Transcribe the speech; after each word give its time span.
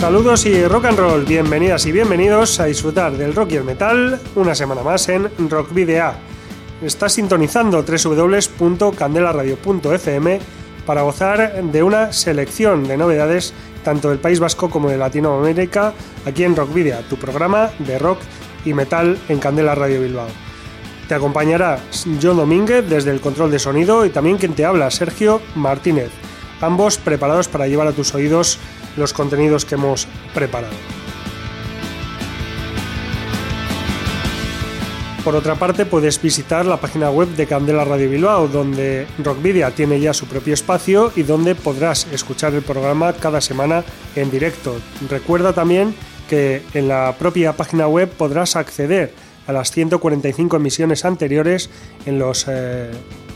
Saludos 0.00 0.46
y 0.46 0.66
rock 0.66 0.86
and 0.86 0.98
roll, 0.98 1.26
bienvenidas 1.26 1.84
y 1.84 1.92
bienvenidos 1.92 2.58
a 2.58 2.64
disfrutar 2.64 3.12
del 3.12 3.34
rock 3.34 3.52
y 3.52 3.56
el 3.56 3.64
metal 3.64 4.18
una 4.34 4.54
semana 4.54 4.82
más 4.82 5.06
en 5.10 5.28
Rock 5.50 5.74
Video. 5.74 6.14
Estás 6.80 7.12
sintonizando 7.12 7.84
www.candelaradio.fm 7.84 10.40
para 10.86 11.02
gozar 11.02 11.62
de 11.62 11.82
una 11.82 12.14
selección 12.14 12.88
de 12.88 12.96
novedades 12.96 13.52
tanto 13.84 14.08
del 14.08 14.20
País 14.20 14.40
Vasco 14.40 14.70
como 14.70 14.88
de 14.88 14.96
Latinoamérica 14.96 15.92
aquí 16.24 16.44
en 16.44 16.56
Rock 16.56 16.72
Video, 16.72 17.00
tu 17.00 17.16
programa 17.16 17.68
de 17.78 17.98
rock 17.98 18.20
y 18.64 18.72
metal 18.72 19.18
en 19.28 19.38
Candela 19.38 19.74
Radio 19.74 20.00
Bilbao. 20.00 20.28
Te 21.08 21.14
acompañará 21.14 21.78
John 22.22 22.38
Domínguez 22.38 22.88
desde 22.88 23.10
el 23.10 23.20
control 23.20 23.50
de 23.50 23.58
sonido 23.58 24.06
y 24.06 24.10
también 24.10 24.38
quien 24.38 24.54
te 24.54 24.64
habla, 24.64 24.90
Sergio 24.90 25.42
Martínez, 25.56 26.08
ambos 26.62 26.96
preparados 26.96 27.48
para 27.48 27.68
llevar 27.68 27.86
a 27.86 27.92
tus 27.92 28.14
oídos 28.14 28.58
los 28.96 29.12
contenidos 29.12 29.64
que 29.64 29.74
hemos 29.74 30.06
preparado. 30.34 30.74
Por 35.24 35.36
otra 35.36 35.54
parte, 35.54 35.84
puedes 35.84 36.20
visitar 36.20 36.64
la 36.64 36.78
página 36.78 37.10
web 37.10 37.28
de 37.36 37.46
Candela 37.46 37.84
Radio 37.84 38.08
Bilbao, 38.08 38.48
donde 38.48 39.06
Rockvidia 39.18 39.70
tiene 39.70 40.00
ya 40.00 40.14
su 40.14 40.26
propio 40.26 40.54
espacio 40.54 41.12
y 41.14 41.24
donde 41.24 41.54
podrás 41.54 42.06
escuchar 42.10 42.54
el 42.54 42.62
programa 42.62 43.12
cada 43.12 43.42
semana 43.42 43.84
en 44.16 44.30
directo. 44.30 44.80
Recuerda 45.10 45.52
también 45.52 45.94
que 46.30 46.62
en 46.72 46.88
la 46.88 47.14
propia 47.18 47.52
página 47.52 47.86
web 47.86 48.08
podrás 48.08 48.56
acceder 48.56 49.12
a 49.46 49.52
las 49.52 49.70
145 49.72 50.56
emisiones 50.56 51.04
anteriores 51.04 51.68
en 52.06 52.18
los 52.18 52.46
eh, 52.48 52.90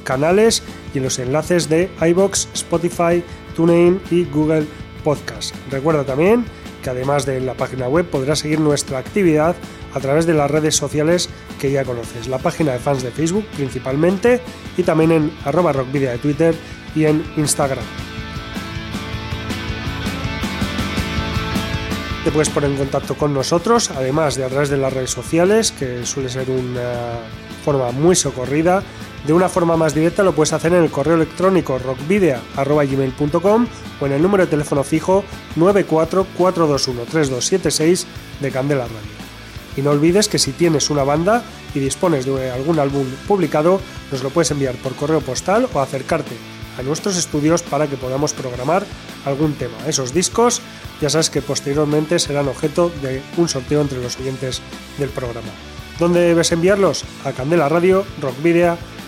canales 0.05 0.63
y 0.95 0.99
en 0.99 1.05
los 1.05 1.19
enlaces 1.19 1.69
de 1.69 1.91
iBox, 2.01 2.49
Spotify, 2.55 3.23
TuneIn 3.55 4.01
y 4.11 4.25
Google 4.25 4.65
Podcast. 5.05 5.55
Recuerda 5.71 6.05
también 6.05 6.45
que 6.83 6.91
además 6.91 7.25
de 7.25 7.41
la 7.41 7.55
página 7.55 7.87
web 7.87 8.07
podrás 8.07 8.41
seguir 8.41 8.59
nuestra 8.59 8.99
actividad 8.99 9.55
a 9.95 10.01
través 10.01 10.27
de 10.27 10.35
las 10.35 10.51
redes 10.51 10.75
sociales 10.75 11.29
que 11.61 11.71
ya 11.71 11.85
conoces, 11.85 12.27
la 12.27 12.39
página 12.39 12.73
de 12.73 12.81
fans 12.81 13.03
de 13.03 13.11
Facebook 13.13 13.47
principalmente 13.55 14.41
y 14.77 14.83
también 14.83 15.13
en 15.13 15.33
arroba 15.45 15.73
rockvidia 15.73 16.11
de 16.11 16.19
Twitter 16.19 16.55
y 16.97 17.05
en 17.05 17.25
Instagram. 17.37 17.85
Te 22.25 22.33
puedes 22.33 22.49
poner 22.49 22.71
en 22.71 22.79
contacto 22.79 23.15
con 23.17 23.35
nosotros, 23.35 23.91
además 23.91 24.37
de 24.37 24.45
a 24.45 24.49
través 24.49 24.71
de 24.71 24.79
las 24.79 24.91
redes 24.91 25.11
sociales, 25.11 25.73
que 25.73 26.07
suele 26.07 26.31
ser 26.31 26.49
una 26.49 27.19
forma 27.63 27.91
muy 27.93 28.17
socorrida. 28.17 28.83
De 29.27 29.33
una 29.33 29.49
forma 29.49 29.77
más 29.77 29.95
directa 29.95 30.23
lo 30.23 30.35
puedes 30.35 30.53
hacer 30.53 30.75
en 30.75 30.85
el 30.85 30.91
correo 30.91 31.15
electrónico 31.15 31.79
rockvidea.gmail.com 31.79 33.67
o 34.01 34.07
en 34.07 34.13
el 34.13 34.21
número 34.21 34.45
de 34.45 34.51
teléfono 34.51 34.85
fijo 34.85 35.25
944213276 35.57 38.05
de 38.41 38.51
Candela 38.51 38.85
Radio. 38.85 38.99
Y 39.77 39.83
no 39.83 39.91
olvides 39.91 40.29
que 40.29 40.39
si 40.39 40.53
tienes 40.53 40.89
una 40.91 41.03
banda 41.05 41.43
y 41.75 41.81
dispones 41.81 42.27
de 42.27 42.51
algún 42.51 42.79
álbum 42.79 43.07
publicado, 43.27 43.81
nos 44.13 44.23
lo 44.23 44.29
puedes 44.31 44.51
enviar 44.51 44.75
por 44.77 44.95
correo 44.95 45.23
postal 45.23 45.69
o 45.73 45.81
acercarte 45.81 46.37
a 46.79 46.83
nuestros 46.83 47.17
estudios 47.17 47.63
para 47.63 47.87
que 47.87 47.97
podamos 47.97 48.35
programar 48.35 48.85
algún 49.25 49.55
tema. 49.55 49.79
Esos 49.87 50.13
discos 50.13 50.61
ya 51.01 51.09
sabes 51.09 51.31
que 51.31 51.41
posteriormente 51.41 52.19
serán 52.19 52.49
objeto 52.49 52.93
de 53.03 53.23
un 53.37 53.49
sorteo 53.49 53.81
entre 53.81 54.03
los 54.03 54.19
oyentes 54.19 54.61
del 54.99 55.09
programa. 55.09 55.49
¿Dónde 55.99 56.21
debes 56.21 56.53
enviarlos? 56.53 57.05
A 57.25 57.33
Candela 57.33 57.69
Radio, 57.69 58.05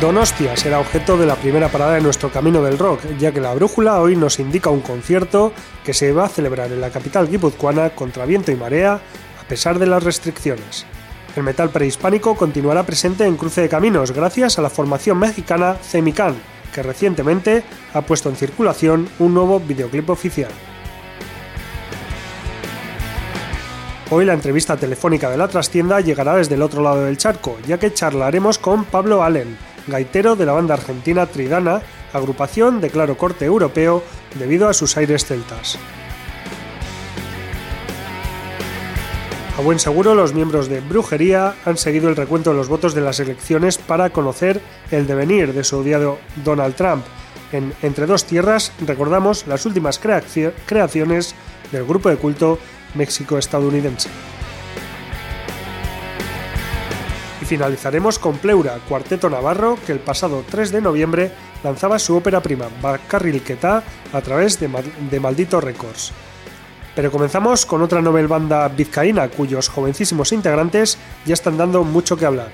Donostia 0.00 0.56
será 0.56 0.80
objeto 0.80 1.16
de 1.16 1.24
la 1.24 1.36
primera 1.36 1.68
parada 1.68 1.94
de 1.94 2.00
nuestro 2.00 2.30
camino 2.30 2.60
del 2.62 2.78
rock, 2.78 3.00
ya 3.18 3.32
que 3.32 3.40
la 3.40 3.54
brújula 3.54 4.00
hoy 4.00 4.16
nos 4.16 4.40
indica 4.40 4.68
un 4.68 4.80
concierto 4.80 5.52
que 5.84 5.94
se 5.94 6.12
va 6.12 6.24
a 6.24 6.28
celebrar 6.28 6.72
en 6.72 6.80
la 6.80 6.90
capital 6.90 7.28
guipuzcoana 7.28 7.90
contra 7.90 8.26
viento 8.26 8.50
y 8.50 8.56
marea, 8.56 8.94
a 8.94 9.48
pesar 9.48 9.78
de 9.78 9.86
las 9.86 10.02
restricciones. 10.02 10.84
El 11.36 11.44
metal 11.44 11.70
prehispánico 11.70 12.34
continuará 12.34 12.82
presente 12.82 13.24
en 13.24 13.36
Cruce 13.36 13.62
de 13.62 13.68
Caminos 13.68 14.10
gracias 14.10 14.58
a 14.58 14.62
la 14.62 14.70
formación 14.70 15.18
mexicana 15.18 15.76
Cemican, 15.80 16.34
que 16.74 16.82
recientemente 16.82 17.62
ha 17.94 18.02
puesto 18.02 18.28
en 18.28 18.36
circulación 18.36 19.08
un 19.20 19.32
nuevo 19.32 19.60
videoclip 19.60 20.10
oficial. 20.10 20.50
Hoy 24.10 24.24
la 24.24 24.34
entrevista 24.34 24.76
telefónica 24.76 25.30
de 25.30 25.38
la 25.38 25.48
trastienda 25.48 26.00
llegará 26.00 26.36
desde 26.36 26.56
el 26.56 26.62
otro 26.62 26.82
lado 26.82 27.04
del 27.04 27.16
charco, 27.16 27.56
ya 27.66 27.78
que 27.78 27.94
charlaremos 27.94 28.58
con 28.58 28.84
Pablo 28.84 29.22
Allen, 29.22 29.56
gaitero 29.86 30.36
de 30.36 30.46
la 30.46 30.52
banda 30.52 30.74
argentina 30.74 31.26
Tridana, 31.26 31.82
agrupación 32.12 32.80
de 32.80 32.90
claro 32.90 33.16
corte 33.16 33.44
europeo 33.44 34.02
debido 34.38 34.68
a 34.68 34.74
sus 34.74 34.96
aires 34.96 35.24
celtas. 35.24 35.78
A 39.56 39.60
buen 39.60 39.78
seguro, 39.78 40.16
los 40.16 40.34
miembros 40.34 40.68
de 40.68 40.80
Brujería 40.80 41.54
han 41.64 41.76
seguido 41.76 42.08
el 42.08 42.16
recuento 42.16 42.50
de 42.50 42.56
los 42.56 42.68
votos 42.68 42.92
de 42.92 43.00
las 43.00 43.20
elecciones 43.20 43.78
para 43.78 44.10
conocer 44.10 44.60
el 44.90 45.06
devenir 45.06 45.52
de 45.52 45.62
su 45.62 45.78
odiado 45.78 46.18
Donald 46.44 46.74
Trump. 46.74 47.04
En 47.52 47.72
Entre 47.82 48.06
dos 48.06 48.24
tierras 48.24 48.72
recordamos 48.84 49.46
las 49.46 49.64
últimas 49.64 50.00
creaciones 50.00 51.36
del 51.70 51.84
grupo 51.84 52.08
de 52.08 52.16
culto 52.16 52.58
México-estadounidense. 52.96 54.08
Y 57.44 57.46
finalizaremos 57.46 58.18
con 58.18 58.38
Pleura, 58.38 58.78
cuarteto 58.88 59.28
navarro 59.28 59.76
que 59.84 59.92
el 59.92 59.98
pasado 59.98 60.42
3 60.50 60.72
de 60.72 60.80
noviembre 60.80 61.30
lanzaba 61.62 61.98
su 61.98 62.16
ópera 62.16 62.40
prima 62.40 62.68
Bacarrilqueta 62.80 63.82
a 64.14 64.20
través 64.22 64.58
de, 64.58 64.70
de 65.10 65.20
Maldito 65.20 65.60
Records. 65.60 66.12
Pero 66.96 67.10
comenzamos 67.12 67.66
con 67.66 67.82
otra 67.82 68.00
novel 68.00 68.28
banda 68.28 68.66
vizcaína 68.68 69.28
cuyos 69.28 69.68
jovencísimos 69.68 70.32
integrantes 70.32 70.96
ya 71.26 71.34
están 71.34 71.58
dando 71.58 71.84
mucho 71.84 72.16
que 72.16 72.24
hablar. 72.24 72.48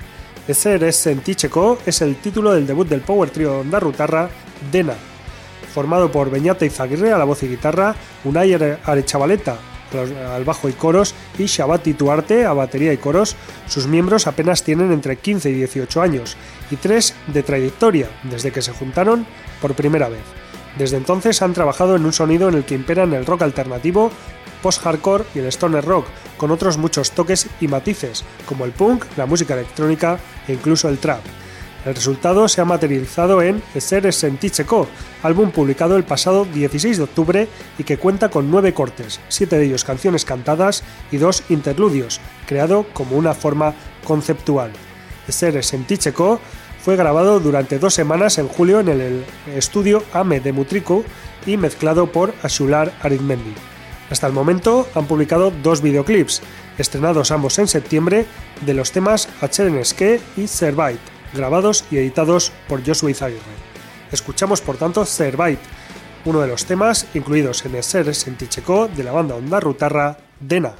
Ezer 0.45 0.83
es 0.83 0.97
Senticheco 0.97 1.77
es 1.85 2.01
el 2.01 2.17
título 2.17 2.51
del 2.51 2.67
debut 2.67 2.89
del 2.89 2.99
power 2.99 3.29
trio 3.29 3.63
Rutarra, 3.63 4.29
Dena, 4.73 4.95
formado 5.73 6.11
por 6.11 6.29
Beñata 6.29 6.65
Izaguirre 6.65 7.13
a 7.13 7.17
la 7.17 7.23
voz 7.23 7.43
y 7.43 7.47
guitarra, 7.47 7.95
Unai 8.25 8.77
Arechavaleta 8.83 9.70
al 9.99 10.43
bajo 10.43 10.69
y 10.69 10.73
coros 10.73 11.13
y 11.37 11.45
Shabati 11.45 11.93
Tuarte 11.93 12.45
a 12.45 12.53
batería 12.53 12.93
y 12.93 12.97
coros, 12.97 13.35
sus 13.67 13.87
miembros 13.87 14.27
apenas 14.27 14.63
tienen 14.63 14.91
entre 14.91 15.17
15 15.17 15.49
y 15.49 15.53
18 15.53 16.01
años 16.01 16.37
y 16.69 16.75
tres 16.75 17.13
de 17.27 17.43
trayectoria 17.43 18.09
desde 18.23 18.51
que 18.51 18.61
se 18.61 18.73
juntaron 18.73 19.25
por 19.61 19.73
primera 19.73 20.09
vez. 20.09 20.23
Desde 20.77 20.97
entonces 20.97 21.41
han 21.41 21.53
trabajado 21.53 21.95
en 21.95 22.05
un 22.05 22.13
sonido 22.13 22.49
en 22.49 22.55
el 22.55 22.63
que 22.63 22.75
imperan 22.75 23.13
el 23.13 23.25
rock 23.25 23.41
alternativo, 23.41 24.11
post-hardcore 24.61 25.25
y 25.35 25.39
el 25.39 25.47
stoner 25.47 25.83
rock, 25.83 26.05
con 26.37 26.51
otros 26.51 26.77
muchos 26.77 27.11
toques 27.11 27.47
y 27.59 27.67
matices, 27.67 28.23
como 28.45 28.65
el 28.65 28.71
punk, 28.71 29.05
la 29.17 29.25
música 29.25 29.53
electrónica 29.53 30.19
e 30.47 30.53
incluso 30.53 30.87
el 30.87 30.99
trap. 30.99 31.21
El 31.85 31.95
resultado 31.95 32.47
se 32.47 32.61
ha 32.61 32.65
materializado 32.65 33.41
en 33.41 33.63
Ser 33.79 34.13
Senticheco, 34.13 34.87
álbum 35.23 35.49
publicado 35.49 35.97
el 35.97 36.03
pasado 36.03 36.45
16 36.45 36.97
de 36.97 37.03
octubre 37.03 37.47
y 37.79 37.83
que 37.83 37.97
cuenta 37.97 38.29
con 38.29 38.51
nueve 38.51 38.73
cortes, 38.73 39.19
siete 39.29 39.57
de 39.57 39.65
ellos 39.65 39.83
canciones 39.83 40.23
cantadas 40.23 40.83
y 41.11 41.17
dos 41.17 41.43
interludios, 41.49 42.21
creado 42.45 42.85
como 42.93 43.17
una 43.17 43.33
forma 43.33 43.73
conceptual. 44.03 44.71
Ser 45.27 45.63
Senticheco 45.63 46.39
fue 46.83 46.95
grabado 46.95 47.39
durante 47.39 47.79
dos 47.79 47.95
semanas 47.95 48.37
en 48.37 48.47
julio 48.47 48.79
en 48.79 48.89
el 48.89 49.25
estudio 49.55 50.03
AME 50.13 50.39
de 50.39 50.51
Mutriku 50.51 51.03
y 51.47 51.57
mezclado 51.57 52.11
por 52.11 52.33
Ashular 52.43 52.93
Arizmendi. 53.01 53.53
Hasta 54.11 54.27
el 54.27 54.33
momento 54.33 54.87
han 54.93 55.05
publicado 55.05 55.51
dos 55.63 55.81
videoclips, 55.81 56.41
estrenados 56.77 57.31
ambos 57.31 57.57
en 57.59 57.67
septiembre, 57.67 58.25
de 58.65 58.73
los 58.73 58.91
temas 58.91 59.29
Acherenske 59.41 60.19
y 60.35 60.47
Servite, 60.47 61.10
grabados 61.33 61.85
y 61.91 61.97
editados 61.97 62.51
por 62.67 62.85
Joshua 62.85 63.11
Izaguirre. 63.11 63.41
Escuchamos 64.11 64.61
por 64.61 64.77
tanto 64.77 65.05
Servite, 65.05 65.61
uno 66.25 66.41
de 66.41 66.47
los 66.47 66.65
temas 66.65 67.07
incluidos 67.13 67.65
en 67.65 67.75
el 67.75 67.83
Ser 67.83 68.13
Senticheco 68.13 68.87
de 68.87 69.03
la 69.03 69.11
banda 69.11 69.35
Onda 69.35 69.59
Rutarra 69.59 70.17
Dena. 70.39 70.73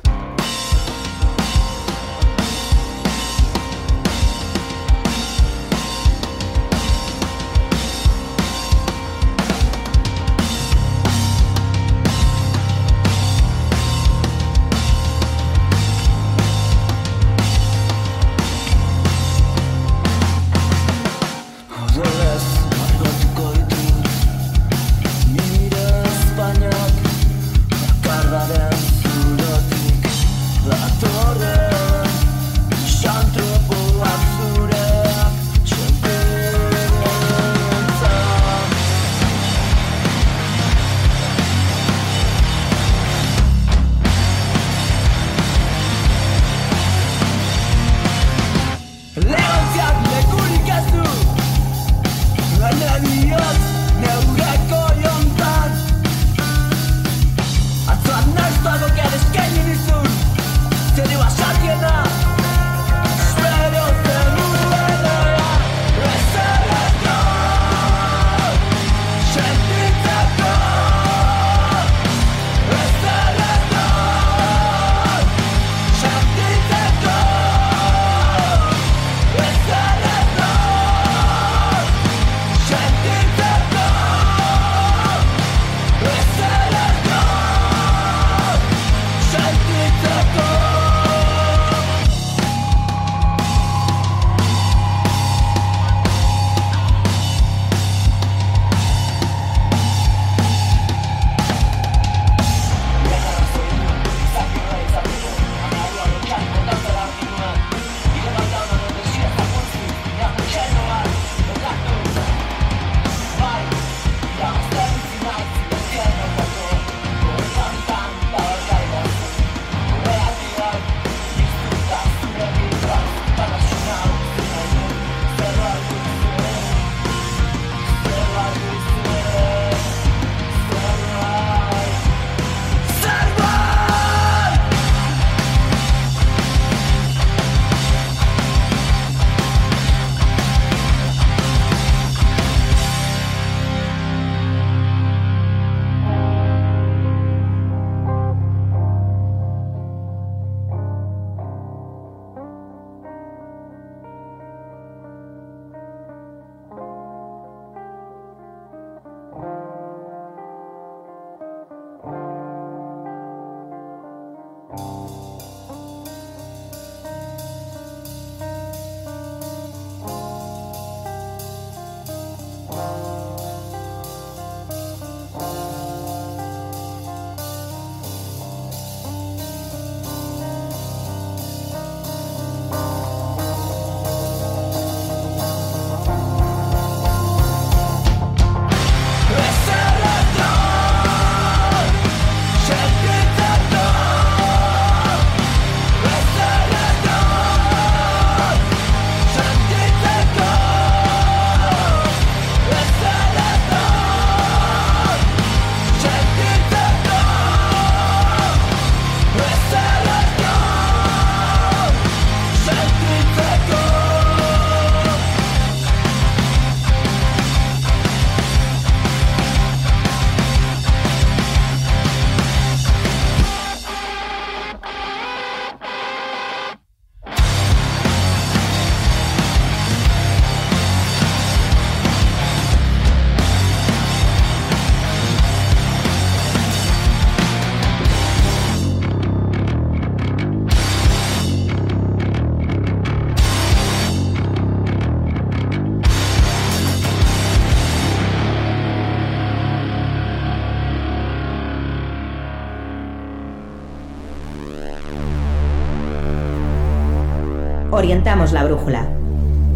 Orientamos 258.01 258.51
la 258.51 258.63
brújula, 258.63 259.08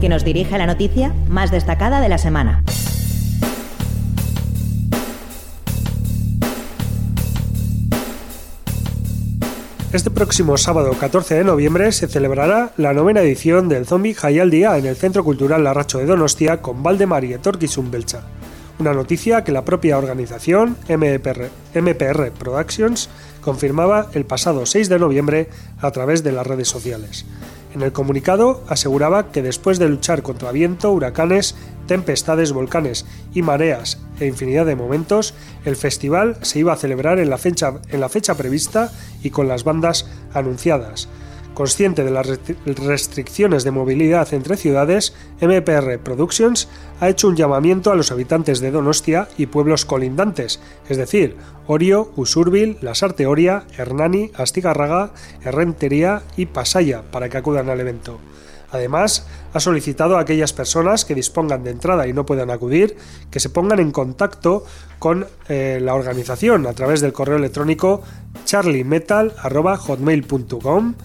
que 0.01 0.09
nos 0.09 0.25
dirige 0.25 0.55
a 0.55 0.57
la 0.57 0.65
noticia 0.65 1.13
más 1.29 1.51
destacada 1.51 2.01
de 2.01 2.09
la 2.09 2.17
semana. 2.17 2.63
Este 9.93 10.09
próximo 10.09 10.57
sábado 10.57 10.93
14 10.99 11.35
de 11.35 11.43
noviembre 11.43 11.91
se 11.91 12.07
celebrará 12.07 12.71
la 12.77 12.93
novena 12.93 13.21
edición 13.21 13.69
del 13.69 13.85
Zombie 13.85 14.15
Jaial 14.15 14.49
Día 14.49 14.75
en 14.75 14.87
el 14.87 14.95
Centro 14.95 15.23
Cultural 15.23 15.63
Larracho 15.63 15.99
de 15.99 16.07
Donostia 16.07 16.63
con 16.63 16.81
Valdemar 16.81 17.23
y 17.25 17.33
Etorkizun 17.33 17.91
Belcha. 17.91 18.21
Una 18.79 18.93
noticia 18.93 19.43
que 19.43 19.51
la 19.51 19.63
propia 19.63 19.99
organización 19.99 20.77
MPR, 20.89 21.51
MPR 21.75 22.31
Productions 22.31 23.07
confirmaba 23.41 24.07
el 24.13 24.25
pasado 24.25 24.65
6 24.65 24.89
de 24.89 24.97
noviembre 24.97 25.49
a 25.79 25.91
través 25.91 26.23
de 26.23 26.31
las 26.31 26.47
redes 26.47 26.67
sociales. 26.67 27.27
En 27.75 27.81
el 27.81 27.91
comunicado 27.91 28.63
aseguraba 28.69 29.33
que 29.33 29.41
después 29.41 29.79
de 29.79 29.89
luchar 29.89 30.23
contra 30.23 30.53
viento, 30.53 30.93
huracanes, 30.93 31.55
tempestades, 31.87 32.53
volcanes 32.53 33.05
y 33.33 33.41
mareas 33.41 33.99
e 34.21 34.27
infinidad 34.27 34.65
de 34.65 34.77
momentos, 34.77 35.33
el 35.65 35.75
festival 35.75 36.37
se 36.41 36.59
iba 36.59 36.71
a 36.71 36.77
celebrar 36.77 37.19
en 37.19 37.29
la 37.29 37.37
fecha, 37.37 37.73
en 37.89 37.99
la 37.99 38.07
fecha 38.07 38.35
prevista 38.35 38.93
y 39.21 39.29
con 39.29 39.49
las 39.49 39.65
bandas 39.65 40.07
anunciadas. 40.33 41.09
Consciente 41.55 42.03
de 42.03 42.11
las 42.11 42.27
restricciones 42.65 43.63
de 43.63 43.71
movilidad 43.71 44.33
entre 44.33 44.57
ciudades, 44.57 45.13
MPR 45.39 45.99
Productions 45.99 46.67
ha 46.99 47.07
hecho 47.07 47.29
un 47.29 47.37
llamamiento 47.37 47.93
a 47.93 47.95
los 47.95 48.11
habitantes 48.11 48.59
de 48.59 48.71
Donostia 48.71 49.29
y 49.37 49.45
pueblos 49.45 49.85
colindantes, 49.85 50.59
es 50.89 50.97
decir, 50.97 51.37
Orio, 51.65 52.11
Usurbil, 52.17 52.77
Lasarte 52.81 53.25
Oria, 53.25 53.63
Hernani, 53.77 54.31
Astigarraga, 54.35 55.13
Herrentería 55.45 56.23
y 56.35 56.47
Pasaya, 56.47 57.03
para 57.09 57.29
que 57.29 57.37
acudan 57.37 57.69
al 57.69 57.79
evento. 57.79 58.19
Además, 58.71 59.27
ha 59.53 59.59
solicitado 59.61 60.17
a 60.17 60.21
aquellas 60.21 60.51
personas 60.51 61.05
que 61.05 61.15
dispongan 61.15 61.63
de 61.63 61.71
entrada 61.71 62.05
y 62.05 62.13
no 62.13 62.25
puedan 62.25 62.51
acudir 62.51 62.97
que 63.31 63.39
se 63.39 63.49
pongan 63.49 63.79
en 63.79 63.93
contacto 63.93 64.65
con 64.99 65.25
eh, 65.47 65.79
la 65.81 65.95
organización 65.95 66.67
a 66.67 66.73
través 66.73 66.99
del 66.99 67.13
correo 67.13 67.37
electrónico 67.37 68.03
charliemetal.hotmail.com 68.43 70.95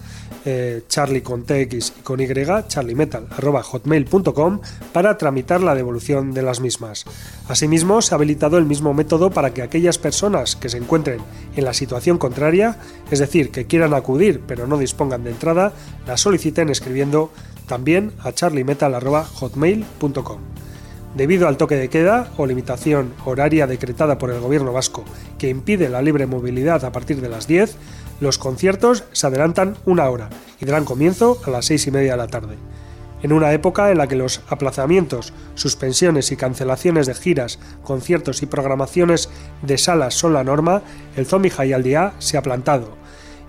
eh, 0.45 0.83
charlie 0.87 1.21
con 1.21 1.43
TX 1.43 1.93
y 1.99 2.01
con 2.03 2.19
Y, 2.19 2.27
charliemetal.hotmail.com 2.67 4.59
para 4.91 5.17
tramitar 5.17 5.61
la 5.61 5.75
devolución 5.75 6.33
de 6.33 6.41
las 6.41 6.59
mismas. 6.61 7.05
Asimismo, 7.47 8.01
se 8.01 8.13
ha 8.13 8.17
habilitado 8.17 8.57
el 8.57 8.65
mismo 8.65 8.93
método 8.93 9.29
para 9.29 9.53
que 9.53 9.61
aquellas 9.61 9.97
personas 9.97 10.55
que 10.55 10.69
se 10.69 10.77
encuentren 10.77 11.19
en 11.55 11.65
la 11.65 11.73
situación 11.73 12.17
contraria, 12.17 12.77
es 13.11 13.19
decir, 13.19 13.51
que 13.51 13.65
quieran 13.65 13.93
acudir 13.93 14.41
pero 14.47 14.67
no 14.67 14.77
dispongan 14.77 15.23
de 15.23 15.31
entrada, 15.31 15.73
la 16.07 16.15
soliciten 16.17 16.69
escribiendo 16.69 17.31
también 17.67 18.13
a 18.19 18.31
charliemetal.hotmail.com. 18.31 20.39
Debido 21.15 21.47
al 21.47 21.57
toque 21.57 21.75
de 21.75 21.89
queda 21.89 22.31
o 22.37 22.45
limitación 22.45 23.13
horaria 23.25 23.65
decretada 23.67 24.17
por 24.17 24.31
el 24.31 24.39
gobierno 24.39 24.71
vasco 24.71 25.03
que 25.37 25.49
impide 25.49 25.89
la 25.89 26.01
libre 26.01 26.25
movilidad 26.25 26.85
a 26.85 26.93
partir 26.93 27.19
de 27.19 27.27
las 27.27 27.47
10, 27.47 27.75
los 28.21 28.37
conciertos 28.37 29.03
se 29.11 29.27
adelantan 29.27 29.75
una 29.85 30.09
hora 30.09 30.29
y 30.61 30.65
darán 30.65 30.85
comienzo 30.85 31.41
a 31.45 31.49
las 31.49 31.65
seis 31.65 31.85
y 31.87 31.91
media 31.91 32.11
de 32.11 32.17
la 32.17 32.27
tarde. 32.27 32.55
En 33.23 33.33
una 33.33 33.51
época 33.51 33.91
en 33.91 33.97
la 33.97 34.07
que 34.07 34.15
los 34.15 34.41
aplazamientos, 34.47 35.33
suspensiones 35.55 36.31
y 36.31 36.37
cancelaciones 36.37 37.07
de 37.07 37.15
giras, 37.15 37.59
conciertos 37.83 38.41
y 38.41 38.45
programaciones 38.45 39.29
de 39.63 39.77
salas 39.77 40.13
son 40.13 40.33
la 40.33 40.43
norma, 40.43 40.81
el 41.15 41.25
Zombie 41.25 41.51
High 41.51 41.73
al 41.73 41.83
día 41.83 42.13
se 42.19 42.37
ha 42.37 42.41
plantado 42.41 43.00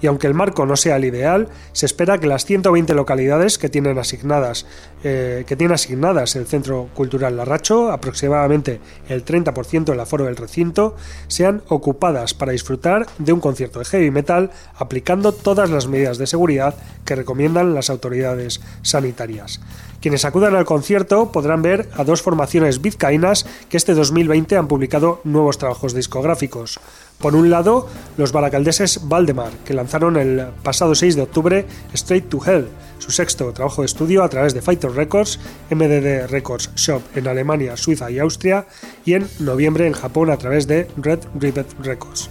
y 0.03 0.09
aunque 0.09 0.27
el 0.27 0.35
marco 0.35 0.67
no 0.67 0.77
sea 0.77 0.97
el 0.97 1.05
ideal, 1.05 1.49
se 1.73 1.87
espera 1.87 2.19
que 2.19 2.27
las 2.27 2.45
120 2.45 2.93
localidades 2.95 3.57
que 3.57 3.69
tienen 3.69 3.99
asignadas, 3.99 4.67
eh, 5.05 5.45
que 5.47 5.57
tiene 5.57 5.75
asignadas 5.75 6.37
el 6.37 6.47
Centro 6.47 6.89
Cultural 6.93 7.37
Larracho, 7.37 7.91
aproximadamente 7.93 8.81
el 9.09 9.25
30% 9.25 9.85
del 9.85 10.01
aforo 10.01 10.25
del 10.25 10.37
recinto, 10.37 10.97
sean 11.29 11.63
ocupadas 11.69 12.35
para 12.35 12.53
disfrutar 12.53 13.07
de 13.19 13.33
un 13.33 13.41
concierto 13.41 13.79
de 13.79 13.85
heavy 13.85 14.11
metal 14.11 14.51
aplicando 14.75 15.33
todas 15.33 15.71
las 15.71 15.87
medidas 15.87 16.19
de 16.19 16.27
seguridad 16.27 16.75
que 17.05 17.15
recomiendan 17.15 17.75
las 17.75 17.89
autoridades 17.89 18.61
sanitarias. 18.83 19.61
Quienes 20.03 20.25
acudan 20.25 20.57
al 20.57 20.65
concierto 20.65 21.31
podrán 21.31 21.63
ver 21.63 21.89
a 21.95 22.03
dos 22.03 22.23
formaciones 22.23 22.83
vizcaínas 22.83 23.47
que 23.69 23.77
este 23.77 23.95
2020 23.95 24.57
han 24.57 24.67
publicado 24.67 25.21
nuevos 25.23 25.59
trabajos 25.59 25.95
discográficos. 25.95 26.81
Por 27.19 27.37
un 27.37 27.51
lado, 27.51 27.89
los 28.17 28.33
baracaldeses 28.33 29.09
Valdemar, 29.09 29.53
que 29.65 29.75
lanzaron 29.75 30.17
el 30.17 30.47
pasado 30.63 30.95
6 30.95 31.17
de 31.17 31.23
octubre 31.23 31.67
Straight 31.95 32.29
to 32.29 32.41
Hell, 32.45 32.69
su 32.99 33.11
sexto 33.11 33.53
trabajo 33.53 33.83
de 33.83 33.87
estudio 33.87 34.23
a 34.23 34.29
través 34.29 34.55
de 34.55 34.63
Fighter 34.63 34.91
Records, 34.91 35.39
MDD 35.71 36.27
Records 36.29 36.71
Shop 36.75 37.03
en 37.15 37.29
Alemania, 37.29 37.77
Suiza 37.77 38.11
y 38.11 38.19
Austria, 38.19 38.67
y 39.05 39.15
en 39.15 39.29
noviembre 39.39 39.87
en 39.87 39.93
Japón 39.93 40.31
a 40.31 40.37
través 40.37 40.67
de 40.67 40.89
Red 40.97 41.21
Ribbon 41.39 41.67
Records. 41.81 42.29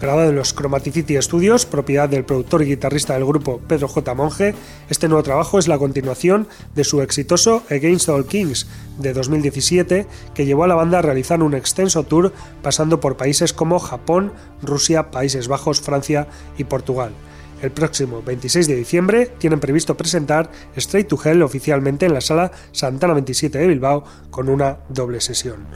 Grabado 0.00 0.30
en 0.30 0.36
los 0.36 0.54
Chromaticity 0.54 1.20
Studios, 1.20 1.66
propiedad 1.66 2.08
del 2.08 2.24
productor 2.24 2.62
y 2.62 2.66
guitarrista 2.66 3.12
del 3.12 3.26
grupo 3.26 3.60
Pedro 3.68 3.86
J. 3.86 4.14
Monge, 4.14 4.54
este 4.88 5.08
nuevo 5.08 5.22
trabajo 5.22 5.58
es 5.58 5.68
la 5.68 5.76
continuación 5.76 6.48
de 6.74 6.84
su 6.84 7.02
exitoso 7.02 7.64
Against 7.68 8.08
All 8.08 8.26
Kings 8.26 8.66
de 8.98 9.12
2017, 9.12 10.06
que 10.32 10.46
llevó 10.46 10.64
a 10.64 10.68
la 10.68 10.74
banda 10.74 11.00
a 11.00 11.02
realizar 11.02 11.42
un 11.42 11.52
extenso 11.52 12.04
tour 12.04 12.32
pasando 12.62 12.98
por 12.98 13.18
países 13.18 13.52
como 13.52 13.78
Japón, 13.78 14.32
Rusia, 14.62 15.10
Países 15.10 15.48
Bajos, 15.48 15.82
Francia 15.82 16.28
y 16.56 16.64
Portugal. 16.64 17.12
El 17.60 17.70
próximo 17.70 18.22
26 18.22 18.68
de 18.68 18.76
diciembre 18.76 19.26
tienen 19.36 19.60
previsto 19.60 19.98
presentar 19.98 20.50
Straight 20.76 21.08
to 21.08 21.18
Hell 21.22 21.42
oficialmente 21.42 22.06
en 22.06 22.14
la 22.14 22.22
sala 22.22 22.52
Santana 22.72 23.12
27 23.12 23.58
de 23.58 23.66
Bilbao 23.66 24.04
con 24.30 24.48
una 24.48 24.78
doble 24.88 25.20
sesión. 25.20 25.66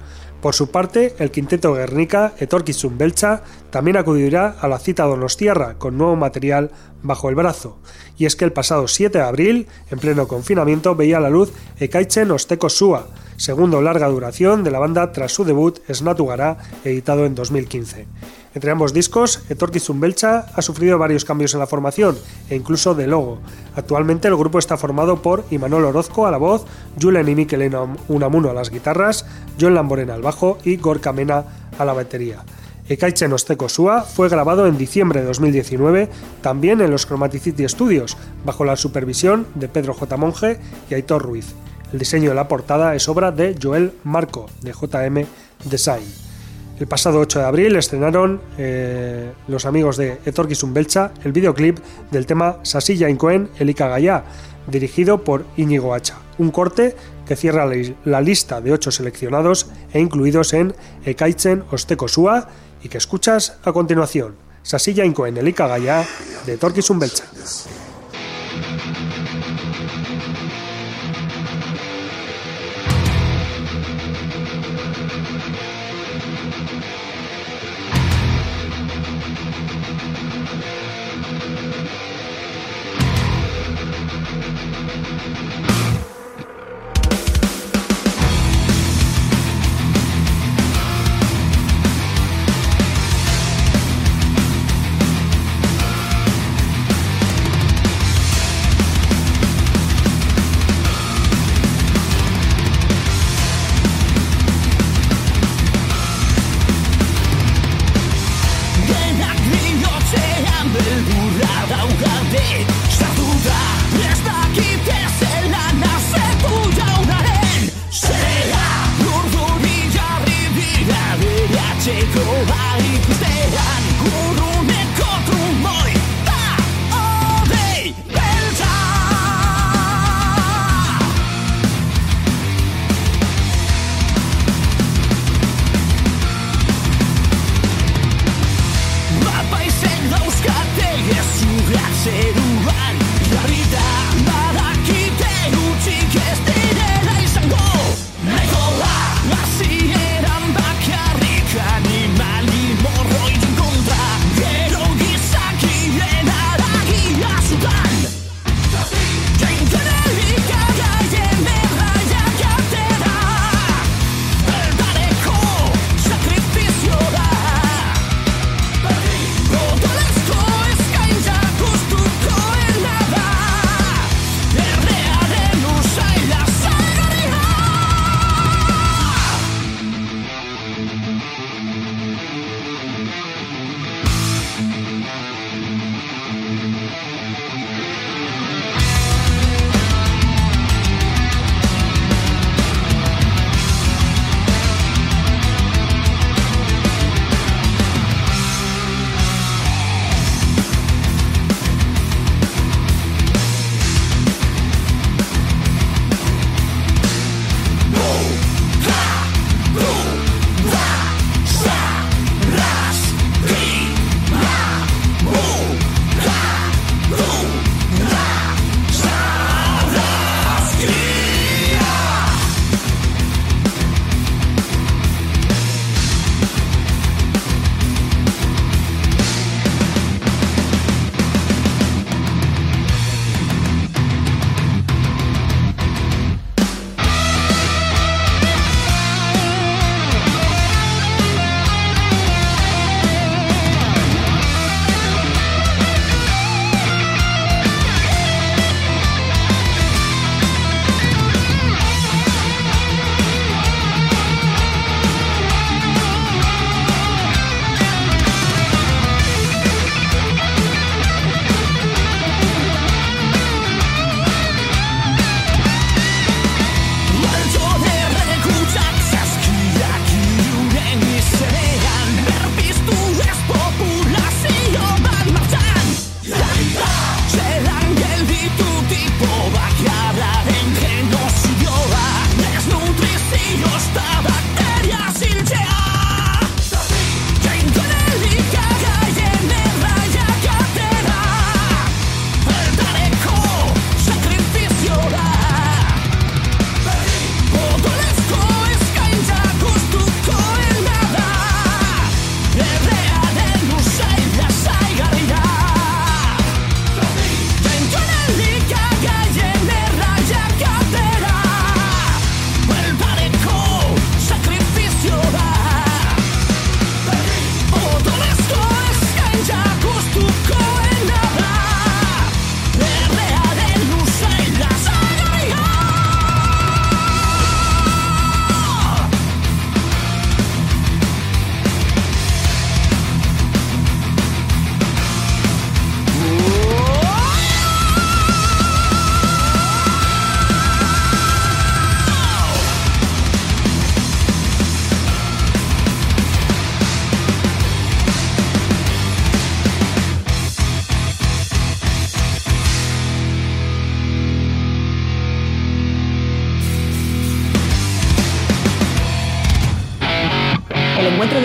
Por 0.44 0.54
su 0.54 0.70
parte, 0.70 1.14
el 1.20 1.30
quinteto 1.30 1.72
Guernica, 1.72 2.34
Etorkizun 2.38 2.98
Belcha, 2.98 3.40
también 3.70 3.96
acudirá 3.96 4.54
a 4.60 4.68
la 4.68 4.78
cita 4.78 5.04
Donostierra 5.04 5.78
con 5.78 5.96
nuevo 5.96 6.16
material 6.16 6.70
bajo 7.02 7.30
el 7.30 7.34
brazo. 7.34 7.78
Y 8.18 8.26
es 8.26 8.36
que 8.36 8.44
el 8.44 8.52
pasado 8.52 8.86
7 8.86 9.16
de 9.16 9.24
abril, 9.24 9.68
en 9.90 9.98
pleno 9.98 10.28
confinamiento, 10.28 10.94
veía 10.94 11.18
la 11.18 11.30
luz 11.30 11.50
Ekaichen 11.80 12.30
Osteko 12.30 12.68
Sua, 12.68 13.06
segundo 13.38 13.80
larga 13.80 14.06
duración 14.08 14.64
de 14.64 14.70
la 14.70 14.80
banda 14.80 15.12
tras 15.12 15.32
su 15.32 15.46
debut 15.46 15.80
Snatu 15.90 16.26
Gara, 16.26 16.58
editado 16.84 17.24
en 17.24 17.34
2015. 17.34 18.06
Entre 18.54 18.70
ambos 18.70 18.94
discos, 18.94 19.42
Etorkizun 19.48 19.98
Belcha 19.98 20.46
ha 20.54 20.62
sufrido 20.62 20.96
varios 20.96 21.24
cambios 21.24 21.54
en 21.54 21.60
la 21.60 21.66
formación 21.66 22.16
e 22.48 22.54
incluso 22.54 22.94
de 22.94 23.08
logo. 23.08 23.40
Actualmente 23.74 24.28
el 24.28 24.36
grupo 24.36 24.60
está 24.60 24.76
formado 24.76 25.22
por 25.22 25.44
Imanol 25.50 25.84
Orozco 25.84 26.26
a 26.26 26.30
la 26.30 26.38
voz, 26.38 26.64
Julen 27.00 27.28
y 27.28 27.34
Mikel 27.34 27.68
Unamuno 28.06 28.50
a 28.50 28.54
las 28.54 28.70
guitarras, 28.70 29.26
John 29.60 29.74
Lamborena 29.74 30.14
al 30.14 30.22
bajo 30.22 30.58
y 30.64 30.76
Gorka 30.76 31.12
Mena 31.12 31.44
a 31.76 31.84
la 31.84 31.94
batería. 31.94 32.44
Ekaichen 32.88 33.32
Osteko 33.32 33.68
Sua 33.68 34.02
fue 34.02 34.28
grabado 34.28 34.66
en 34.66 34.78
diciembre 34.78 35.20
de 35.20 35.26
2019 35.26 36.08
también 36.40 36.80
en 36.80 36.90
los 36.90 37.06
Chromaticity 37.06 37.66
Studios, 37.68 38.16
bajo 38.44 38.64
la 38.64 38.76
supervisión 38.76 39.46
de 39.54 39.68
Pedro 39.68 39.94
J. 39.94 40.16
Monge 40.16 40.60
y 40.90 40.94
Aitor 40.94 41.22
Ruiz. 41.22 41.54
El 41.92 41.98
diseño 41.98 42.28
de 42.28 42.36
la 42.36 42.46
portada 42.46 42.94
es 42.94 43.08
obra 43.08 43.32
de 43.32 43.56
Joel 43.60 43.94
Marco, 44.04 44.46
de 44.62 44.72
JM 44.72 45.26
Design. 45.64 46.33
El 46.78 46.88
pasado 46.88 47.20
8 47.20 47.38
de 47.38 47.44
abril 47.44 47.76
estrenaron 47.76 48.40
eh, 48.58 49.32
los 49.46 49.64
amigos 49.64 49.96
de 49.96 50.18
Etorkizun 50.24 50.74
Belcha 50.74 51.12
el 51.22 51.32
videoclip 51.32 51.78
del 52.10 52.26
tema 52.26 52.58
Sasilla 52.62 53.08
Incoen 53.08 53.48
Elika 53.60 53.86
Gaya, 53.86 54.24
dirigido 54.66 55.22
por 55.22 55.44
Íñigo 55.56 55.94
Hacha, 55.94 56.18
un 56.38 56.50
corte 56.50 56.96
que 57.26 57.36
cierra 57.36 57.70
la 58.04 58.20
lista 58.20 58.60
de 58.60 58.72
ocho 58.72 58.90
seleccionados 58.90 59.68
e 59.92 60.00
incluidos 60.00 60.52
en 60.52 60.74
Ekaitzen 61.04 61.62
Osteko 61.70 62.08
Sua 62.08 62.48
y 62.82 62.88
que 62.88 62.98
escuchas 62.98 63.56
a 63.62 63.72
continuación. 63.72 64.34
Sasilla 64.64 65.04
Incoen 65.04 65.36
Elika 65.36 65.68
Gaya 65.68 66.04
de 66.44 66.54
Etorkizun 66.54 66.98
Belcha. 66.98 67.24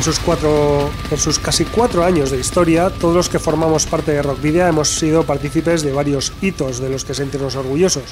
En 0.00 0.04
sus, 0.04 0.18
cuatro, 0.18 0.88
en 1.10 1.18
sus 1.18 1.38
casi 1.38 1.66
cuatro 1.66 2.02
años 2.02 2.30
de 2.30 2.40
historia, 2.40 2.88
todos 2.88 3.14
los 3.14 3.28
que 3.28 3.38
formamos 3.38 3.84
parte 3.84 4.12
de 4.12 4.22
Rockvidia 4.22 4.66
hemos 4.66 4.88
sido 4.88 5.24
partícipes 5.24 5.82
de 5.82 5.92
varios 5.92 6.32
hitos 6.40 6.80
de 6.80 6.88
los 6.88 7.04
que 7.04 7.12
sentirnos 7.12 7.54
orgullosos. 7.54 8.04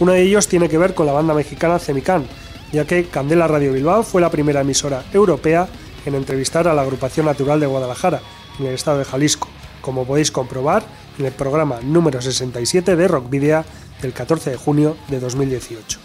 Uno 0.00 0.10
de 0.10 0.22
ellos 0.22 0.48
tiene 0.48 0.68
que 0.68 0.76
ver 0.76 0.92
con 0.94 1.06
la 1.06 1.12
banda 1.12 1.34
mexicana 1.34 1.78
Cemican, 1.78 2.26
ya 2.72 2.84
que 2.84 3.04
Candela 3.04 3.46
Radio 3.46 3.72
Bilbao 3.72 4.02
fue 4.02 4.20
la 4.20 4.28
primera 4.28 4.62
emisora 4.62 5.04
europea 5.12 5.68
en 6.04 6.16
entrevistar 6.16 6.66
a 6.66 6.74
la 6.74 6.82
agrupación 6.82 7.26
natural 7.26 7.60
de 7.60 7.66
Guadalajara, 7.66 8.22
en 8.58 8.66
el 8.66 8.74
estado 8.74 8.98
de 8.98 9.04
Jalisco, 9.04 9.46
como 9.82 10.04
podéis 10.04 10.32
comprobar 10.32 10.84
en 11.16 11.26
el 11.26 11.32
programa 11.32 11.78
número 11.80 12.20
67 12.20 12.96
de 12.96 13.06
Rockvidia 13.06 13.64
del 14.02 14.12
14 14.12 14.50
de 14.50 14.56
junio 14.56 14.96
de 15.06 15.20
2018. 15.20 16.00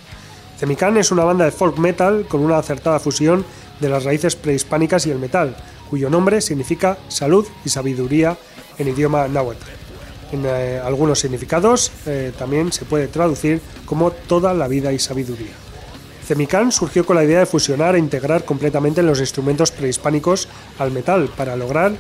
Cemican 0.60 0.98
es 0.98 1.10
una 1.10 1.24
banda 1.24 1.46
de 1.46 1.52
folk 1.52 1.80
metal 1.80 2.28
con 2.30 2.42
una 2.42 2.60
acertada 2.60 3.00
fusión 3.00 3.44
de 3.82 3.90
las 3.90 4.06
raíces 4.06 4.36
prehispánicas 4.36 5.06
y 5.08 5.12
el 5.12 5.20
metal, 5.20 5.56
cuyo 5.90 6.10
nombre 6.10 6.40
significa 6.40 6.98
salud 7.10 7.46
y 7.66 7.70
sabiduría 7.70 8.38
en 8.78 8.88
idioma 8.88 9.28
náhuatl. 9.28 9.66
En 10.32 10.46
eh, 10.46 10.80
algunos 10.82 11.20
significados 11.20 11.92
eh, 12.06 12.32
también 12.38 12.72
se 12.72 12.86
puede 12.86 13.08
traducir 13.08 13.60
como 13.86 14.12
toda 14.12 14.54
la 14.54 14.70
vida 14.70 14.94
y 14.94 15.00
sabiduría. 15.00 15.52
Cemican 16.26 16.72
surgió 16.72 17.06
con 17.06 17.18
la 17.18 17.26
idea 17.26 17.40
de 17.40 17.46
fusionar 17.46 17.96
e 17.96 18.00
integrar 18.00 18.46
completamente 18.46 19.04
los 19.04 19.20
instrumentos 19.20 19.72
prehispánicos 19.72 20.48
al 20.80 20.92
metal 20.92 21.30
para 21.36 21.58
lograr, 21.58 21.92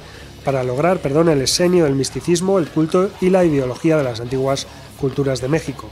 para 0.46 0.64
lograr 0.64 1.00
perdón, 1.00 1.28
el 1.28 1.42
esenio, 1.42 1.86
el 1.86 1.96
misticismo, 1.96 2.58
el 2.58 2.70
culto 2.70 3.10
y 3.20 3.30
la 3.30 3.44
ideología 3.44 3.98
de 3.98 4.06
las 4.06 4.22
antiguas 4.22 4.68
culturas 5.02 5.42
de 5.42 5.50
México. 5.50 5.90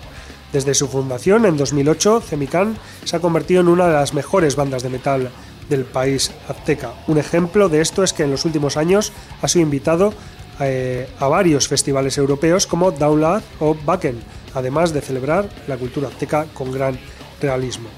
Desde 0.53 0.73
su 0.73 0.87
fundación 0.87 1.45
en 1.45 1.57
2008, 1.57 2.21
Cemican 2.21 2.77
se 3.03 3.17
ha 3.17 3.19
convertido 3.19 3.61
en 3.61 3.67
una 3.67 3.87
de 3.87 3.93
las 3.93 4.13
mejores 4.13 4.55
bandas 4.55 4.83
de 4.83 4.89
metal 4.89 5.31
del 5.69 5.85
país 5.85 6.31
azteca. 6.47 6.93
Un 7.07 7.17
ejemplo 7.17 7.69
de 7.69 7.81
esto 7.81 8.03
es 8.03 8.13
que 8.13 8.23
en 8.23 8.31
los 8.31 8.45
últimos 8.45 8.77
años 8.77 9.11
ha 9.41 9.47
sido 9.47 9.63
invitado 9.63 10.13
eh, 10.59 11.07
a 11.19 11.27
varios 11.27 11.67
festivales 11.67 12.17
europeos 12.17 12.67
como 12.67 12.91
Download 12.91 13.41
o 13.59 13.75
Bakken, 13.85 14.19
además 14.53 14.93
de 14.93 15.01
celebrar 15.01 15.47
la 15.67 15.77
cultura 15.77 16.07
azteca 16.07 16.45
con 16.53 16.71
gran 16.71 16.99
realismo. 17.41 17.89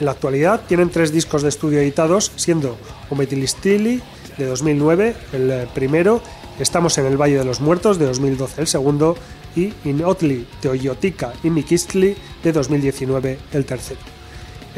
En 0.00 0.06
la 0.06 0.12
actualidad 0.12 0.62
tienen 0.66 0.90
tres 0.90 1.12
discos 1.12 1.42
de 1.42 1.48
estudio 1.48 1.80
editados, 1.80 2.32
siendo 2.36 2.76
Ometilistili 3.10 4.00
de 4.36 4.46
2009 4.46 5.16
el 5.32 5.50
eh, 5.50 5.66
primero, 5.74 6.22
Estamos 6.58 6.98
en 6.98 7.06
el 7.06 7.16
Valle 7.16 7.38
de 7.38 7.44
los 7.44 7.60
Muertos 7.60 7.98
de 7.98 8.06
2012 8.06 8.62
el 8.62 8.66
segundo 8.66 9.16
y 9.54 9.72
Inotli 9.84 10.44
Teoyotica 10.60 11.32
y 11.44 11.50
Mikistli 11.50 12.16
de 12.42 12.52
2019 12.52 13.38
el 13.52 13.64
tercero. 13.64 14.17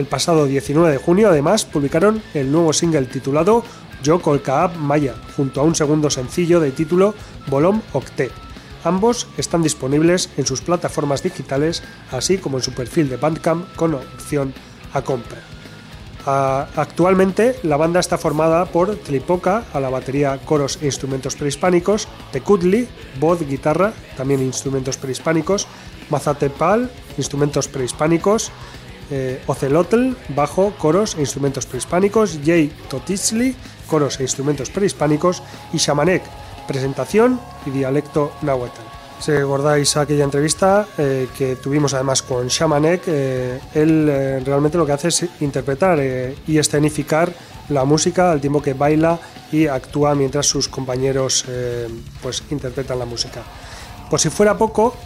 El 0.00 0.06
pasado 0.06 0.46
19 0.46 0.92
de 0.92 0.96
junio 0.96 1.28
además 1.28 1.66
publicaron 1.66 2.22
el 2.32 2.50
nuevo 2.50 2.72
single 2.72 3.04
titulado 3.04 3.62
Yo 4.02 4.22
Kolkaab 4.22 4.78
Maya, 4.78 5.14
junto 5.36 5.60
a 5.60 5.64
un 5.64 5.74
segundo 5.74 6.08
sencillo 6.08 6.58
de 6.58 6.70
título 6.70 7.14
Bolom 7.48 7.82
Octe. 7.92 8.30
Ambos 8.82 9.28
están 9.36 9.62
disponibles 9.62 10.30
en 10.38 10.46
sus 10.46 10.62
plataformas 10.62 11.22
digitales, 11.22 11.82
así 12.12 12.38
como 12.38 12.56
en 12.56 12.62
su 12.62 12.72
perfil 12.72 13.10
de 13.10 13.18
Bandcamp 13.18 13.76
con 13.76 13.92
opción 13.92 14.54
a 14.94 15.02
compra. 15.02 15.42
actualmente 16.24 17.56
la 17.62 17.76
banda 17.76 18.00
está 18.00 18.16
formada 18.16 18.64
por 18.64 18.96
Tlipoca 18.96 19.64
a 19.74 19.80
la 19.80 19.90
batería, 19.90 20.38
coros 20.46 20.78
e 20.80 20.86
instrumentos 20.86 21.36
prehispánicos, 21.36 22.08
Tekudli, 22.32 22.88
voz, 23.20 23.46
guitarra, 23.46 23.92
también 24.16 24.40
instrumentos 24.40 24.96
prehispánicos, 24.96 25.66
Mazatepal, 26.08 26.90
instrumentos 27.18 27.68
prehispánicos, 27.68 28.50
eh, 29.10 29.42
Ocelotl, 29.46 30.14
bajo, 30.34 30.72
coros 30.78 31.16
e 31.16 31.20
instrumentos 31.20 31.66
prehispánicos, 31.66 32.38
Jay 32.44 32.70
Totisli, 32.88 33.56
coros 33.86 34.20
e 34.20 34.22
instrumentos 34.22 34.70
prehispánicos, 34.70 35.42
y 35.72 35.78
Shamanek, 35.78 36.22
presentación 36.68 37.40
y 37.66 37.70
dialecto 37.70 38.30
náhuatl. 38.42 38.80
Si 39.18 39.32
recordáis 39.32 39.96
aquella 39.96 40.24
entrevista 40.24 40.86
eh, 40.96 41.28
que 41.36 41.56
tuvimos 41.56 41.92
además 41.92 42.22
con 42.22 42.46
Shamanek, 42.48 43.02
eh, 43.06 43.60
él 43.74 44.42
realmente 44.46 44.78
lo 44.78 44.86
que 44.86 44.92
hace 44.92 45.08
es 45.08 45.26
interpretar 45.40 45.98
y 46.46 46.56
escenificar 46.56 47.32
la 47.68 47.84
música 47.84 48.30
al 48.30 48.40
tiempo 48.40 48.62
que 48.62 48.74
baila 48.74 49.18
y 49.52 49.66
actúa 49.66 50.14
mientras 50.14 50.46
sus 50.46 50.68
compañeros 50.68 51.44
pues 52.22 52.42
interpretan 52.50 52.98
la 52.98 53.04
música. 53.04 53.42
Por 54.08 54.18
si 54.18 54.28
fuera 54.28 54.58
poco, 54.58 54.96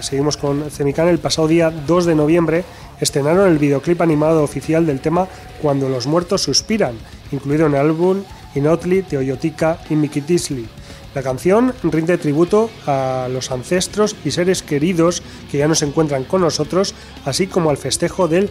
seguimos 0.00 0.38
con 0.38 0.70
Cemican 0.70 1.08
el 1.08 1.18
pasado 1.18 1.48
día 1.48 1.70
2 1.70 2.06
de 2.06 2.14
noviembre 2.14 2.64
estrenaron 3.00 3.50
el 3.50 3.58
videoclip 3.58 4.00
animado 4.00 4.42
oficial 4.42 4.86
del 4.86 5.00
tema 5.00 5.28
Cuando 5.62 5.88
los 5.88 6.06
muertos 6.06 6.42
suspiran, 6.42 6.94
incluido 7.32 7.66
en 7.66 7.74
el 7.74 7.80
álbum 7.80 8.22
Inotli, 8.54 9.02
Teoyotica 9.02 9.78
y 9.90 9.96
Mikitisli. 9.96 10.66
La 11.14 11.22
canción 11.22 11.72
rinde 11.82 12.18
tributo 12.18 12.68
a 12.86 13.28
los 13.30 13.50
ancestros 13.50 14.14
y 14.24 14.32
seres 14.32 14.62
queridos 14.62 15.22
que 15.50 15.56
ya 15.56 15.66
no 15.66 15.74
se 15.74 15.86
encuentran 15.86 16.24
con 16.24 16.42
nosotros, 16.42 16.94
así 17.24 17.46
como 17.46 17.70
al 17.70 17.78
festejo 17.78 18.28
del 18.28 18.50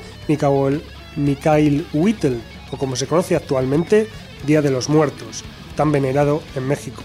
Mikael 1.15 1.85
Whittle, 1.93 2.39
o 2.71 2.77
como 2.77 2.95
se 2.95 3.05
conoce 3.05 3.35
actualmente, 3.35 4.07
Día 4.47 4.63
de 4.63 4.71
los 4.71 4.89
Muertos, 4.89 5.43
tan 5.75 5.91
venerado 5.91 6.41
en 6.55 6.67
México. 6.67 7.03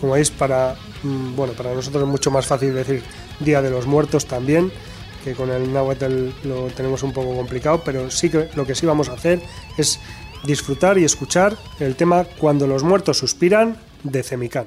Como 0.00 0.14
veis, 0.14 0.30
para, 0.30 0.74
mm, 1.02 1.36
bueno, 1.36 1.52
para 1.52 1.74
nosotros 1.74 2.02
es 2.02 2.08
mucho 2.08 2.30
más 2.30 2.46
fácil 2.46 2.74
decir 2.74 3.02
Día 3.40 3.60
de 3.60 3.70
los 3.70 3.86
Muertos 3.86 4.24
también, 4.24 4.72
que 5.24 5.32
con 5.32 5.50
el 5.50 5.72
Nahuatl 5.72 6.28
lo 6.44 6.66
tenemos 6.66 7.02
un 7.02 7.12
poco 7.12 7.34
complicado, 7.34 7.82
pero 7.82 8.10
sí 8.10 8.28
que 8.28 8.50
lo 8.54 8.66
que 8.66 8.74
sí 8.74 8.84
vamos 8.84 9.08
a 9.08 9.14
hacer 9.14 9.40
es 9.78 9.98
disfrutar 10.44 10.98
y 10.98 11.04
escuchar 11.04 11.56
el 11.80 11.96
tema 11.96 12.24
Cuando 12.38 12.66
los 12.66 12.82
muertos 12.82 13.18
suspiran 13.18 13.78
de 14.02 14.22
Cemicán. 14.22 14.66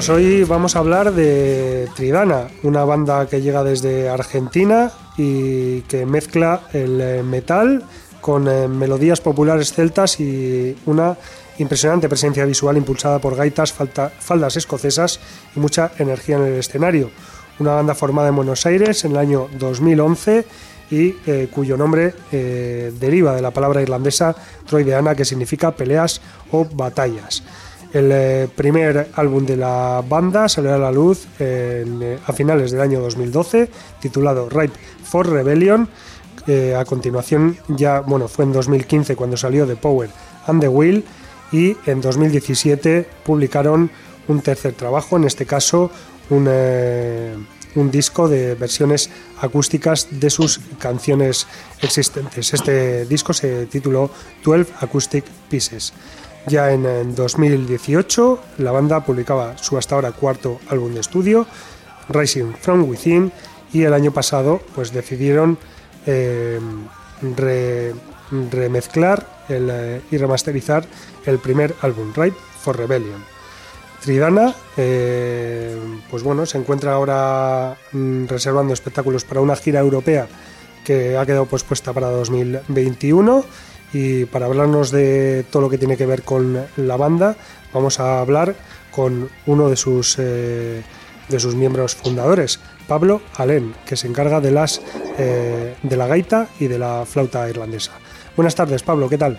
Pues 0.00 0.08
hoy 0.08 0.44
vamos 0.44 0.76
a 0.76 0.78
hablar 0.78 1.12
de 1.12 1.86
Tridana, 1.94 2.48
una 2.62 2.86
banda 2.86 3.26
que 3.26 3.42
llega 3.42 3.62
desde 3.62 4.08
Argentina 4.08 4.90
y 5.18 5.82
que 5.82 6.06
mezcla 6.06 6.62
el 6.72 6.98
eh, 7.02 7.22
metal 7.22 7.84
con 8.22 8.48
eh, 8.48 8.66
melodías 8.66 9.20
populares 9.20 9.74
celtas 9.74 10.18
y 10.18 10.74
una 10.86 11.18
impresionante 11.58 12.08
presencia 12.08 12.46
visual 12.46 12.78
impulsada 12.78 13.18
por 13.18 13.36
gaitas, 13.36 13.74
faldas 13.74 14.56
escocesas 14.56 15.20
y 15.54 15.60
mucha 15.60 15.92
energía 15.98 16.36
en 16.36 16.44
el 16.44 16.54
escenario. 16.54 17.10
Una 17.58 17.74
banda 17.74 17.94
formada 17.94 18.30
en 18.30 18.36
Buenos 18.36 18.64
Aires 18.64 19.04
en 19.04 19.10
el 19.10 19.18
año 19.18 19.48
2011 19.58 20.46
y 20.92 21.14
eh, 21.26 21.48
cuyo 21.52 21.76
nombre 21.76 22.14
deriva 22.32 23.34
de 23.34 23.42
la 23.42 23.50
palabra 23.50 23.82
irlandesa 23.82 24.34
troideana 24.66 25.14
que 25.14 25.26
significa 25.26 25.72
peleas 25.72 26.22
o 26.52 26.64
batallas. 26.64 27.42
El 27.92 28.10
eh, 28.12 28.48
primer 28.54 29.10
álbum 29.14 29.44
de 29.44 29.56
la 29.56 30.02
banda 30.08 30.48
salió 30.48 30.74
a 30.74 30.78
la 30.78 30.92
luz 30.92 31.26
eh, 31.38 32.18
a 32.24 32.32
finales 32.32 32.70
del 32.70 32.80
año 32.80 33.00
2012, 33.00 33.68
titulado 34.00 34.48
Ripe 34.48 34.78
for 35.02 35.28
Rebellion. 35.28 35.88
a 36.76 36.84
continuación, 36.84 37.56
ya 37.68 38.00
bueno, 38.00 38.26
fue 38.26 38.44
en 38.44 38.52
2015 38.52 39.14
cuando 39.14 39.36
salió 39.36 39.66
The 39.66 39.76
Power 39.76 40.10
and 40.46 40.60
the 40.60 40.68
Will 40.68 41.04
y 41.52 41.76
en 41.86 42.00
2017 42.00 43.06
publicaron 43.24 43.90
un 44.28 44.40
tercer 44.40 44.72
trabajo, 44.72 45.16
en 45.16 45.24
este 45.24 45.46
caso 45.46 45.90
un, 46.30 46.46
eh, 46.48 47.36
un 47.74 47.90
disco 47.90 48.28
de 48.28 48.54
versiones 48.54 49.10
acústicas 49.40 50.08
de 50.10 50.30
sus 50.30 50.60
canciones 50.78 51.46
existentes. 51.82 52.54
Este 52.54 53.04
disco 53.06 53.32
se 53.32 53.66
tituló 53.66 54.10
12 54.44 54.72
Acoustic 54.80 55.24
Pieces. 55.48 55.92
Ya 56.46 56.72
en, 56.72 57.14
2018 57.14 58.40
la 58.58 58.72
banda 58.72 59.04
publicaba 59.04 59.58
su 59.58 59.76
hasta 59.76 59.94
ahora 59.94 60.12
cuarto 60.12 60.60
álbum 60.68 60.94
de 60.94 61.00
estudio, 61.00 61.46
Rising 62.08 62.54
From 62.60 62.88
Within, 62.88 63.32
y 63.72 63.82
el 63.82 63.94
año 63.94 64.10
pasado 64.10 64.60
pues 64.74 64.92
decidieron 64.92 65.58
eh, 66.06 66.58
remezclar 68.50 69.26
eh, 69.48 70.00
y 70.10 70.16
remasterizar 70.16 70.84
el 71.26 71.38
primer 71.38 71.74
álbum, 71.82 72.12
Right 72.14 72.34
for 72.34 72.76
Rebellion. 72.76 73.22
Tridana, 74.02 74.54
eh, 74.78 75.78
pues 76.10 76.22
bueno, 76.22 76.46
se 76.46 76.56
encuentra 76.56 76.94
ahora 76.94 77.76
mm, 77.92 78.26
reservando 78.26 78.72
espectáculos 78.72 79.24
para 79.24 79.42
una 79.42 79.56
gira 79.56 79.80
europea 79.80 80.26
que 80.84 81.18
ha 81.18 81.26
quedado 81.26 81.44
pospuesta 81.44 81.92
para 81.92 82.08
2021 82.08 83.44
y 83.92 84.24
para 84.26 84.46
hablarnos 84.46 84.90
de 84.90 85.44
todo 85.50 85.62
lo 85.62 85.70
que 85.70 85.78
tiene 85.78 85.96
que 85.96 86.06
ver 86.06 86.22
con 86.22 86.64
la 86.76 86.96
banda 86.96 87.36
vamos 87.72 88.00
a 88.00 88.20
hablar 88.20 88.54
con 88.90 89.28
uno 89.46 89.68
de 89.68 89.76
sus, 89.76 90.16
eh, 90.18 90.82
de 91.28 91.40
sus 91.40 91.54
miembros 91.54 91.94
fundadores, 91.94 92.60
Pablo 92.88 93.20
Alén, 93.36 93.74
que 93.86 93.96
se 93.96 94.08
encarga 94.08 94.40
de, 94.40 94.50
las, 94.50 94.82
eh, 95.18 95.76
de 95.82 95.96
la 95.96 96.06
gaita 96.06 96.48
y 96.58 96.66
de 96.66 96.78
la 96.78 97.04
flauta 97.06 97.48
irlandesa. 97.48 97.92
Buenas 98.36 98.54
tardes, 98.54 98.82
Pablo, 98.82 99.08
¿qué 99.08 99.18
tal? 99.18 99.38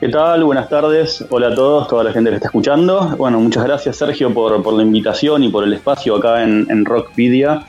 ¿Qué 0.00 0.08
tal? 0.08 0.44
Buenas 0.44 0.68
tardes. 0.68 1.24
Hola 1.30 1.48
a 1.48 1.54
todos, 1.54 1.88
toda 1.88 2.04
la 2.04 2.12
gente 2.12 2.30
que 2.30 2.36
está 2.36 2.48
escuchando. 2.48 3.14
Bueno, 3.16 3.40
muchas 3.40 3.64
gracias 3.64 3.96
Sergio 3.96 4.32
por, 4.34 4.62
por 4.62 4.74
la 4.74 4.82
invitación 4.82 5.44
y 5.44 5.48
por 5.48 5.64
el 5.64 5.72
espacio 5.72 6.16
acá 6.16 6.42
en, 6.42 6.66
en 6.68 6.84
Rockpedia. 6.84 7.64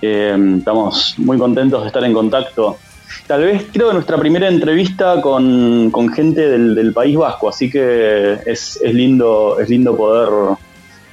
Eh, 0.00 0.56
estamos 0.58 1.14
muy 1.18 1.38
contentos 1.38 1.82
de 1.82 1.88
estar 1.88 2.02
en 2.04 2.14
contacto 2.14 2.78
Tal 3.26 3.42
vez 3.42 3.66
creo 3.72 3.88
que 3.88 3.94
nuestra 3.94 4.16
primera 4.16 4.48
entrevista 4.48 5.20
con, 5.20 5.92
gente 6.14 6.48
del, 6.48 6.92
País 6.92 7.16
Vasco, 7.16 7.48
así 7.48 7.70
que 7.70 8.38
es, 8.46 8.80
lindo, 8.82 9.58
es 9.60 9.68
lindo 9.68 9.96
poder, 9.96 10.56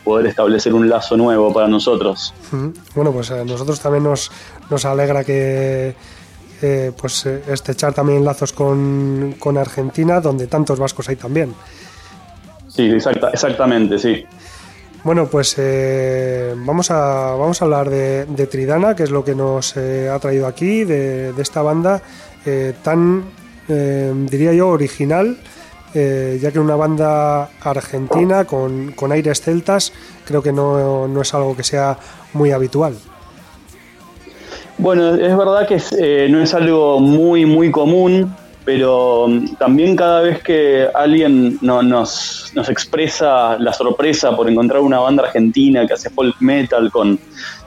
poder 0.04 0.28
establecer 0.28 0.74
un 0.74 0.90
lazo 0.90 1.18
nuevo 1.18 1.54
para 1.54 1.68
nosotros. 1.68 2.34
Bueno, 2.96 3.12
pues 3.12 3.32
a 3.32 3.44
nosotros 3.44 3.80
también 3.80 4.04
nos, 4.04 4.32
nos 4.70 4.86
alegra 4.86 5.24
que 5.24 5.96
eh, 6.62 6.92
pues 7.00 7.26
eh, 7.26 7.42
estrechar 7.50 7.94
también 7.94 8.24
lazos 8.24 8.54
con, 8.54 9.36
con, 9.38 9.58
Argentina, 9.58 10.22
donde 10.22 10.48
tantos 10.48 10.80
vascos 10.80 11.10
hay 11.10 11.18
también. 11.18 11.54
Sí, 12.70 12.84
exactamente, 12.84 14.00
sí. 14.00 14.26
Bueno, 15.06 15.28
pues 15.28 15.54
eh, 15.60 16.56
vamos, 16.58 16.90
a, 16.90 17.36
vamos 17.38 17.62
a 17.62 17.66
hablar 17.66 17.92
de, 17.92 18.48
Tridana, 18.48 18.96
que 18.96 19.04
es 19.04 19.12
lo 19.12 19.24
que 19.24 19.36
nos 19.36 19.78
eh, 19.78 20.10
ha 20.10 20.18
traído 20.18 20.48
aquí, 20.48 20.84
de, 20.84 21.32
esta 21.38 21.62
banda 21.62 22.02
eh, 22.44 22.74
tan, 22.82 23.24
diría 23.68 24.52
yo, 24.54 24.70
original, 24.70 25.38
ya 25.94 26.52
que 26.52 26.60
una 26.60 26.76
banda 26.76 27.52
argentina 27.62 28.46
con, 28.46 28.94
con 28.94 29.12
aires 29.12 29.42
celtas 29.42 29.94
creo 30.26 30.42
que 30.42 30.52
no, 30.52 31.08
no, 31.08 31.22
es 31.22 31.34
algo 31.36 31.56
que 31.56 31.64
sea 31.64 32.00
muy 32.34 32.50
habitual. 32.50 32.96
Bueno, 34.80 35.14
es 35.14 35.38
verdad 35.38 35.68
que 35.68 36.30
no 36.30 36.42
es 36.42 36.52
algo 36.56 37.00
muy, 37.00 37.46
muy 37.46 37.70
común 37.70 38.36
pero 38.66 39.28
mm, 39.28 39.56
también 39.56 39.96
cada 39.96 40.22
vez 40.22 40.42
que 40.42 40.90
alguien 40.94 41.58
nos, 41.62 42.52
expresa 42.68 43.58
la 43.60 43.72
sorpresa 43.72 44.36
por 44.36 44.50
encontrar 44.50 44.82
una 44.82 45.00
banda 45.00 45.24
argentina 45.24 45.86
que 45.86 45.94
hace 45.94 46.10
folk 46.10 46.36
metal 46.42 46.92
con 46.92 47.20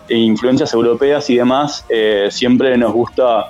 eh, 0.08 0.16
influencias 0.16 0.74
europeas 0.74 1.30
y 1.30 1.36
demás, 1.36 1.86
eh, 1.88 2.28
siempre 2.30 2.76
nos 2.76 2.92
gusta 2.92 3.48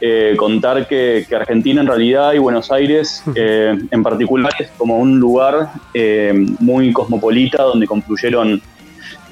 eh, 0.00 0.34
contar 0.36 0.88
que, 0.88 1.26
Argentina 1.36 1.82
en 1.82 1.88
realidad 1.88 2.32
y 2.32 2.38
Buenos 2.38 2.72
Aires 2.72 3.22
en 3.34 4.02
particular 4.02 4.52
es 4.58 4.70
como 4.78 4.96
un 4.98 5.18
lugar 5.18 5.70
muy 6.60 6.92
cosmopolita 6.92 7.64
donde 7.64 7.86
confluyeron 7.86 8.62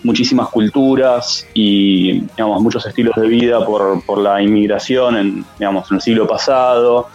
muchísimas 0.03 0.49
culturas 0.49 1.47
y 1.55 2.21
digamos, 2.21 2.62
muchos 2.62 2.85
estilos 2.87 3.14
de 3.16 3.29
vida 3.29 3.64
por, 3.64 4.05
por 4.05 4.19
la 4.19 4.42
inmigración 4.42 5.16
en, 5.16 5.45
digamos, 5.59 5.90
en 5.90 5.97
el 5.97 6.01
siglo 6.03 6.27
pasado 6.27 7.09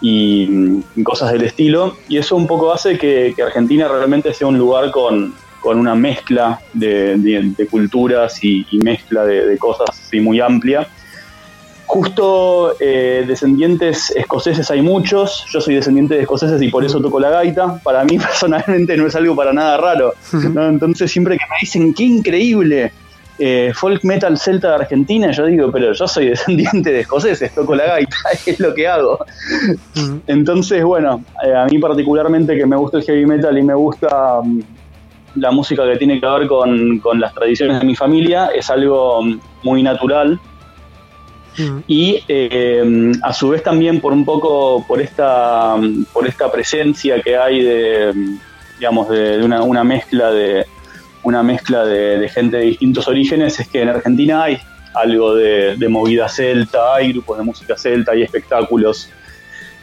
y, 0.00 0.82
cosas 1.02 1.32
del 1.32 1.42
estilo. 1.42 1.96
Y 2.08 2.18
eso 2.18 2.36
un 2.36 2.46
poco 2.46 2.72
hace 2.72 2.98
que, 2.98 3.34
Argentina 3.44 3.88
realmente 3.88 4.32
sea 4.34 4.46
un 4.46 4.58
lugar 4.58 4.90
con, 4.90 5.34
una 5.64 5.94
mezcla 5.94 6.60
de, 6.72 7.66
culturas 7.70 8.42
y, 8.42 8.66
mezcla 8.82 9.24
de, 9.24 9.56
cosas 9.58 9.88
así 9.90 10.20
muy 10.20 10.40
amplia. 10.40 10.86
Justo 11.86 12.74
eh, 12.80 13.24
descendientes 13.26 14.10
escoceses 14.16 14.70
hay 14.70 14.80
muchos, 14.80 15.44
yo 15.52 15.60
soy 15.60 15.74
descendiente 15.74 16.14
de 16.14 16.22
escoceses 16.22 16.60
y 16.62 16.68
por 16.68 16.84
eso 16.84 17.00
toco 17.00 17.20
la 17.20 17.30
gaita. 17.30 17.78
Para 17.82 18.04
mí 18.04 18.18
personalmente 18.18 18.96
no 18.96 19.06
es 19.06 19.14
algo 19.14 19.36
para 19.36 19.52
nada 19.52 19.76
raro. 19.76 20.14
Entonces 20.32 21.10
siempre 21.10 21.36
que 21.36 21.44
me 21.44 21.56
dicen, 21.60 21.94
qué 21.94 22.04
increíble, 22.04 22.92
eh, 23.38 23.72
folk 23.74 24.04
metal 24.04 24.38
celta 24.38 24.68
de 24.68 24.74
Argentina, 24.76 25.30
yo 25.32 25.46
digo, 25.46 25.72
pero 25.72 25.92
yo 25.92 26.06
soy 26.06 26.26
descendiente 26.30 26.92
de 26.92 27.00
escoceses, 27.00 27.54
toco 27.54 27.74
la 27.74 27.86
gaita, 27.86 28.16
es 28.46 28.60
lo 28.60 28.74
que 28.74 28.86
hago. 28.86 29.24
Entonces, 30.26 30.84
bueno, 30.84 31.24
eh, 31.44 31.54
a 31.54 31.66
mí 31.66 31.78
particularmente 31.78 32.56
que 32.56 32.66
me 32.66 32.76
gusta 32.76 32.98
el 32.98 33.04
heavy 33.04 33.26
metal 33.26 33.56
y 33.58 33.62
me 33.62 33.74
gusta 33.74 34.40
mm, 34.42 34.60
la 35.36 35.50
música 35.50 35.84
que 35.84 35.96
tiene 35.96 36.20
que 36.20 36.26
ver 36.26 36.46
con, 36.46 37.00
las 37.18 37.34
tradiciones 37.34 37.80
de 37.80 37.86
mi 37.86 37.96
familia, 37.96 38.50
es 38.54 38.70
algo 38.70 39.22
mm, 39.22 39.40
muy 39.64 39.82
natural. 39.82 40.38
y 41.86 42.20
eh, 42.26 43.12
a 43.22 43.32
su 43.32 43.48
vez 43.48 43.62
también 43.62 44.00
por 44.00 44.12
un 44.12 44.24
poco 44.24 44.84
por 44.88 45.00
esta 45.00 45.76
por 46.12 46.26
esta 46.26 46.50
presencia 46.50 47.22
que 47.22 47.36
hay 47.36 47.62
de 47.62 48.12
digamos 48.78 49.08
de, 49.08 49.40
una, 49.42 49.84
mezcla 49.84 50.32
de 50.32 50.66
una 51.24 51.42
mezcla 51.42 51.84
de, 51.84 52.28
gente 52.28 52.58
de 52.58 52.64
distintos 52.64 53.08
orígenes 53.08 53.58
es 53.60 53.68
que 53.68 53.82
en 53.82 53.88
Argentina 53.88 54.44
hay 54.44 54.58
algo 54.94 55.34
de, 55.34 55.76
movida 55.88 56.28
celta 56.28 56.94
hay 56.94 57.12
grupos 57.12 57.38
de 57.38 57.44
música 57.44 57.76
celta 57.76 58.12
hay 58.12 58.22
espectáculos 58.22 59.10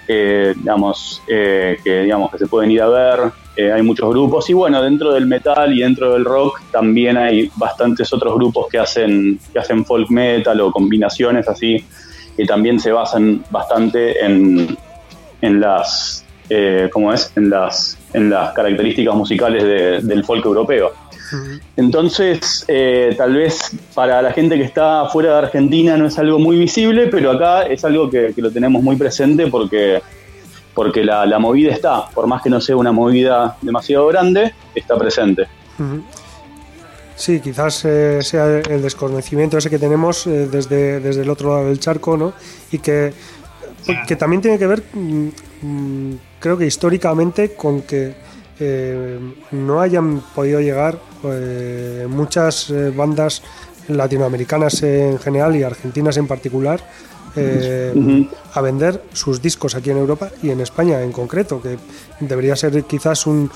eh, 0.07 0.53
digamos 0.55 1.21
eh, 1.27 1.77
que 1.83 2.03
digamos 2.03 2.31
que 2.31 2.37
se 2.37 2.47
pueden 2.47 2.71
ir 2.71 2.81
a 2.81 2.87
ver 2.87 3.19
hay 3.57 3.81
muchos 3.83 4.09
grupos 4.09 4.49
y 4.49 4.53
bueno, 4.53 4.81
dentro 4.81 5.13
del 5.13 5.27
metal 5.27 5.73
y 5.73 5.81
dentro 5.81 6.13
del 6.13 6.25
rock 6.25 6.61
también 6.71 7.17
hay 7.17 7.51
bastantes 7.57 8.11
otros 8.13 8.35
grupos 8.35 8.67
que 8.69 8.79
hacen, 8.79 9.39
que 9.51 9.59
hacen 9.59 9.85
folk 9.85 10.09
metal 10.09 10.59
o 10.61 10.71
combinaciones 10.71 11.47
así, 11.47 11.85
que 12.35 12.45
también 12.45 12.79
se 12.79 12.91
basan 12.91 13.43
bastante 13.51 14.23
en, 14.23 14.77
en 15.41 15.59
las, 15.59 16.25
eh, 16.49 16.89
es? 17.13 17.33
En 17.35 17.49
las, 17.49 17.97
en 18.13 18.29
las 18.29 18.53
características 18.53 19.15
musicales 19.15 20.07
del 20.07 20.23
folk 20.23 20.45
europeo. 20.45 20.91
Entonces, 21.75 22.65
eh, 22.67 23.13
tal 23.17 23.33
vez 23.33 23.71
para 23.93 24.21
la 24.21 24.31
gente 24.33 24.57
que 24.57 24.63
está 24.63 25.05
fuera 25.09 25.31
de 25.31 25.37
Argentina 25.39 25.97
no 25.97 26.07
es 26.07 26.17
algo 26.17 26.39
muy 26.39 26.57
visible, 26.57 27.07
pero 27.07 27.31
acá 27.31 27.63
es 27.63 27.83
algo 27.85 28.09
que, 28.09 28.33
lo 28.37 28.51
tenemos 28.51 28.81
muy 28.81 28.95
presente 28.95 29.47
porque 29.47 30.01
porque 30.73 31.03
la, 31.03 31.37
movida 31.37 31.73
está, 31.73 32.07
por 32.09 32.27
más 32.27 32.41
que 32.41 32.49
no 32.49 32.61
sea 32.61 32.77
una 32.77 32.93
movida 32.93 33.57
demasiado 33.61 34.07
grande, 34.07 34.53
está 34.73 34.97
presente. 34.97 35.47
Sí, 37.15 37.39
quizás 37.39 37.85
eh, 37.85 38.19
sea 38.21 38.59
el 38.59 38.81
desconocimiento 38.81 39.57
ese 39.57 39.69
que 39.69 39.77
tenemos 39.77 40.25
eh, 40.25 40.47
desde, 40.49 40.99
desde 40.99 41.21
el 41.21 41.29
otro 41.29 41.49
lado 41.49 41.67
del 41.67 41.79
charco, 41.79 42.15
¿no? 42.17 42.33
Y 42.71 42.79
que, 42.79 43.13
que 44.07 44.15
también 44.15 44.41
tiene 44.41 44.57
que 44.57 44.65
ver, 44.65 44.83
mm, 44.93 45.27
mm, 45.61 46.19
creo 46.39 46.57
que 46.57 46.65
históricamente, 46.65 47.53
con 47.53 47.81
que 47.81 48.15
eh, 48.61 49.19
no 49.51 49.81
hayan 49.81 50.21
podido 50.33 50.61
llegar 50.61 50.97
muchas 52.07 52.73
bandas 52.95 53.43
latinoamericanas 53.87 54.81
en 54.83 55.19
general 55.19 55.55
y 55.55 55.63
argentinas 55.63 56.17
en 56.17 56.27
particular 56.27 56.81
eh, 57.35 58.27
a 58.53 58.61
vender 58.61 59.03
sus 59.13 59.41
discos 59.41 59.75
aquí 59.75 59.89
en 59.89 59.97
Europa 59.97 60.29
y 60.43 60.49
en 60.49 60.59
España 60.59 61.01
en 61.01 61.13
concreto, 61.13 61.61
que 61.61 61.77
debería 62.19 62.57
ser 62.57 62.83
quizás 62.83 63.25
un, 63.25 63.49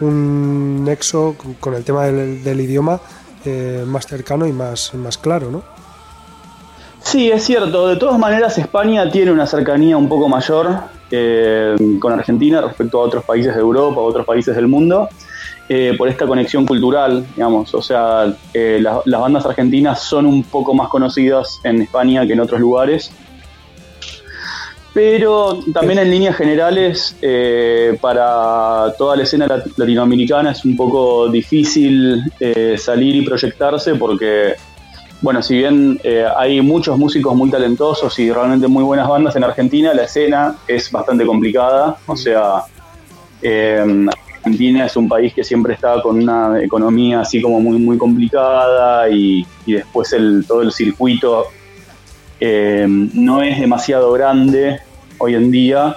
un 0.00 0.84
nexo 0.84 1.36
con 1.60 1.74
el 1.74 1.84
tema 1.84 2.06
del, 2.06 2.60
idioma 2.60 3.00
eh, 3.44 3.84
más 3.86 4.06
cercano 4.08 4.46
y 4.46 4.52
más, 4.52 4.94
más 4.94 5.16
claro, 5.16 5.50
¿no? 5.50 5.62
Sí, 7.02 7.30
es 7.30 7.44
cierto. 7.44 7.86
De 7.86 7.96
todas 7.96 8.18
maneras, 8.18 8.58
España 8.58 9.08
tiene 9.10 9.30
una 9.30 9.46
cercanía 9.46 9.96
un 9.96 10.08
poco 10.08 10.28
mayor 10.28 10.80
eh, 11.10 11.76
con 11.98 12.12
Argentina 12.12 12.60
respecto 12.60 13.00
a 13.00 13.04
otros 13.04 13.24
países 13.24 13.54
de 13.54 13.60
Europa, 13.60 14.00
a 14.00 14.04
otros 14.04 14.26
países 14.26 14.54
del 14.54 14.68
mundo. 14.68 15.08
por 15.96 16.08
esta 16.08 16.26
conexión 16.26 16.66
cultural, 16.66 17.24
digamos. 17.36 17.72
O 17.74 17.82
sea, 17.82 18.34
las 18.52 19.20
bandas 19.20 19.46
argentinas 19.46 20.02
son 20.02 20.26
un 20.26 20.42
poco 20.42 20.74
más 20.74 20.88
conocidas 20.88 21.60
en 21.62 21.82
España 21.82 22.26
que 22.26 22.32
en 22.32 22.40
otros 22.40 22.60
lugares. 22.60 23.12
Pero 24.92 25.60
también 25.72 26.00
en 26.00 26.10
líneas 26.10 26.36
generales, 26.36 27.16
eh, 27.22 27.96
para 28.00 28.92
toda 28.98 29.14
la 29.14 29.22
escena 29.22 29.46
latinoamericana 29.76 30.50
es 30.50 30.64
un 30.64 30.76
poco 30.76 31.28
difícil 31.28 32.20
eh, 32.40 32.76
salir 32.76 33.14
y 33.14 33.22
proyectarse 33.24 33.94
porque, 33.94 34.54
bueno, 35.20 35.42
si 35.42 35.58
bien 35.58 36.00
eh, 36.02 36.24
hay 36.36 36.60
muchos 36.60 36.98
músicos 36.98 37.34
muy 37.34 37.50
talentosos 37.50 38.18
y 38.18 38.30
realmente 38.32 38.66
muy 38.68 38.84
buenas 38.84 39.08
bandas 39.08 39.36
en 39.36 39.44
Argentina, 39.44 39.92
la 39.94 40.04
escena 40.04 40.56
es 40.66 40.90
bastante 40.90 41.26
complicada. 41.26 41.96
O 42.06 42.16
sea, 42.16 42.64
Argentina 43.42 44.86
es 44.86 44.96
un 44.96 45.08
país 45.08 45.34
que 45.34 45.44
siempre 45.44 45.74
está 45.74 46.00
con 46.02 46.22
una 46.22 46.62
economía 46.62 47.20
así 47.20 47.42
como 47.42 47.60
muy, 47.60 47.78
muy 47.78 47.98
complicada 47.98 49.08
y, 49.10 49.46
y 49.66 49.72
después 49.74 50.12
el, 50.12 50.44
todo 50.46 50.62
el 50.62 50.72
circuito 50.72 51.46
eh, 52.40 52.86
no 52.88 53.42
es 53.42 53.60
demasiado 53.60 54.10
grande 54.12 54.80
hoy 55.18 55.34
en 55.34 55.50
día, 55.50 55.96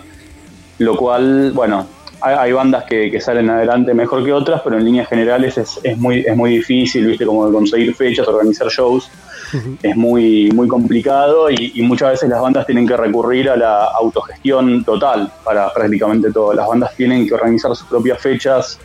lo 0.77 0.97
cual, 0.97 1.53
bueno, 1.53 1.87
hay, 2.23 2.51
bandas 2.53 2.85
que, 2.85 3.19
salen 3.19 3.49
adelante 3.49 3.93
mejor 3.93 4.23
que 4.23 4.31
otras, 4.31 4.61
pero 4.63 4.77
en 4.77 4.85
líneas 4.85 5.09
generales 5.09 5.57
es, 5.57 5.97
muy, 5.97 6.21
es 6.21 6.35
muy 6.35 6.51
difícil, 6.51 7.05
viste, 7.05 7.25
como 7.25 7.51
conseguir 7.51 7.93
fechas, 7.95 8.27
organizar 8.27 8.67
shows, 8.69 9.09
es 9.83 9.95
muy, 9.95 10.49
muy 10.51 10.67
complicado 10.67 11.49
y, 11.51 11.81
muchas 11.83 12.11
veces 12.11 12.29
las 12.29 12.41
bandas 12.41 12.65
tienen 12.65 12.87
que 12.87 12.95
recurrir 12.95 13.49
a 13.49 13.57
la 13.57 13.85
autogestión 13.85 14.83
total 14.83 15.31
para 15.43 15.71
prácticamente 15.73 16.31
todo. 16.31 16.53
Las 16.53 16.67
bandas 16.67 16.95
tienen 16.95 17.27
que 17.27 17.33
organizar 17.33 17.75
sus 17.75 17.87
propias 17.87 18.21
fechas, 18.21 18.79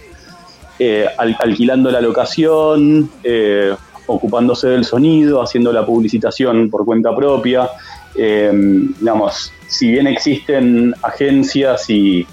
eh, 0.78 1.07
alquilando 1.16 1.91
la 1.91 2.01
locación, 2.01 3.09
eh, 3.22 3.74
ocupándose 4.07 4.68
del 4.68 4.84
sonido, 4.84 5.41
haciendo 5.43 5.72
la 5.72 5.86
publicitación 5.86 6.68
por 6.70 6.84
cuenta 6.84 7.14
propia. 7.14 7.70
Eh, 8.16 8.51
digamos, 8.99 9.53
si 9.68 9.93
bien 9.93 10.09
existen 10.09 10.95
agencias 11.03 11.89
y, 11.89 12.26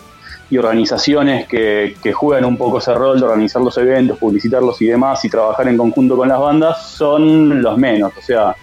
organizaciones 0.51 1.47
que, 1.47 1.95
juegan 2.13 2.45
un 2.45 2.57
poco 2.57 2.77
ese 2.77 2.93
rol 2.93 3.19
de 3.19 3.25
organizar 3.25 3.61
los 3.61 3.77
eventos, 3.77 4.17
publicitarlos 4.17 4.81
y 4.81 4.87
demás 4.87 5.23
y 5.25 5.29
trabajar 5.29 5.67
en 5.67 5.77
conjunto 5.77 6.15
con 6.15 6.29
las 6.29 6.39
bandas, 6.39 6.87
son 6.87 7.61
los 7.61 7.77
menos, 7.77 8.13
o 8.17 8.21
sea, 8.21 8.55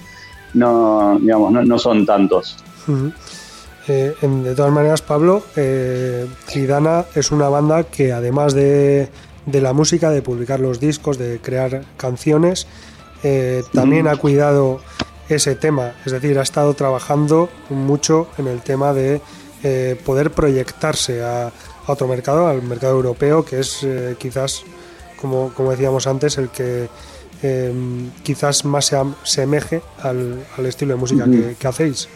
no, 0.54 1.18
digamos, 1.20 1.52
no, 1.52 1.78
son 1.78 2.06
tantos. 2.06 2.56
Eh, 3.88 4.14
de 4.20 4.54
todas 4.54 4.72
maneras, 4.72 5.02
Pablo, 5.02 5.42
eh, 5.56 6.26
es 7.14 7.32
una 7.32 7.48
banda 7.48 7.84
que 7.84 8.12
además 8.12 8.54
de, 8.54 9.08
de 9.46 9.60
la 9.60 9.72
música, 9.72 10.10
de 10.10 10.22
publicar 10.22 10.60
los 10.60 10.78
discos, 10.78 11.18
de 11.18 11.40
crear 11.40 11.82
canciones, 11.96 12.66
eh, 13.22 13.62
también 13.72 14.08
ha 14.08 14.16
cuidado 14.16 14.80
ese 15.28 15.54
tema, 15.54 15.92
es 16.04 16.12
decir, 16.12 16.38
ha 16.38 16.42
estado 16.42 16.74
trabajando 16.74 17.48
mucho 17.70 18.28
en 18.38 18.48
el 18.48 18.60
tema 18.62 18.92
de 18.92 19.20
eh, 19.62 19.96
poder 20.04 20.32
proyectarse 20.32 21.22
a, 21.22 21.52
otro 21.86 22.06
mercado, 22.06 22.48
al 22.48 22.62
mercado 22.62 22.94
europeo, 22.94 23.44
que 23.44 23.60
es 23.60 23.82
eh, 23.82 24.16
quizás, 24.18 24.64
como, 25.20 25.52
como, 25.54 25.70
decíamos 25.70 26.06
antes, 26.06 26.38
el 26.38 26.48
que 26.48 26.88
em, 27.42 28.10
quizás 28.22 28.64
más 28.64 28.86
se 28.86 28.96
asemeje 28.96 29.82
al, 30.02 30.44
estilo 30.64 30.94
de 30.94 31.00
música 31.00 31.24
que, 31.58 31.68
hacéis. 31.68 32.08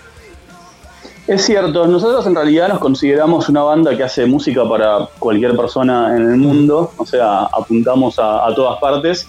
Es 1.26 1.44
cierto, 1.44 1.86
nosotros 1.88 2.24
en 2.26 2.36
realidad 2.36 2.68
nos 2.68 2.78
consideramos 2.78 3.48
una 3.48 3.62
banda 3.62 3.96
que 3.96 4.04
hace 4.04 4.26
música 4.26 4.68
para 4.68 5.08
cualquier 5.18 5.56
persona 5.56 6.16
en 6.16 6.30
el 6.30 6.36
mundo, 6.36 6.92
o 6.96 7.04
sea, 7.04 7.42
apuntamos 7.44 8.16
a 8.18 8.48
todas 8.54 8.78
partes 8.78 9.26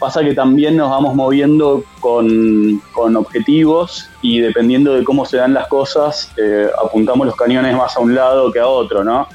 Pasa 0.00 0.24
que 0.24 0.32
también 0.32 0.78
nos 0.78 0.88
vamos 0.88 1.14
moviendo 1.14 1.84
con, 2.00 2.80
objetivos 2.94 4.08
y 4.22 4.40
dependiendo 4.40 4.94
de 4.94 5.04
cómo 5.04 5.26
se 5.26 5.36
dan 5.36 5.52
las 5.52 5.68
cosas, 5.68 6.32
eh, 6.38 6.70
apuntamos 6.82 7.26
los 7.26 7.36
cañones 7.36 7.76
más 7.76 7.98
a 7.98 8.00
un 8.00 8.14
lado 8.14 8.50
que 8.50 8.60
a 8.60 8.66
otro, 8.66 9.04
¿no? 9.04 9.28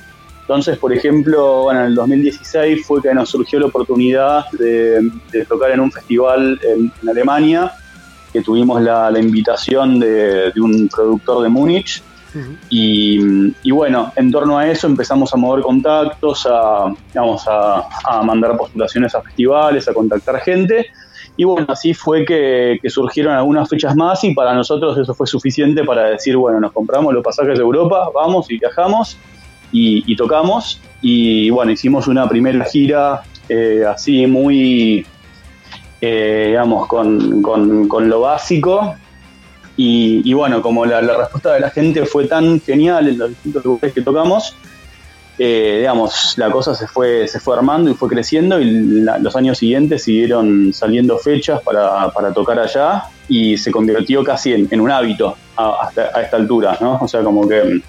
Entonces, 0.45 0.77
por 0.77 0.93
ejemplo, 0.93 1.63
bueno, 1.63 1.81
en 1.81 1.87
el 1.87 1.95
2016 1.95 2.85
fue 2.85 3.01
que 3.01 3.13
nos 3.13 3.29
surgió 3.29 3.59
la 3.59 3.65
oportunidad 3.65 4.45
de, 4.51 5.09
tocar 5.47 5.71
en 5.71 5.79
un 5.79 5.91
festival 5.91 6.59
en, 6.63 6.91
Alemania, 7.09 7.71
que 8.31 8.41
tuvimos 8.41 8.81
la, 8.81 9.11
invitación 9.19 9.99
de, 9.99 10.51
de, 10.51 10.61
un 10.61 10.87
productor 10.87 11.41
de 11.41 11.49
Múnich, 11.49 12.03
y, 12.69 13.71
bueno, 13.71 14.11
en 14.15 14.31
torno 14.31 14.57
a 14.57 14.67
eso 14.69 14.87
empezamos 14.87 15.33
a 15.33 15.37
mover 15.37 15.63
contactos, 15.63 16.45
a, 16.45 16.93
a, 18.05 18.23
mandar 18.23 18.57
postulaciones 18.57 19.15
a 19.15 19.21
festivales, 19.21 19.87
a 19.87 19.93
contactar 19.93 20.41
gente. 20.41 20.87
Y 21.37 21.43
bueno, 21.43 21.67
así 21.69 21.93
fue 21.93 22.25
que, 22.25 22.79
surgieron 22.87 23.33
algunas 23.33 23.69
fechas 23.69 23.95
más 23.95 24.23
y 24.23 24.33
para 24.33 24.53
nosotros 24.53 24.97
eso 24.97 25.13
fue 25.13 25.27
suficiente 25.27 25.83
para 25.83 26.09
decir, 26.09 26.35
bueno, 26.35 26.59
nos 26.59 26.71
compramos 26.71 27.13
los 27.13 27.23
pasajes 27.23 27.57
de 27.57 27.63
Europa, 27.63 28.09
vamos 28.13 28.49
y 28.51 28.57
viajamos 28.57 29.17
y, 29.71 30.15
tocamos. 30.15 30.79
Y 31.01 31.49
bueno, 31.49 31.71
hicimos 31.71 32.07
una 32.07 32.27
primera 32.27 32.63
gira 32.65 33.23
eh, 33.49 33.83
así 33.87 34.25
muy, 34.25 35.05
eh, 36.01 36.45
digamos, 36.47 36.87
con, 36.87 37.41
con, 37.41 38.09
lo 38.09 38.21
básico, 38.21 38.95
y, 39.77 40.33
bueno, 40.33 40.61
como 40.61 40.85
la, 40.85 41.01
respuesta 41.01 41.53
de 41.53 41.59
la 41.59 41.69
gente 41.69 42.05
fue 42.05 42.27
tan 42.27 42.61
genial 42.61 43.09
en 43.09 43.17
los 43.17 43.29
distintos 43.29 43.65
lugares 43.65 43.93
que 43.93 44.01
tocamos, 44.01 44.55
eh, 45.37 45.77
digamos, 45.79 46.37
la 46.37 46.49
cosa 46.49 46.73
se 46.73 46.87
fue, 46.87 47.27
se 47.27 47.41
fue 47.41 47.57
armando 47.57 47.91
y 47.91 47.93
fue 47.93 48.07
creciendo 48.07 48.57
y 48.57 49.01
los 49.01 49.35
años 49.35 49.57
siguientes 49.57 50.03
siguieron 50.03 50.71
saliendo 50.71 51.17
fechas 51.17 51.61
para, 51.61 52.09
tocar 52.33 52.57
allá 52.57 53.03
y 53.27 53.57
se 53.57 53.69
convirtió 53.69 54.23
casi 54.23 54.53
en, 54.53 54.79
un 54.79 54.89
hábito 54.89 55.35
a, 55.57 55.89
a 56.13 56.21
esta 56.21 56.37
altura, 56.37 56.77
¿no? 56.79 56.99
O 57.01 57.07
sea, 57.09 57.21
como 57.21 57.45
que 57.49 57.81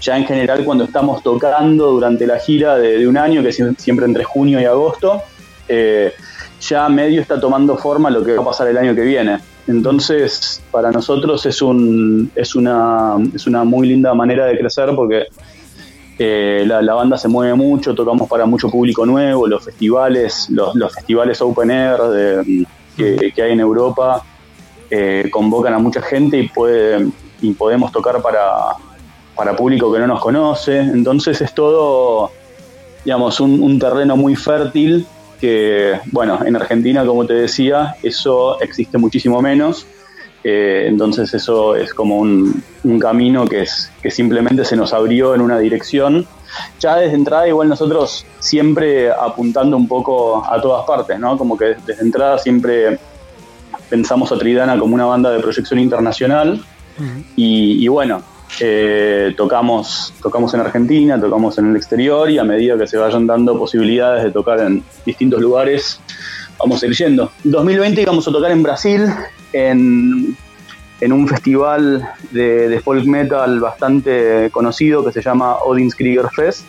ya 0.00 0.16
en 0.16 0.24
general 0.24 0.64
cuando 0.64 0.84
estamos 0.84 1.22
tocando 1.22 1.92
durante 1.92 2.26
la 2.26 2.38
gira 2.38 2.76
de, 2.78 3.06
un 3.06 3.16
año, 3.16 3.42
que 3.42 3.50
es 3.50 3.62
siempre 3.78 4.06
entre 4.06 4.24
junio 4.24 4.60
y 4.60 4.64
agosto, 4.64 5.22
eh, 5.68 6.12
ya 6.60 6.88
medio 6.88 7.20
está 7.20 7.40
tomando 7.40 7.76
forma 7.76 8.10
lo 8.10 8.24
que 8.24 8.34
va 8.34 8.42
a 8.42 8.44
pasar 8.44 8.68
el 8.68 8.78
año 8.78 8.94
que 8.94 9.02
viene. 9.02 9.38
Entonces, 9.66 10.62
para 10.70 10.90
nosotros 10.90 11.44
es, 11.46 11.62
un, 11.62 12.30
es, 12.34 12.54
una, 12.54 13.16
es 13.34 13.46
una 13.46 13.64
muy 13.64 13.88
linda 13.88 14.14
manera 14.14 14.46
de 14.46 14.58
crecer 14.58 14.90
porque 14.96 15.26
eh, 16.18 16.64
la, 16.66 16.94
banda 16.94 17.16
se 17.16 17.28
mueve 17.28 17.54
mucho, 17.54 17.94
tocamos 17.94 18.28
para 18.28 18.46
mucho 18.46 18.68
público 18.68 19.06
nuevo, 19.06 19.46
los 19.46 19.64
festivales, 19.64 20.48
los, 20.50 20.94
festivales 20.94 21.40
open 21.40 21.70
air 21.70 21.98
que, 22.96 23.42
hay 23.42 23.52
en 23.52 23.60
Europa 23.60 24.22
eh, 24.90 25.28
convocan 25.30 25.72
a 25.72 25.78
mucha 25.78 26.02
gente 26.02 26.36
y, 26.36 26.48
puede, 26.48 27.06
y 27.40 27.52
podemos 27.52 27.92
tocar 27.92 28.20
para, 28.20 28.76
para 29.40 29.56
público 29.56 29.90
que 29.90 29.98
no 29.98 30.06
nos 30.06 30.20
conoce. 30.20 30.78
Entonces 30.80 31.40
es 31.40 31.54
todo, 31.54 32.30
digamos, 33.06 33.40
un, 33.40 33.78
terreno 33.78 34.14
muy 34.14 34.36
fértil 34.36 35.06
que, 35.40 35.98
bueno, 36.12 36.40
en 36.44 36.56
Argentina, 36.56 37.06
como 37.06 37.24
te 37.24 37.32
decía, 37.32 37.96
eso 38.02 38.60
existe 38.60 38.98
muchísimo 38.98 39.40
menos. 39.40 39.86
Eh, 40.44 40.84
entonces 40.88 41.32
eso 41.32 41.74
es 41.74 41.94
como 41.94 42.18
un, 42.18 42.62
camino 43.00 43.46
que, 43.46 43.62
es, 43.62 43.90
que 44.02 44.10
simplemente 44.10 44.62
se 44.66 44.76
nos 44.76 44.92
abrió 44.92 45.34
en 45.34 45.40
una 45.40 45.58
dirección. 45.58 46.26
Ya 46.78 46.96
desde 46.96 47.14
entrada 47.14 47.48
igual 47.48 47.70
nosotros 47.70 48.26
siempre 48.40 49.10
apuntando 49.10 49.74
un 49.74 49.88
poco 49.88 50.44
a 50.44 50.60
todas 50.60 50.84
partes, 50.84 51.18
¿no? 51.18 51.38
Como 51.38 51.56
que 51.56 51.76
desde 51.86 52.02
entrada 52.02 52.36
siempre 52.36 52.98
pensamos 53.88 54.30
a 54.32 54.36
Tridana 54.36 54.78
como 54.78 54.94
una 54.96 55.06
banda 55.06 55.30
de 55.30 55.40
proyección 55.40 55.80
internacional 55.80 56.62
y, 57.36 57.88
bueno, 57.88 58.22
eh, 58.60 59.34
tocamos, 59.36 60.12
tocamos 60.22 60.52
en 60.54 60.60
Argentina, 60.60 61.20
tocamos 61.20 61.58
en 61.58 61.70
el 61.70 61.76
exterior 61.76 62.30
y 62.30 62.38
a 62.38 62.44
medida 62.44 62.76
que 62.78 62.86
se 62.86 62.96
vayan 62.96 63.26
dando 63.26 63.58
posibilidades 63.58 64.24
de 64.24 64.30
tocar 64.30 64.60
en 64.60 64.82
distintos 65.06 65.40
lugares, 65.40 66.00
vamos 66.58 66.82
a 66.82 66.86
ir 66.86 66.92
yendo. 66.92 67.30
2020 67.44 68.02
íbamos 68.02 68.26
a 68.28 68.32
tocar 68.32 68.50
en 68.50 68.62
Brasil, 68.62 69.06
en, 69.52 70.36
un 71.00 71.28
festival 71.28 72.08
de, 72.30 72.80
folk 72.84 73.04
metal 73.06 73.60
bastante 73.60 74.50
conocido 74.50 75.04
que 75.04 75.12
se 75.12 75.22
llama 75.22 75.56
Odin's 75.56 75.94
Krieger 75.94 76.28
Fest. 76.34 76.64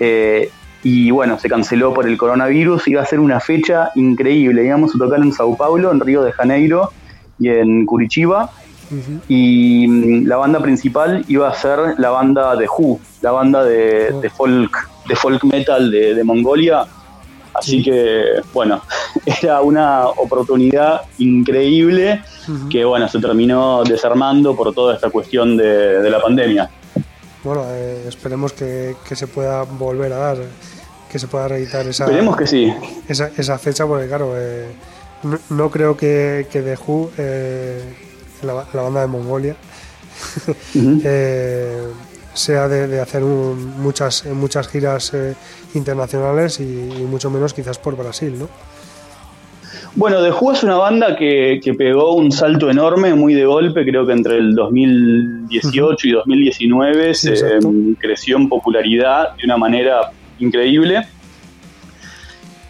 Eh, 0.00 0.50
y 0.82 1.10
bueno, 1.10 1.38
se 1.38 1.48
canceló 1.48 1.94
por 1.94 2.06
el 2.06 2.18
coronavirus. 2.18 2.86
Iba 2.88 3.00
a 3.00 3.06
ser 3.06 3.20
una 3.20 3.40
fecha 3.40 3.90
increíble. 3.94 4.66
Íbamos 4.66 4.94
a 4.94 4.98
tocar 4.98 5.20
en 5.20 5.32
Sao 5.32 5.56
Paulo, 5.56 5.90
en 5.90 6.00
Río 6.00 6.22
de 6.22 6.32
Janeiro 6.32 6.92
y 7.38 7.48
en 7.48 7.86
Curitiba 7.86 8.50
y 9.28 9.86
mm, 9.86 10.26
la 10.26 10.36
banda 10.36 10.60
principal 10.60 11.24
iba 11.28 11.48
a 11.48 11.54
ser 11.54 11.98
la 11.98 12.10
banda 12.10 12.56
de 12.56 12.66
Who, 12.66 13.00
la 13.22 13.30
banda 13.32 13.64
de, 13.64 14.10
oh. 14.12 14.22
folk 14.30 14.94
de 15.08 15.16
folk 15.16 15.44
metal 15.44 15.90
de, 15.90 16.24
Mongolia. 16.24 16.86
Así 17.54 17.82
que, 17.82 18.40
bueno, 18.52 18.82
era 19.42 19.62
una 19.62 20.08
oportunidad 20.08 21.02
increíble 21.18 22.22
que, 22.70 22.84
bueno, 22.84 23.08
se 23.08 23.20
terminó 23.20 23.84
desarmando 23.84 24.56
por 24.56 24.74
toda 24.74 24.94
esta 24.94 25.10
cuestión 25.10 25.56
de, 25.56 26.10
la 26.10 26.20
pandemia. 26.20 26.68
Bueno, 27.44 27.64
eh, 27.68 28.06
esperemos 28.08 28.52
que, 28.52 28.96
se 29.04 29.26
pueda 29.28 29.62
volver 29.62 30.12
a 30.14 30.16
dar, 30.16 30.38
que 31.10 31.18
se 31.18 31.28
pueda 31.28 31.46
reeditar 31.46 31.86
esa, 31.86 32.04
esperemos 32.04 32.36
que 32.36 32.46
sí. 32.46 32.72
esa, 33.06 33.58
fecha, 33.58 33.86
porque, 33.86 34.08
claro, 34.08 34.32
eh, 34.36 34.72
no, 35.50 35.70
creo 35.70 35.96
que, 35.96 36.48
que 36.50 36.60
The 36.60 36.76
Who 36.86 37.10
la, 38.44 38.82
banda 38.82 39.00
de 39.00 39.06
Mongolia, 39.06 39.56
eh, 40.74 41.88
sea 42.34 42.68
de, 42.68 43.00
hacer 43.00 43.22
muchas, 43.22 44.26
muchas 44.26 44.68
giras 44.68 45.14
eh, 45.14 45.34
internacionales 45.74 46.60
y, 46.60 46.64
mucho 47.08 47.30
menos 47.30 47.54
quizás 47.54 47.78
por 47.78 47.96
Brasil, 47.96 48.36
¿no? 48.38 48.48
Bueno, 49.96 50.20
The 50.24 50.32
Who 50.32 50.52
es 50.52 50.62
una 50.64 50.76
banda 50.76 51.14
que, 51.14 51.60
pegó 51.78 52.14
un 52.14 52.32
salto 52.32 52.68
enorme, 52.68 53.14
muy 53.14 53.32
de 53.32 53.44
golpe, 53.44 53.84
creo 53.84 54.04
que 54.04 54.12
entre 54.12 54.38
el 54.38 54.54
2018 54.56 56.08
y 56.08 56.10
2019 56.10 57.14
se 57.14 57.34
em, 57.34 57.94
creció 57.94 58.36
en 58.36 58.48
popularidad 58.48 59.36
de 59.36 59.44
una 59.44 59.56
manera 59.56 60.10
increíble. 60.40 61.06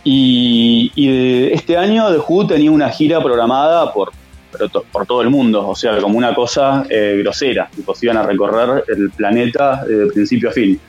Y, 0.05 0.93
y, 0.95 1.49
este 1.51 1.79
año 1.79 2.12
The 2.12 2.18
Who 2.18 2.47
tenía 2.47 2.70
una 2.70 2.91
gira 2.91 3.22
programada 3.22 3.91
por 3.95 4.12
pero 4.57 4.85
por 4.85 5.07
todo 5.07 5.23
el 5.23 5.31
mundo, 5.31 5.69
o 5.69 5.75
sea, 5.75 5.99
como 5.99 6.19
una 6.19 6.35
cosa 6.35 6.85
eh, 6.89 7.17
grosera, 7.19 7.69
pues 7.85 8.03
iban 8.03 8.17
a 8.17 8.23
recorrer 8.23 8.85
el 8.89 9.11
planeta 9.11 9.85
de 9.85 10.07
principio 10.07 10.51
a 10.51 10.53
fin. 10.53 10.81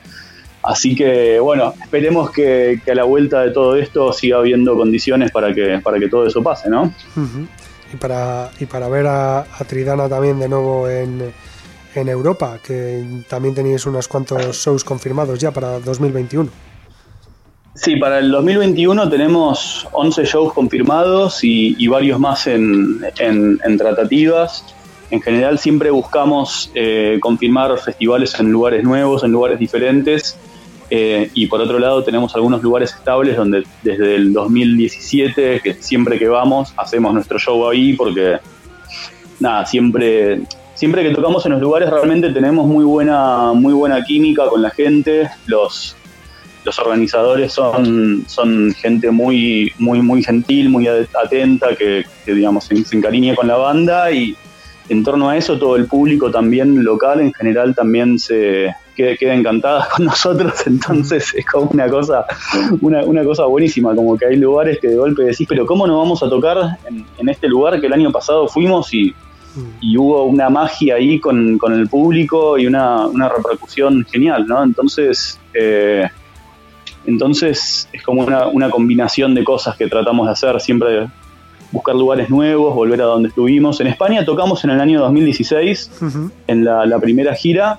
Así 0.62 0.96
que, 0.96 1.38
bueno, 1.38 1.74
esperemos 1.80 2.30
que, 2.30 2.80
a 2.90 2.94
la 2.94 3.04
vuelta 3.04 3.42
de 3.42 3.50
todo 3.52 3.76
esto 3.76 4.12
siga 4.12 4.38
habiendo 4.38 4.76
condiciones 4.76 5.30
para 5.30 5.54
que, 5.54 5.78
para 5.78 5.98
que 5.98 6.08
todo 6.08 6.26
eso 6.26 6.42
pase, 6.42 6.68
¿no? 6.68 6.92
y, 7.92 7.96
para, 7.96 8.50
y 8.58 8.66
para 8.66 8.88
ver 8.88 9.06
a, 9.06 9.44
Tridana 9.66 10.08
también 10.08 10.40
de 10.40 10.48
nuevo 10.48 10.88
en, 10.88 11.32
en 11.94 12.08
Europa, 12.08 12.58
que 12.62 13.04
también 13.28 13.54
tenéis 13.54 13.86
unos 13.86 14.08
cuantos 14.08 14.56
shows 14.56 14.82
confirmados 14.82 15.38
ya 15.38 15.52
para 15.52 15.78
2021. 15.78 16.50
Sí, 17.76 17.96
para 17.96 18.20
el 18.20 18.30
2021 18.30 19.10
tenemos 19.10 19.86
11 19.92 20.24
shows 20.24 20.54
confirmados 20.54 21.44
y, 21.44 21.86
varios 21.88 22.18
más 22.18 22.46
en, 22.46 23.00
tratativas. 23.76 24.64
En 25.10 25.20
general 25.20 25.58
siempre 25.58 25.90
buscamos 25.90 26.70
eh, 26.74 27.18
confirmar 27.20 27.78
festivales 27.78 28.34
en 28.40 28.50
lugares 28.50 28.82
nuevos, 28.82 29.22
en 29.24 29.32
lugares 29.32 29.58
diferentes. 29.58 30.38
Eh, 30.88 31.30
y 31.34 31.48
por 31.48 31.60
otro 31.60 31.78
lado 31.78 32.02
tenemos 32.02 32.34
algunos 32.34 32.62
lugares 32.62 32.94
estables 32.94 33.36
donde 33.36 33.64
desde 33.82 34.14
el 34.14 34.32
2017, 34.32 35.60
que 35.60 35.74
siempre 35.74 36.18
que 36.18 36.28
vamos, 36.28 36.72
hacemos 36.78 37.12
nuestro 37.12 37.38
show 37.38 37.68
ahí 37.68 37.92
porque, 37.92 38.38
nada, 39.38 39.66
siempre, 39.66 40.40
siempre 40.74 41.02
que 41.02 41.14
tocamos 41.14 41.44
en 41.44 41.52
los 41.52 41.60
lugares 41.60 41.90
realmente 41.90 42.30
tenemos 42.30 42.66
muy 42.66 42.86
buena, 42.86 43.52
muy 43.52 43.74
buena 43.74 44.02
química 44.02 44.46
con 44.46 44.62
la 44.62 44.70
gente. 44.70 45.28
Los, 45.46 45.94
los 46.66 46.78
organizadores 46.80 47.52
son, 47.52 48.24
son 48.26 48.74
gente 48.74 49.12
muy, 49.12 49.72
muy, 49.78 50.02
muy 50.02 50.22
gentil, 50.22 50.68
muy 50.68 50.88
atenta, 50.88 51.76
que, 51.76 52.04
digamos 52.26 52.64
se, 52.64 52.74
encariña 52.74 53.36
con 53.36 53.46
la 53.46 53.56
banda 53.56 54.10
y 54.10 54.36
en 54.88 55.04
torno 55.04 55.30
a 55.30 55.36
eso 55.36 55.58
todo 55.58 55.76
el 55.76 55.86
público 55.86 56.28
también 56.30 56.82
local 56.82 57.20
en 57.20 57.32
general 57.32 57.72
también 57.72 58.18
se 58.18 58.74
queda, 58.96 59.16
queda 59.16 59.34
encantada 59.34 59.86
con 59.96 60.06
nosotros, 60.06 60.66
entonces 60.66 61.32
es 61.36 61.46
como 61.46 61.70
una 61.70 61.88
cosa, 61.88 62.26
una, 62.80 63.04
una, 63.04 63.22
cosa 63.22 63.44
buenísima, 63.44 63.94
como 63.94 64.18
que 64.18 64.26
hay 64.26 64.36
lugares 64.36 64.80
que 64.80 64.88
de 64.88 64.96
golpe 64.96 65.22
decís, 65.22 65.46
pero 65.48 65.66
¿cómo 65.66 65.86
no 65.86 65.98
vamos 65.98 66.20
a 66.24 66.28
tocar 66.28 66.78
en, 66.88 67.28
este 67.28 67.46
lugar 67.46 67.80
que 67.80 67.86
el 67.86 67.92
año 67.92 68.10
pasado 68.10 68.48
fuimos 68.48 68.92
y, 68.92 69.14
y 69.80 69.96
hubo 69.96 70.24
una 70.24 70.50
magia 70.50 70.96
ahí 70.96 71.20
con, 71.20 71.58
con 71.58 71.72
el 71.74 71.88
público 71.88 72.58
y 72.58 72.66
una, 72.66 73.06
una 73.06 73.28
repercusión 73.28 74.04
genial, 74.10 74.46
¿no? 74.48 74.64
Entonces, 74.64 75.38
eh, 75.54 76.08
entonces 77.06 77.88
es 77.92 78.02
como 78.02 78.22
una, 78.22 78.70
combinación 78.70 79.34
de 79.34 79.44
cosas 79.44 79.76
que 79.76 79.86
tratamos 79.88 80.26
de 80.26 80.32
hacer, 80.32 80.60
siempre 80.60 81.08
buscar 81.72 81.94
lugares 81.94 82.30
nuevos, 82.30 82.74
volver 82.74 83.00
a 83.02 83.04
donde 83.04 83.28
estuvimos. 83.28 83.80
En 83.80 83.86
España 83.86 84.24
tocamos 84.24 84.64
en 84.64 84.70
el 84.70 84.80
año 84.80 85.00
2016, 85.00 85.90
en 86.46 86.64
la, 86.64 86.98
primera 87.00 87.34
gira, 87.34 87.78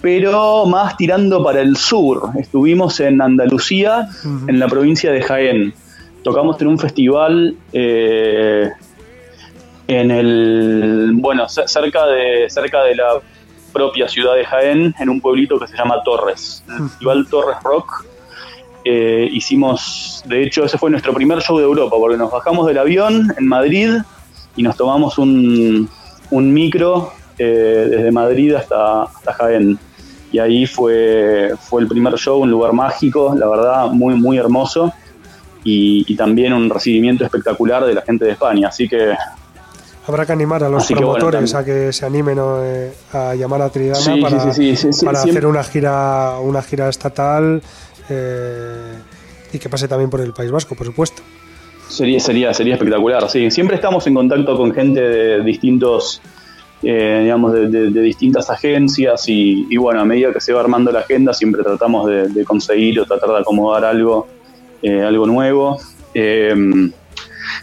pero 0.00 0.66
más 0.66 0.96
tirando 0.96 1.42
para 1.42 1.60
el 1.60 1.76
sur. 1.76 2.30
Estuvimos 2.38 3.00
en 3.00 3.20
Andalucía, 3.20 4.08
en 4.46 4.58
la 4.58 4.68
provincia 4.68 5.12
de 5.12 5.22
Jaén. 5.22 5.74
Tocamos 6.22 6.60
en 6.60 6.68
un 6.68 6.78
festival 6.78 7.56
eh, 7.72 8.68
en 9.88 10.10
el, 10.10 11.12
bueno, 11.14 11.48
cerca 11.48 12.06
de, 12.06 12.48
cerca 12.48 12.84
de 12.84 12.94
la 12.94 13.20
propia 13.72 14.08
ciudad 14.08 14.34
de 14.34 14.44
Jaén, 14.44 14.94
en 14.98 15.08
un 15.08 15.20
pueblito 15.20 15.58
que 15.58 15.66
se 15.66 15.76
llama 15.76 16.02
Torres, 16.04 16.64
el 16.68 16.88
Festival 16.88 17.26
Torres 17.28 17.56
Rock 17.62 18.04
eh, 18.84 19.28
hicimos, 19.30 20.22
de 20.26 20.42
hecho, 20.42 20.64
ese 20.64 20.78
fue 20.78 20.90
nuestro 20.90 21.12
primer 21.12 21.40
show 21.40 21.58
de 21.58 21.64
Europa, 21.64 21.96
porque 21.98 22.16
nos 22.16 22.30
bajamos 22.30 22.66
del 22.66 22.78
avión 22.78 23.32
en 23.36 23.46
Madrid 23.46 23.90
y 24.56 24.62
nos 24.62 24.76
tomamos 24.76 25.18
un, 25.18 25.88
micro 26.30 27.12
eh, 27.38 27.86
desde 27.90 28.10
Madrid 28.10 28.54
hasta, 28.54 29.02
hasta 29.02 29.32
Jaén. 29.34 29.78
Y 30.32 30.38
ahí 30.38 30.66
fue, 30.66 31.52
fue 31.60 31.82
el 31.82 31.88
primer 31.88 32.14
show, 32.14 32.40
un 32.40 32.50
lugar 32.50 32.72
mágico, 32.72 33.34
la 33.36 33.48
verdad, 33.48 33.90
muy, 33.90 34.14
muy 34.14 34.38
hermoso. 34.38 34.92
Y, 35.62 36.16
también 36.16 36.52
un 36.52 36.70
recibimiento 36.70 37.24
espectacular 37.24 37.84
de 37.84 37.94
la 37.94 38.02
gente 38.02 38.24
de 38.24 38.32
España. 38.32 38.68
Así 38.68 38.88
que 38.88 39.14
habrá 40.06 40.26
que 40.26 40.32
animar 40.32 40.64
a 40.64 40.68
los 40.68 40.86
promotores 40.86 41.54
a 41.54 41.64
que 41.64 41.92
se 41.92 42.06
animen 42.06 42.38
eh, 42.40 42.92
a 43.12 43.34
llamar 43.34 43.62
a 43.62 43.68
Tridana 43.68 44.16
para, 44.20 44.38
para 45.04 45.20
hacer 45.20 45.46
una 45.46 45.62
gira 45.62 46.38
una 46.40 46.62
gira 46.62 46.88
estatal 46.88 47.62
eh, 48.10 48.94
y 49.52 49.58
que 49.58 49.68
pase 49.68 49.88
también 49.88 50.10
por 50.10 50.20
el 50.20 50.32
País 50.32 50.50
Vasco, 50.50 50.74
por 50.74 50.86
supuesto. 50.86 51.22
Sería, 51.88 52.20
sería, 52.20 52.54
sería 52.54 52.74
espectacular, 52.74 53.28
sí. 53.28 53.50
Siempre 53.50 53.76
estamos 53.76 54.06
en 54.06 54.14
contacto 54.14 54.56
con 54.56 54.72
gente 54.72 55.00
de 55.00 55.42
distintos, 55.42 56.22
eh, 56.82 57.20
digamos, 57.22 57.52
de, 57.52 57.90
distintas 57.90 58.48
agencias 58.48 59.24
y, 59.26 59.76
bueno, 59.76 60.00
a 60.00 60.04
medida 60.04 60.32
que 60.32 60.40
se 60.40 60.52
va 60.52 60.60
armando 60.60 60.92
la 60.92 61.00
agenda 61.00 61.32
siempre 61.32 61.62
tratamos 61.64 62.08
de, 62.08 62.44
conseguir 62.44 63.00
o 63.00 63.06
tratar 63.06 63.30
de 63.30 63.38
acomodar 63.38 63.84
algo, 63.84 64.28
eh, 64.82 65.02
algo 65.02 65.26
nuevo. 65.26 65.78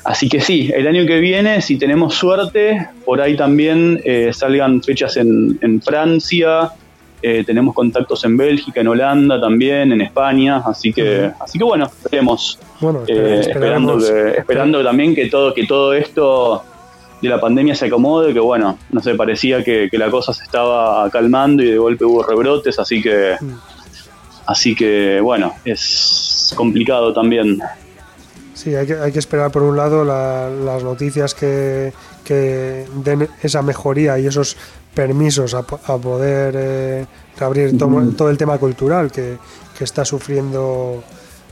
Así 0.04 0.28
que 0.28 0.42
sí, 0.42 0.72
el 0.74 0.88
año 0.88 1.06
que 1.06 1.20
viene, 1.20 1.62
si 1.62 1.78
tenemos 1.78 2.16
suerte, 2.16 2.90
por 3.06 3.22
ahí 3.22 3.38
también 3.38 4.02
salgan 4.32 4.84
fechas 4.84 5.16
en 5.18 5.82
Francia, 5.82 6.74
eh, 7.22 7.44
tenemos 7.46 7.74
contactos 7.74 8.24
en 8.26 8.38
Bélgica, 8.38 8.82
en 8.82 8.88
Holanda 8.90 9.40
también, 9.42 9.92
en 9.92 10.02
España, 10.02 10.58
así 10.66 10.94
que, 10.94 11.32
así 11.40 11.58
que 11.58 11.64
bueno. 11.64 11.90
Bueno, 12.80 13.04
Eh, 13.08 13.42
esperando, 13.42 13.98
que, 13.98 14.38
esperando 14.40 14.84
también 14.84 15.16
que 15.16 15.28
todo, 15.28 15.54
que 15.54 15.66
todo 15.66 15.94
esto 15.94 16.64
de 17.22 17.30
la 17.30 17.40
pandemia 17.42 17.74
se 17.74 17.88
acomode, 17.88 18.34
que 18.34 18.40
bueno, 18.40 18.78
no 18.92 19.02
sé, 19.02 19.16
parecía 19.16 19.64
que, 19.64 19.88
que 19.90 19.98
la 19.98 20.12
cosa 20.12 20.34
se 20.34 20.44
estaba 20.44 21.10
calmando 21.10 21.64
y 21.64 21.72
de 21.72 21.78
golpe 21.80 22.06
hubo 22.06 22.22
rebrotes, 22.24 22.78
así 22.78 23.02
que, 23.02 23.36
Mm. 23.42 23.54
así 24.46 24.76
que 24.76 25.20
bueno, 25.20 25.54
es 25.66 26.54
complicado 26.56 27.14
también. 27.14 27.60
Sí, 28.54 28.74
hay 28.76 28.86
que, 28.88 28.94
hay 28.96 29.12
que 29.12 29.20
esperar 29.20 29.52
por 29.52 29.64
un 29.64 29.76
lado 29.78 30.04
la- 30.06 30.50
las 30.50 30.84
noticias 30.84 31.34
que, 31.36 31.94
que 32.24 32.86
den 33.04 33.28
esa 33.42 33.62
mejoría 33.62 34.18
y 34.20 34.26
esos 34.28 34.56
permisos 35.02 35.54
a, 35.54 35.62
po- 35.62 35.80
a 35.86 35.96
poder 35.98 36.56
eh, 36.58 37.06
reabrir 37.40 37.78
to- 37.78 37.88
todo 38.18 38.30
el 38.32 38.38
tema 38.38 38.58
cultural 38.58 39.12
que, 39.12 39.38
que 39.78 39.84
está 39.84 40.04
sufriendo 40.04 41.04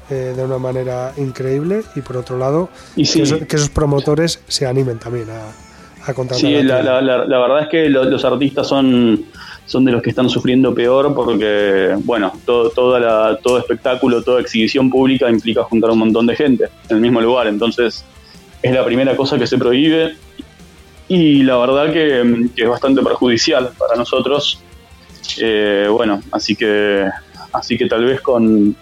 eh, 0.09 0.33
de 0.35 0.43
una 0.43 0.57
manera 0.57 1.13
increíble 1.17 1.83
y 1.95 2.01
por 2.01 2.17
otro 2.17 2.39
lado 2.39 2.69
Y 2.95 3.05
sí. 3.05 3.19
que, 3.19 3.23
eso- 3.23 3.39
que 3.47 3.55
esos 3.55 3.69
promotores 3.69 4.39
se 4.47 4.65
animen 4.65 4.97
también 4.97 5.27
a, 5.29 6.09
a 6.09 6.13
contratar. 6.15 6.39
Sí, 6.41 6.51
la, 6.53 6.77
tienda. 6.77 6.81
la- 6.81 7.01
la- 7.01 7.25
la 7.25 7.39
verdad 7.39 7.61
es 7.63 7.67
que 7.69 7.87
lo- 7.87 8.03
los 8.05 8.25
artistas 8.25 8.65
son, 8.67 9.25
son 9.67 9.85
de 9.85 9.91
los 9.91 10.01
que 10.01 10.09
están 10.09 10.27
sufriendo 10.27 10.73
peor 10.73 11.13
porque, 11.13 11.95
bueno, 12.03 12.31
todo, 12.47 12.71
toda 12.71 12.99
la, 12.99 13.37
todo 13.43 13.59
espectáculo, 13.59 14.23
toda 14.23 14.41
exhibición 14.41 14.89
pública 14.89 15.29
implica 15.29 15.61
juntar 15.63 15.91
a 15.91 15.93
un 15.93 15.99
montón 15.99 16.25
de 16.25 16.35
gente 16.35 16.63
en 16.89 16.95
el 16.97 17.01
mismo 17.01 17.21
lugar. 17.21 17.45
Entonces, 17.45 18.03
es 18.63 18.71
la 18.73 18.83
primera 18.83 19.15
cosa 19.15 19.37
que 19.37 19.45
se 19.45 19.57
prohíbe 19.59 20.15
y 21.08 21.43
la 21.43 21.58
verdad 21.58 21.91
que, 21.91 22.49
es 22.56 22.70
bastante 22.70 23.01
perjudicial 23.01 23.72
para 23.78 23.95
nosotros. 23.95 24.62
Eh, 25.39 25.88
bueno, 25.89 26.22
así 26.32 26.56
que, 26.56 27.08
así 27.53 27.78
que 27.78 27.88
tal 27.88 28.06
vez 28.06 28.22
con, 28.22 28.76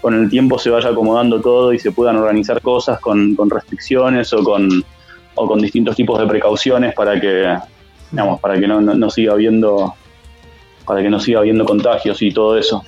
con 0.00 0.14
el 0.14 0.30
tiempo 0.30 0.58
se 0.58 0.70
vaya 0.70 0.90
acomodando 0.90 1.40
todo 1.40 1.72
y 1.72 1.78
se 1.78 1.92
puedan 1.92 2.16
organizar 2.16 2.60
cosas 2.60 3.00
con, 3.00 3.34
con 3.34 3.50
restricciones 3.50 4.32
o 4.32 4.42
con, 4.42 4.84
o 5.34 5.46
con 5.46 5.60
distintos 5.60 5.96
tipos 5.96 6.18
de 6.18 6.26
precauciones 6.26 6.94
para 6.94 7.20
que 7.20 7.56
digamos, 8.10 8.40
para 8.40 8.58
que 8.58 8.66
no, 8.66 8.80
no, 8.80 9.10
siga 9.10 9.32
habiendo 9.32 9.94
para 10.86 11.02
que 11.02 11.10
no 11.10 11.18
siga 11.18 11.40
habiendo 11.40 11.64
contagios 11.64 12.22
y 12.22 12.30
todo 12.32 12.56
eso. 12.56 12.84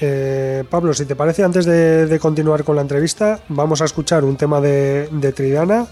Eh, 0.00 0.62
Pablo, 0.70 0.94
si 0.94 1.06
te 1.06 1.16
parece, 1.16 1.42
antes 1.42 1.64
de, 1.64 2.06
de 2.06 2.18
continuar 2.20 2.62
con 2.62 2.76
la 2.76 2.82
entrevista, 2.82 3.40
vamos 3.48 3.80
a 3.82 3.86
escuchar 3.86 4.24
un 4.24 4.36
tema 4.36 4.60
de, 4.60 5.08
de 5.10 5.32
Tridana. 5.32 5.86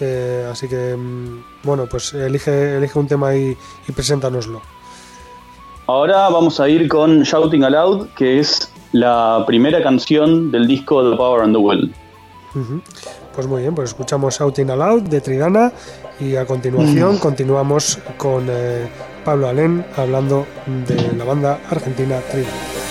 Eh, 0.00 0.48
así 0.50 0.68
que, 0.68 0.96
mm, 0.96 1.44
bueno, 1.62 1.86
pues 1.86 2.12
elige, 2.14 2.76
elige 2.76 2.98
un 2.98 3.06
tema 3.06 3.34
y, 3.34 3.56
y 3.88 3.92
preséntanoslo. 3.92 4.60
Ahora 5.86 6.28
vamos 6.30 6.60
a 6.60 6.68
ir 6.68 6.88
con 6.88 7.22
Shouting 7.22 7.62
Aloud, 7.64 8.08
que 8.16 8.40
es 8.40 8.72
la 8.92 9.44
primera 9.46 9.82
canción 9.82 10.50
del 10.50 10.66
disco 10.66 11.08
The 11.10 11.16
Power 11.16 11.42
and 11.42 11.54
the 11.54 11.60
Will. 11.60 11.94
Pues 13.34 13.46
muy 13.48 13.62
bien, 13.62 13.74
pues 13.74 13.90
escuchamos 13.90 14.38
Shouting 14.38 14.70
Aloud 14.70 15.02
de 15.02 15.20
Tridana 15.20 15.72
y 16.20 16.36
a 16.36 16.46
continuación 16.46 17.18
continuamos 17.18 17.98
con 18.16 18.46
eh, 18.48 18.86
Pablo 19.24 19.48
Alén 19.48 19.84
hablando 19.96 20.46
de 20.66 21.16
la 21.16 21.24
banda 21.24 21.58
argentina 21.68 22.20
Tridana. 22.30 22.83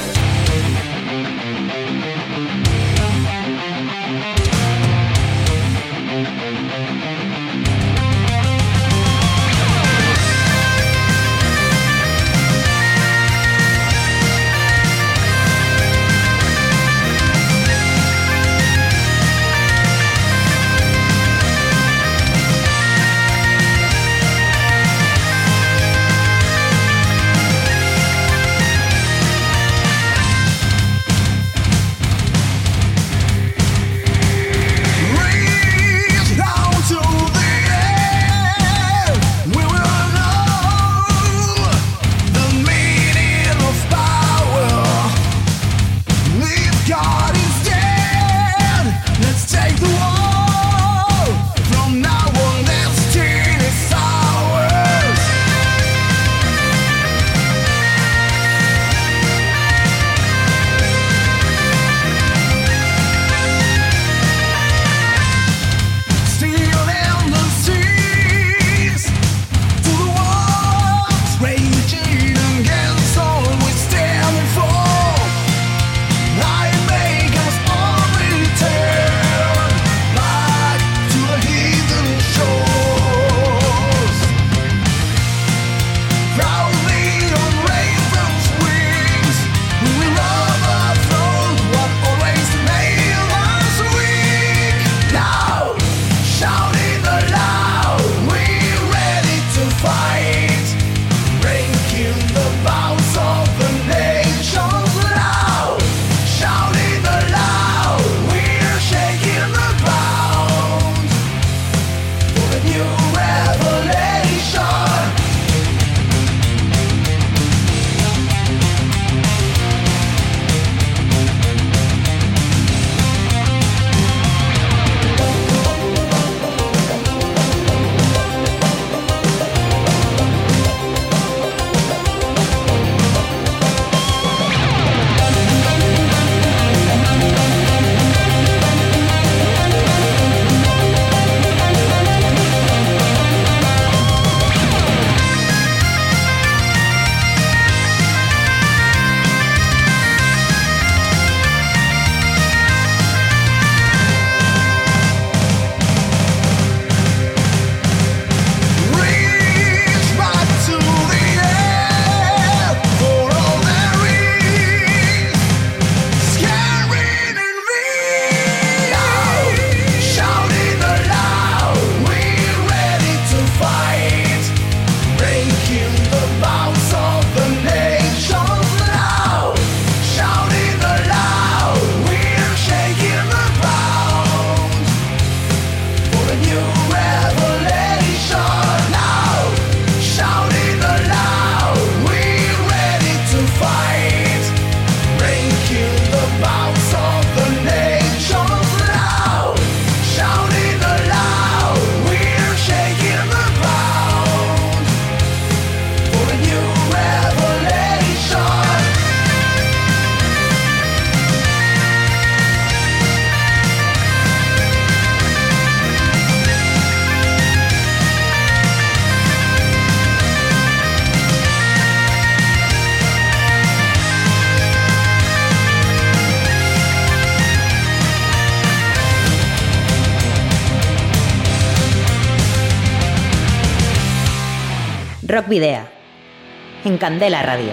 En 236.83 236.97
Candela 236.97 237.43
Radio. 237.43 237.69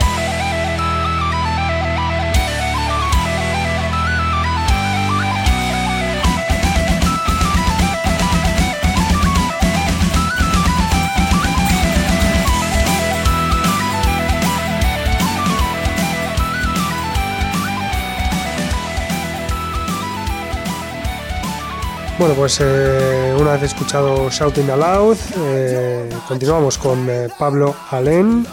Bueno, 22.18 22.34
pues 22.34 22.60
eh, 22.60 23.34
una 23.40 23.52
vez 23.52 23.62
escuchado 23.62 24.28
Shouting 24.28 24.68
Aloud, 24.68 25.16
eh, 25.38 26.06
continuamos 26.30 26.78
con 26.78 27.10
eh, 27.10 27.28
Pablo 27.36 27.74
Alén, 27.90 28.46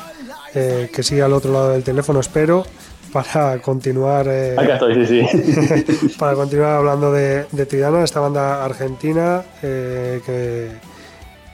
que 0.52 1.04
sigue 1.04 1.22
al 1.22 1.34
otro 1.34 1.54
lado 1.54 1.70
del 1.70 1.84
teléfono, 1.84 2.20
espero, 2.20 2.66
para 3.14 3.62
continuar. 3.62 4.28
Acá 4.58 4.74
estoy, 4.74 5.06
sí, 5.06 5.24
sí. 5.32 6.10
para 6.20 6.34
continuar 6.34 6.78
hablando 6.78 7.12
de, 7.12 7.46
de 7.52 7.66
Tridana, 7.68 8.04
esta 8.04 8.20
banda 8.20 8.66
argentina 8.66 9.44
que, 9.62 10.72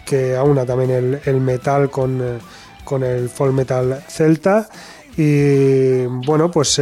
que 0.06 0.36
aúna 0.38 0.66
también 0.66 0.92
el, 0.92 1.20
el 1.26 1.42
metal 1.42 1.90
con, 1.90 2.40
con, 2.86 3.04
el 3.04 3.28
folk 3.28 3.52
metal 3.52 4.02
celta. 4.08 4.70
Y 5.18 6.06
bueno, 6.06 6.50
pues 6.50 6.80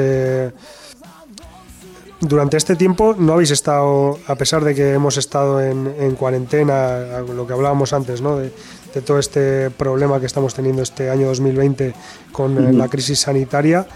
durante 2.22 2.55
este 2.55 2.76
tiempo 2.76 3.15
no 3.17 3.34
habéis 3.34 3.51
estado, 3.51 4.19
a 4.28 4.36
pesar 4.36 4.63
de 4.63 4.76
que 4.76 4.93
hemos 4.93 5.17
estado 5.17 5.59
en, 5.59 6.15
cuarentena, 6.15 7.19
lo 7.22 7.47
que 7.47 7.53
hablábamos 7.53 7.93
antes, 7.93 8.22
¿no? 8.22 8.38
De, 8.38 8.51
todo 9.05 9.19
este 9.19 9.69
problema 9.72 10.19
que 10.19 10.26
estamos 10.26 10.53
teniendo 10.53 10.82
este 10.82 11.09
año 11.09 11.28
2020 11.28 11.93
con 12.34 12.57
eh, 12.57 12.74
la 12.74 12.89
crisis 12.89 13.22
sanitaria, 13.22 13.88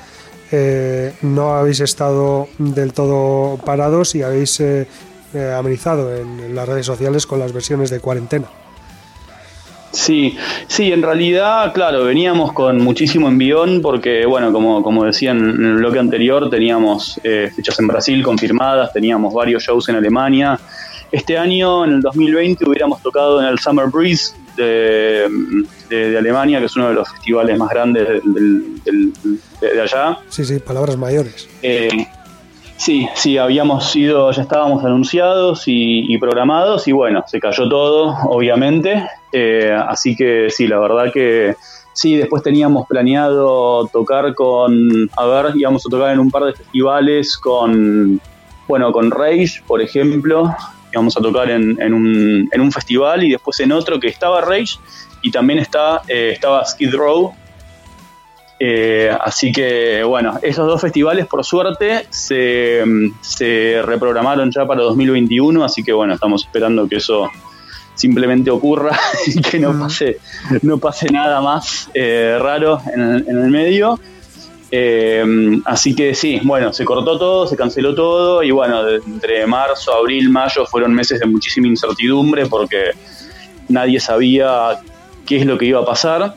eh, 0.51 1.13
no 1.21 1.53
habéis 1.53 1.81
estado 1.81 2.47
del 2.57 2.93
todo 2.93 3.57
parados 3.57 4.15
y 4.15 4.23
habéis 4.23 4.61
eh, 4.61 4.87
amenizado 5.57 6.15
en 6.15 6.55
las 6.55 6.67
redes 6.67 6.85
sociales 6.85 7.27
con 7.27 7.39
las 7.39 7.51
versiones 7.51 7.89
de 7.89 7.99
cuarentena. 7.99 8.47
Sí, 9.95 10.37
sí, 10.67 10.91
en 10.91 11.01
realidad, 11.01 11.73
claro, 11.73 12.03
veníamos 12.03 12.51
con 12.51 12.81
muchísimo 12.83 13.29
envión 13.29 13.81
porque, 13.81 14.25
bueno, 14.25 14.51
como, 14.51 14.83
como 14.83 15.05
decían 15.05 15.37
en 15.37 15.65
el 15.65 15.75
bloque 15.75 15.99
anterior, 15.99 16.49
teníamos 16.49 17.19
eh, 17.23 17.49
fechas 17.55 17.79
en 17.79 17.87
Brasil 17.87 18.21
confirmadas, 18.21 18.91
teníamos 18.91 19.33
varios 19.33 19.63
shows 19.63 19.87
en 19.89 19.95
Alemania. 19.95 20.59
Este 21.11 21.37
año, 21.37 21.85
en 21.85 21.93
el 21.93 22.01
2020, 22.01 22.69
hubiéramos 22.69 23.01
tocado 23.01 23.41
en 23.41 23.47
el 23.47 23.57
Summer 23.57 23.87
Breeze 23.87 24.35
de, 24.57 25.29
de, 25.89 26.17
Alemania, 26.17 26.59
que 26.59 26.65
es 26.65 26.75
uno 26.75 26.89
de 26.89 26.95
los 26.95 27.09
festivales 27.09 27.57
más 27.57 27.69
grandes 27.69 28.21
de, 28.23 29.81
allá. 29.81 30.17
Sí, 30.27 30.43
sí, 30.43 30.59
palabras 30.59 30.97
mayores. 30.97 31.47
Eh, 31.61 31.89
Sí, 32.77 33.07
sí, 33.15 33.37
habíamos 33.37 33.95
ido, 33.95 34.29
ya 34.31 34.41
estábamos 34.41 34.83
anunciados 34.83 35.63
y, 35.65 36.17
programados 36.17 36.87
y 36.87 36.91
bueno, 36.91 37.23
se 37.25 37.39
cayó 37.39 37.69
todo, 37.69 38.15
obviamente. 38.27 39.07
Eh, 39.37 39.69
así 39.89 40.15
que 40.15 40.49
sí, 40.49 40.65
la 40.65 40.79
verdad 40.79 41.11
que 41.11 41.57
sí, 41.91 42.15
después 42.15 42.41
teníamos 42.41 42.87
planeado 42.87 43.85
tocar 43.87 44.33
con, 44.33 45.09
a 45.17 45.25
ver, 45.25 45.57
íbamos 45.57 45.85
a 45.85 45.89
tocar 45.89 46.13
en 46.13 46.19
un 46.19 46.31
par 46.31 46.45
de 46.45 46.53
festivales 46.53 47.37
con, 47.37 48.21
bueno, 48.65 48.93
con 48.93 49.11
Rage, 49.11 49.61
por 49.67 49.81
ejemplo. 49.81 50.55
Íbamos 50.93 51.17
a 51.17 51.19
tocar 51.19 51.51
en, 51.51 51.93
un, 51.93 52.47
en 52.49 52.61
un 52.61 52.71
festival 52.71 53.25
y 53.25 53.31
después 53.31 53.59
en 53.59 53.73
otro 53.73 53.99
que 53.99 54.07
estaba 54.07 54.39
Rage 54.39 54.79
y 55.21 55.31
también 55.31 55.59
está, 55.59 56.01
eh, 56.07 56.31
estaba 56.33 56.63
Skid 56.63 56.95
Row, 56.95 57.33
eh, 58.57 59.11
así 59.19 59.51
que 59.51 60.01
bueno, 60.05 60.39
esos 60.41 60.65
dos 60.65 60.79
festivales 60.79 61.27
por 61.27 61.43
suerte 61.43 62.05
se, 62.09 62.85
se, 63.19 63.81
reprogramaron 63.83 64.49
ya 64.49 64.65
para 64.65 64.81
2021, 64.83 65.61
así 65.61 65.83
que 65.83 65.91
bueno, 65.91 66.13
estamos 66.13 66.45
esperando 66.45 66.87
que 66.87 66.95
eso 66.95 67.29
simplemente 67.95 68.51
ocurra 68.51 68.97
y 69.27 69.41
que 69.41 69.59
no 69.59 69.77
pase, 69.79 70.19
no 70.61 70.77
pase 70.77 71.07
nada 71.09 71.41
más 71.41 71.89
eh, 71.93 72.37
raro 72.39 72.79
en 72.93 73.01
el, 73.27 73.49
medio. 73.49 73.99
Eh, 74.71 75.23
así 75.65 75.95
que 75.95 76.13
sí, 76.13 76.41
bueno, 76.43 76.73
se 76.73 76.83
cortó 76.85 77.17
todo, 77.17 77.47
se 77.47 77.55
canceló 77.55 77.95
todo 77.95 78.43
y 78.43 78.51
bueno, 78.51 78.87
entre 78.89 79.45
marzo, 79.47 79.93
abril, 79.93 80.29
mayo 80.29 80.65
fueron 80.65 80.93
meses 80.93 81.19
de 81.19 81.25
muchísima 81.25 81.67
incertidumbre 81.67 82.45
porque 82.47 82.91
nadie 83.69 83.99
sabía 83.99 84.79
qué 85.25 85.37
es 85.37 85.45
lo 85.45 85.57
que 85.57 85.65
iba 85.65 85.79
a 85.79 85.85
pasar. 85.85 86.35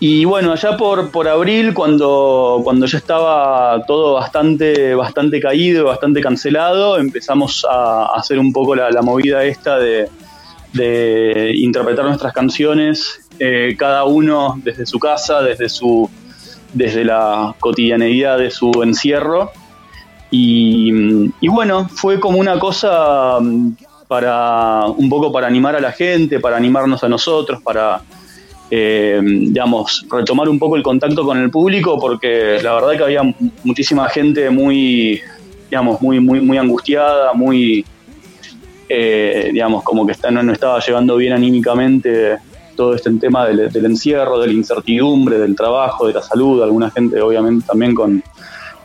Y 0.00 0.24
bueno, 0.24 0.52
allá 0.52 0.76
por, 0.76 1.12
por 1.12 1.28
abril, 1.28 1.72
cuando, 1.74 2.60
cuando 2.64 2.86
ya 2.86 2.98
estaba 2.98 3.84
todo 3.86 4.14
bastante, 4.14 4.96
bastante 4.96 5.40
caído, 5.40 5.84
bastante 5.84 6.20
cancelado, 6.20 6.98
empezamos 6.98 7.64
a, 7.70 8.06
hacer 8.06 8.40
un 8.40 8.52
poco 8.52 8.74
la, 8.74 9.00
movida 9.00 9.44
esta 9.44 9.78
de, 9.78 10.08
interpretar 10.74 12.04
nuestras 12.04 12.32
canciones, 12.32 13.20
eh, 13.38 13.74
cada 13.78 14.04
uno 14.04 14.60
desde 14.62 14.86
su 14.86 14.98
casa, 14.98 15.42
desde, 15.42 15.68
su, 15.68 16.08
desde 16.72 17.04
la 17.04 17.54
cotidianeidad 17.60 18.38
de 18.38 18.50
su 18.50 18.70
encierro. 18.82 19.50
Y, 20.30 21.30
y 21.40 21.48
bueno, 21.48 21.88
fue 21.88 22.18
como 22.18 22.38
una 22.38 22.58
cosa 22.58 23.38
para 24.08 24.86
un 24.86 25.08
poco 25.08 25.30
para 25.32 25.46
animar 25.46 25.76
a 25.76 25.80
la 25.80 25.92
gente, 25.92 26.40
para 26.40 26.56
animarnos 26.56 27.04
a 27.04 27.08
nosotros, 27.08 27.62
para 27.62 28.02
eh, 28.74 29.20
digamos, 29.22 30.06
retomar 30.10 30.48
un 30.48 30.58
poco 30.58 30.76
el 30.76 30.82
contacto 30.82 31.26
con 31.26 31.36
el 31.36 31.50
público, 31.50 31.98
porque 32.00 32.58
la 32.62 32.72
verdad 32.72 32.96
que 32.96 33.02
había 33.02 33.34
muchísima 33.64 34.08
gente 34.08 34.48
muy, 34.48 35.20
digamos, 35.68 36.00
muy, 36.00 36.20
muy, 36.20 36.40
muy 36.40 36.56
angustiada, 36.56 37.34
muy, 37.34 37.84
eh, 38.94 39.48
digamos, 39.52 39.82
como 39.82 40.04
que 40.04 40.12
está, 40.12 40.30
no, 40.30 40.52
estaba 40.52 40.78
llevando 40.80 41.16
bien 41.16 41.32
anímicamente 41.32 42.36
todo 42.76 42.94
este 42.94 43.10
tema 43.12 43.46
del, 43.46 43.86
encierro, 43.86 44.38
de 44.38 44.48
la 44.48 44.52
incertidumbre, 44.52 45.38
del 45.38 45.56
trabajo, 45.56 46.06
de 46.06 46.12
la 46.12 46.20
salud, 46.20 46.62
alguna 46.62 46.90
gente 46.90 47.18
obviamente 47.22 47.66
también 47.66 47.94
con, 47.94 48.22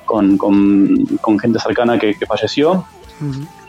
con, 0.05 1.39
gente 1.41 1.60
cercana 1.60 1.99
que, 1.99 2.16
falleció. 2.26 2.86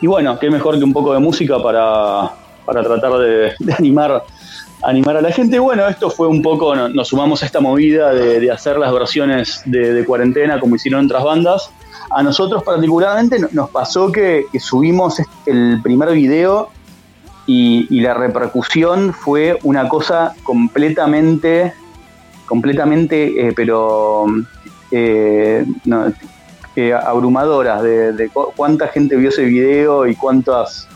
Y 0.00 0.06
bueno, 0.06 0.38
qué 0.38 0.48
mejor 0.48 0.78
que 0.78 0.84
un 0.84 0.92
poco 0.92 1.12
de 1.12 1.18
música 1.18 1.60
para, 1.60 2.30
para 2.64 2.84
tratar 2.84 3.18
de, 3.18 3.54
de 3.58 3.72
animar 3.76 4.22
animar 4.82 5.16
a 5.16 5.22
la 5.22 5.32
gente. 5.32 5.58
Bueno, 5.58 5.86
esto 5.88 6.10
fue 6.10 6.28
un 6.28 6.42
poco, 6.42 6.74
nos 6.74 7.08
sumamos 7.08 7.42
a 7.42 7.46
esta 7.46 7.60
movida 7.60 8.12
de, 8.12 8.50
hacer 8.50 8.78
las 8.78 8.92
versiones 8.92 9.62
de, 9.64 10.04
cuarentena 10.04 10.60
como 10.60 10.76
hicieron 10.76 11.06
otras 11.06 11.24
bandas. 11.24 11.70
A 12.10 12.22
nosotros 12.22 12.62
particularmente 12.62 13.38
nos 13.52 13.70
pasó 13.70 14.10
que, 14.10 14.46
subimos 14.58 15.20
el 15.46 15.80
primer 15.82 16.12
video 16.12 16.70
y, 17.46 18.00
la 18.00 18.14
repercusión 18.14 19.12
fue 19.12 19.58
una 19.62 19.88
cosa 19.88 20.34
completamente, 20.42 21.72
completamente, 22.46 23.48
eh, 23.48 23.52
pero 23.54 24.26
eh, 24.90 25.64
eh, 26.76 26.92
abrumadora 26.92 27.82
de, 27.82 28.12
de 28.12 28.30
cuánta 28.30 28.88
gente 28.88 29.16
vio 29.16 29.30
ese 29.30 29.44
video 29.44 30.06
y 30.06 30.14
cuántas 30.14 30.88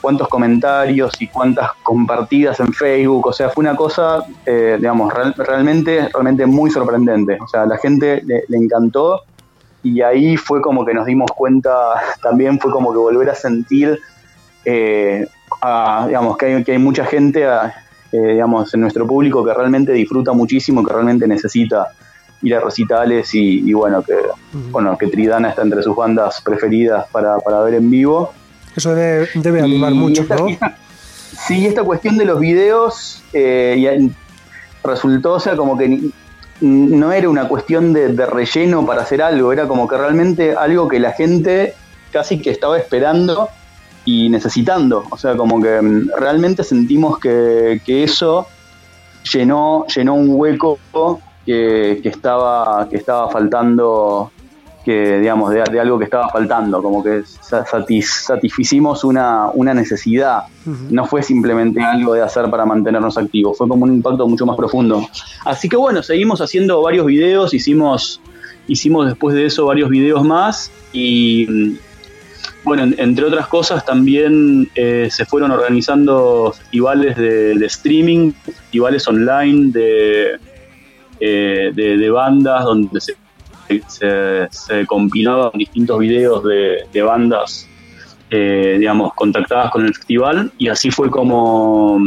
cuántos 0.00 0.28
comentarios 0.28 1.20
y 1.20 1.26
cuántas 1.26 1.72
compartidas 1.82 2.58
en 2.60 2.72
Facebook, 2.72 3.28
o 3.28 3.32
sea, 3.32 3.50
fue 3.50 3.62
una 3.62 3.76
cosa, 3.76 4.24
eh, 4.46 4.76
digamos, 4.78 5.12
realmente, 5.36 6.08
realmente 6.12 6.46
muy 6.46 6.70
sorprendente. 6.70 7.38
O 7.40 7.48
sea, 7.48 7.62
a 7.62 7.66
la 7.66 7.78
gente 7.78 8.22
le, 8.24 8.44
encantó 8.56 9.22
y 9.82 10.00
ahí 10.02 10.36
fue 10.36 10.60
como 10.60 10.84
que 10.84 10.94
nos 10.94 11.06
dimos 11.06 11.30
cuenta, 11.32 11.70
también 12.22 12.58
fue 12.58 12.70
como 12.70 12.92
que 12.92 12.98
volver 12.98 13.30
a 13.30 13.34
sentir, 13.34 13.98
eh, 14.64 15.26
digamos, 16.06 16.36
que 16.36 16.46
hay, 16.46 16.64
que 16.64 16.72
hay 16.72 16.78
mucha 16.78 17.04
gente, 17.04 17.44
eh, 17.44 18.18
digamos, 18.18 18.72
en 18.74 18.80
nuestro 18.80 19.06
público 19.06 19.44
que 19.44 19.54
realmente 19.54 19.92
disfruta 19.92 20.32
muchísimo, 20.32 20.84
que 20.84 20.92
realmente 20.92 21.26
necesita 21.26 21.88
ir 22.42 22.54
a 22.54 22.60
recitales 22.60 23.34
y, 23.34 23.72
bueno, 23.74 24.02
que, 24.02 24.14
bueno, 24.70 24.96
que 24.96 25.08
Tridana 25.08 25.50
está 25.50 25.62
entre 25.62 25.82
sus 25.82 25.94
bandas 25.94 26.40
preferidas 26.40 27.06
para, 27.08 27.38
para 27.38 27.60
ver 27.60 27.74
en 27.74 27.90
vivo. 27.90 28.32
Eso 28.76 28.94
debe, 28.94 29.60
animar 29.60 29.92
mucho, 29.92 30.24
¿no? 30.28 30.46
sí, 31.46 31.66
esta 31.66 31.82
cuestión 31.82 32.16
de 32.16 32.24
los 32.24 32.38
videos 32.38 33.22
eh, 33.32 34.10
resultó, 34.84 35.34
o 35.34 35.40
sea, 35.40 35.56
como 35.56 35.76
que 35.76 36.10
no 36.60 37.12
era 37.12 37.28
una 37.28 37.48
cuestión 37.48 37.92
de, 37.92 38.08
relleno 38.26 38.84
para 38.84 39.02
hacer 39.02 39.22
algo, 39.22 39.52
era 39.52 39.66
como 39.66 39.88
que 39.88 39.96
realmente 39.96 40.54
algo 40.54 40.88
que 40.88 41.00
la 41.00 41.12
gente 41.12 41.74
casi 42.12 42.40
que 42.40 42.50
estaba 42.50 42.78
esperando 42.78 43.48
y 44.04 44.28
necesitando. 44.28 45.04
O 45.10 45.16
sea, 45.16 45.36
como 45.36 45.60
que 45.62 45.80
mm, 45.80 46.10
realmente 46.18 46.64
sentimos 46.64 47.18
que, 47.18 47.80
eso 47.86 48.46
llenó, 49.32 49.86
llenó 49.86 50.14
un 50.14 50.28
hueco 50.30 50.78
que, 51.46 52.00
estaba, 52.04 52.88
que 52.88 52.96
estaba 52.96 53.30
faltando 53.30 54.30
que 54.90 55.20
digamos, 55.20 55.52
de, 55.52 55.80
algo 55.80 55.98
que 55.98 56.04
estaba 56.06 56.28
faltando, 56.30 56.82
como 56.82 57.00
que 57.00 57.22
satisficimos 58.02 59.04
una, 59.04 59.48
una 59.54 59.72
necesidad. 59.72 60.42
No 60.64 61.06
fue 61.06 61.22
simplemente 61.22 61.80
algo 61.80 62.14
de 62.14 62.22
hacer 62.22 62.50
para 62.50 62.66
mantenernos 62.66 63.16
activos, 63.16 63.56
fue 63.56 63.68
como 63.68 63.84
un 63.84 63.94
impacto 63.94 64.26
mucho 64.26 64.46
más 64.46 64.56
profundo. 64.56 65.06
Así 65.44 65.68
que 65.68 65.76
bueno, 65.76 66.02
seguimos 66.02 66.40
haciendo 66.40 66.82
varios 66.82 67.06
videos, 67.06 67.54
hicimos, 67.54 68.20
hicimos 68.66 69.06
después 69.06 69.36
de 69.36 69.46
eso 69.46 69.64
varios 69.66 69.90
videos 69.90 70.24
más 70.24 70.72
y 70.92 71.76
bueno, 72.64 72.92
entre 72.98 73.24
otras 73.24 73.46
cosas 73.46 73.84
también 73.84 74.68
eh, 74.74 75.06
se 75.08 75.24
fueron 75.24 75.52
organizando 75.52 76.52
festivales 76.52 77.16
de, 77.16 77.64
streaming, 77.66 78.32
festivales 78.32 79.06
online 79.06 79.70
de, 79.70 80.40
eh, 81.20 81.70
de, 81.74 82.10
bandas 82.10 82.64
donde 82.64 83.00
se, 83.00 83.14
se, 83.86 84.86
compilaban 84.86 85.52
distintos 85.54 85.98
videos 85.98 86.44
de, 86.44 87.02
bandas, 87.02 87.68
eh, 88.30 88.76
digamos, 88.78 89.14
contactadas 89.14 89.70
con 89.70 89.86
el 89.86 89.94
festival 89.94 90.52
y 90.58 90.68
así 90.68 90.90
fue 90.90 91.10
como, 91.10 91.98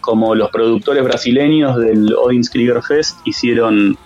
como 0.00 0.34
los 0.34 0.50
productores 0.50 1.04
brasileños 1.04 1.76
del 1.76 2.14
Odin's 2.14 2.50
Krieger 2.50 2.82
Fest 2.82 3.18
hicieron 3.24 3.96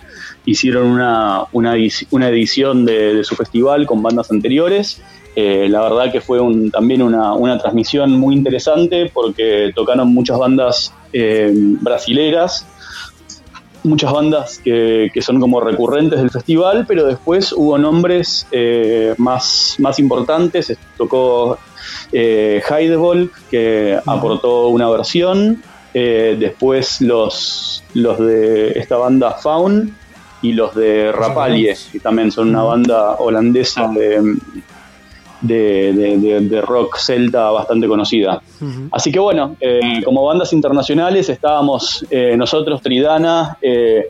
hicieron 0.47 0.89
una, 0.89 1.45
una, 1.53 2.29
edición 2.29 2.85
de, 2.85 3.25
su 3.25 3.35
festival 3.35 3.87
con 3.87 4.03
bandas 4.03 4.31
anteriores. 4.31 5.03
Eh, 5.37 5.69
la 5.69 5.81
verdad 5.83 6.13
que 6.13 6.21
fue 6.21 6.39
también 6.71 7.03
una, 7.03 7.59
transmisión 7.59 8.13
muy 8.13 8.35
interesante 8.35 9.11
porque 9.13 9.73
tocaron 9.75 10.13
muchas 10.13 10.39
bandas 10.39 10.95
eh, 11.13 11.51
brasileras, 11.53 12.67
muchas 13.85 14.13
bandas 14.13 14.61
que, 14.63 15.11
son 15.21 15.41
como 15.41 15.61
recurrentes 15.61 16.19
del 16.19 16.31
festival, 16.31 16.85
pero 16.87 17.07
después 17.07 17.53
hubo 17.53 17.79
nombres 17.79 18.47
eh, 18.51 19.15
más, 19.19 19.77
más 19.79 19.99
importantes. 19.99 20.77
Tocó 20.97 21.59
eh, 22.13 22.63
que 23.51 23.99
aportó 24.07 24.69
una 24.69 24.89
versión. 24.89 25.63
después 25.93 27.01
los, 27.01 27.85
los 27.95 28.19
de 28.19 28.73
esta 28.79 28.97
banda 28.97 29.33
Faun 29.33 29.95
y 30.43 30.53
los 30.53 30.75
de 30.75 31.11
Rapalie, 31.11 31.75
que 31.91 32.01
también 32.01 32.31
son 32.31 32.51
una 32.51 32.63
banda 32.63 33.17
holandesa 33.17 33.89
de, 33.89 34.37
de, 35.47 36.63
rock 36.67 36.99
celta 36.99 37.51
bastante 37.51 37.87
conocida. 37.87 38.43
Así 38.91 39.13
que 39.13 39.19
bueno, 39.19 39.57
eh, 39.61 40.03
como 40.05 40.25
bandas 40.25 40.53
internacionales 40.53 41.29
estábamos 41.29 42.05
eh, 42.11 42.37
nosotros, 42.37 42.81
Tridana, 42.81 43.57
eh, 43.61 44.09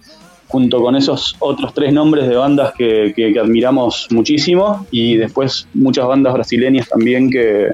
junto 0.48 0.80
con 0.80 0.94
esos 0.96 1.36
otros 1.40 1.74
tres 1.74 1.92
nombres 1.92 2.28
de 2.28 2.36
bandas 2.36 2.72
que, 2.74 3.34
admiramos 3.40 4.06
muchísimo 4.10 4.86
y 4.90 5.16
después 5.16 5.66
muchas 5.74 6.06
bandas 6.06 6.32
brasileñas 6.34 6.88
también 6.88 7.30
que 7.30 7.70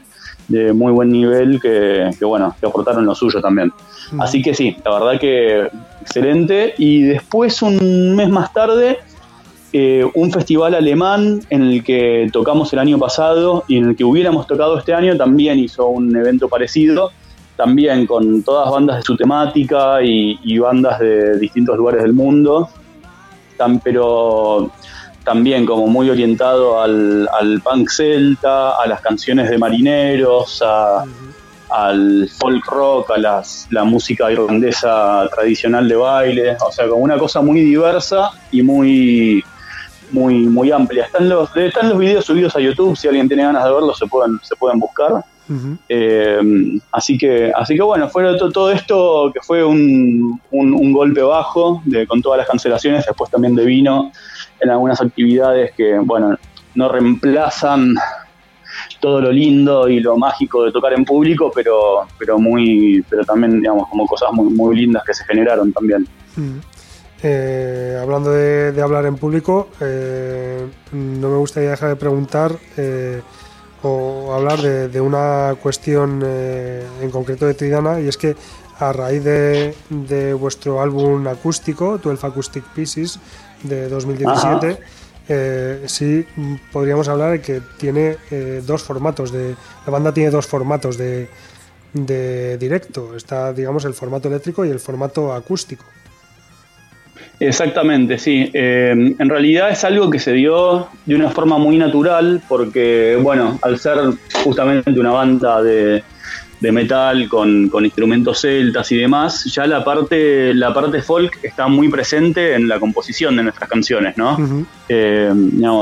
de 0.48 0.72
muy 0.72 0.90
buen 0.90 1.11
nivel 1.11 1.61
que, 1.61 2.11
bueno, 2.22 2.56
que 2.58 2.66
aportaron 2.66 3.06
lo 3.06 3.14
suyo 3.14 3.40
también. 3.40 3.72
Así 4.18 4.42
que 4.42 4.52
sí, 4.52 4.76
la 4.84 4.98
verdad 4.98 5.20
que 5.20 5.68
excelente. 6.00 6.74
Y 6.76 7.02
después 7.02 7.62
un 7.62 8.16
mes 8.16 8.28
más 8.28 8.52
tarde 8.52 8.98
eh, 9.73 10.05
un 10.14 10.33
festival 10.33 10.75
alemán 10.75 11.43
en 11.49 11.62
el 11.62 11.85
que 11.85 12.29
tocamos 12.33 12.73
el 12.73 12.81
año 12.81 12.99
pasado 12.99 13.62
y 13.68 13.77
en 13.77 13.91
el 13.91 13.97
que 13.97 14.03
hubiéramos 14.03 14.49
tocado 14.49 14.77
este 14.77 14.93
año 14.93 15.16
también 15.16 15.61
hizo 15.61 15.87
un 15.87 16.14
evento 16.16 16.49
parecido, 16.49 17.12
también 17.57 18.05
con 18.05 18.43
todas 18.43 18.68
bandas 18.68 18.97
de 18.97 19.03
su 19.03 19.16
temática 19.16 20.03
y, 20.03 20.59
bandas 20.59 20.99
de 20.99 21.39
distintos 21.39 21.77
lugares 21.77 22.03
del 22.03 22.12
mundo, 22.12 22.68
pero 23.85 24.73
también 25.23 25.64
como 25.66 25.87
muy 25.87 26.11
orientado 26.11 26.83
al, 26.83 27.29
punk 27.62 27.91
celta, 27.91 28.71
a 28.71 28.89
las 28.89 29.01
canciones 29.01 29.51
de 29.51 29.57
marineros, 29.57 30.64
al 31.68 32.29
folk 32.41 32.66
rock, 32.66 33.12
a 33.12 33.18
las, 33.18 33.68
la 33.71 33.85
música 33.85 34.33
irlandesa 34.33 35.29
tradicional 35.33 35.89
de 35.89 35.95
baile, 35.95 36.57
o 36.66 36.73
sea, 36.73 36.89
como 36.89 37.03
una 37.03 37.18
cosa 37.18 37.41
muy 37.41 37.61
diversa 37.61 38.33
y 38.51 38.62
muy 38.62 39.45
muy, 40.12 40.46
muy 40.46 40.70
amplia. 40.70 41.04
Están 41.04 41.28
los, 41.28 41.54
están 41.56 41.88
los 41.88 41.98
videos 41.98 42.24
subidos 42.24 42.56
a 42.56 42.61
YouTube, 42.61 42.96
si 42.96 43.08
alguien 43.08 43.28
tiene 43.28 43.44
ganas 43.44 43.64
de 43.64 43.72
verlos 43.72 43.98
se 43.98 44.06
pueden, 44.06 44.38
se 44.42 44.56
pueden 44.56 44.78
buscar. 44.78 45.24
Eh, 45.88 46.40
así 46.92 47.18
que, 47.18 47.50
así 47.56 47.74
que 47.74 47.82
bueno, 47.82 48.08
fue 48.08 48.22
todo, 48.38 48.70
esto 48.70 49.32
que 49.34 49.40
fue 49.40 49.64
un, 49.64 50.40
un, 50.52 50.92
golpe 50.92 51.22
bajo 51.22 51.82
de, 51.84 52.06
con 52.06 52.22
todas 52.22 52.38
las 52.38 52.46
cancelaciones, 52.46 53.04
después 53.04 53.32
también 53.32 53.56
de 53.56 53.64
vino 53.64 54.12
en 54.61 54.70
algunas 54.70 55.00
actividades 55.00 55.72
que, 55.72 55.98
bueno, 55.98 56.36
no 56.76 56.88
reemplazan 56.88 57.96
todo 59.00 59.20
lo 59.20 59.32
lindo 59.32 59.88
y 59.88 59.98
lo 60.00 60.16
mágico 60.16 60.64
de 60.64 60.72
tocar 60.72 60.92
en 60.92 61.04
público, 61.04 61.50
pero, 61.52 62.06
pero 62.18 62.38
muy, 62.38 63.04
pero 63.08 63.24
también 63.24 63.61
digamos 63.61 63.88
como 63.88 64.06
cosas 64.06 64.30
muy, 64.32 64.52
muy 64.52 64.76
lindas 64.76 65.02
que 65.04 65.14
se 65.14 65.24
generaron 65.24 65.72
también. 65.72 66.06
Eh, 67.23 67.99
hablando 68.01 68.31
de, 68.31 68.81
hablar 68.81 69.05
en 69.05 69.16
público, 69.16 69.68
eh, 69.81 70.66
no 70.93 71.29
me 71.29 71.37
gustaría 71.37 71.71
dejar 71.71 71.91
de 71.91 71.97
preguntar 71.97 72.59
eh, 72.79 73.21
o 73.83 74.33
hablar 74.33 74.59
de, 74.61 75.01
una 75.01 75.55
cuestión 75.62 76.23
en 76.23 77.11
concreto 77.11 77.47
de 77.47 77.55
Tridana, 77.55 78.01
y 78.01 78.09
es 78.09 78.16
que 78.16 78.37
a 78.79 78.93
raíz 78.93 79.25
de, 79.25 80.37
vuestro 80.39 80.81
álbum 80.81 81.27
acústico, 81.29 81.99
12 81.99 82.27
Acoustic 82.27 82.64
Pieces, 82.75 83.18
de 83.62 83.89
2017, 83.89 84.79
sí 85.87 86.27
podríamos 86.73 87.09
hablar 87.09 87.33
de 87.33 87.41
que 87.41 87.62
tiene 87.79 88.18
dos 88.66 88.83
formatos, 88.83 89.33
de, 89.33 89.57
la 89.87 89.93
banda 89.93 90.12
tiene 90.12 90.31
dos 90.31 90.47
formatos 90.47 90.99
de, 90.99 91.29
de 91.95 92.59
directo, 92.59 93.16
está 93.16 93.55
digamos 93.55 93.87
el 93.87 93.95
formato 93.95 94.29
eléctrico 94.29 94.64
y 94.66 94.71
el 94.71 94.81
formato 94.81 95.33
acústico. 95.33 95.85
Exactamente, 97.41 98.18
sí. 98.18 98.51
Eh, 98.53 99.14
en 99.18 99.28
realidad 99.28 99.70
es 99.70 99.82
algo 99.84 100.11
que 100.11 100.18
se 100.18 100.34
dio 100.34 100.88
de 101.07 101.14
una 101.14 101.30
forma 101.30 101.57
muy 101.57 101.78
natural 101.78 102.43
porque, 102.47 103.18
bueno, 103.20 103.59
al 103.62 103.78
ser 103.78 103.99
justamente 104.45 104.91
una 105.01 105.11
banda 105.11 105.62
de, 105.62 106.03
metal 106.61 107.26
con, 107.30 107.70
instrumentos 107.82 108.43
celtas 108.43 108.93
y 108.93 108.99
demás, 108.99 109.47
ya 109.47 109.66
la 109.66 109.82
parte, 109.82 110.53
la 110.53 110.74
parte 110.74 111.01
folk 111.01 111.38
está 111.43 111.66
muy 111.66 111.88
presente 111.88 112.55
en 112.55 112.68
la 112.68 112.78
composición 112.78 113.34
de 113.36 113.45
nuestras 113.45 113.70
canciones, 113.70 114.18
¿no? 114.18 114.66
Eh, 114.86 115.32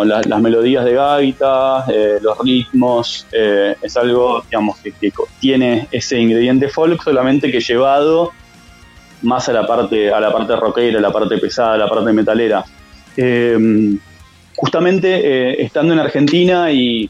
las 0.04 0.40
melodías 0.40 0.84
de 0.84 0.94
gaita, 0.94 1.84
eh, 1.88 2.18
los 2.22 2.38
ritmos, 2.38 3.26
es 3.32 3.96
algo, 3.96 4.44
digamos, 4.48 4.78
que 4.78 4.92
tiene 5.40 5.88
ese 5.90 6.20
ingrediente 6.20 6.68
folk 6.68 7.02
solamente 7.02 7.50
que 7.50 7.59
llevado 7.59 8.30
más 9.22 9.48
a 9.48 9.52
la 9.52 9.66
parte, 9.66 10.12
a 10.12 10.20
la 10.20 10.32
parte 10.32 10.56
rockera, 10.56 10.98
a 10.98 11.02
la 11.02 11.12
parte 11.12 11.38
pesada, 11.38 11.74
a 11.74 11.78
la 11.78 11.88
parte 11.88 12.12
metalera. 12.12 12.64
Eh, 13.16 13.98
justamente 14.58 15.08
eh, 15.24 15.62
estando 15.62 15.92
en 15.92 16.00
Argentina 16.00 16.70
y, 16.72 17.08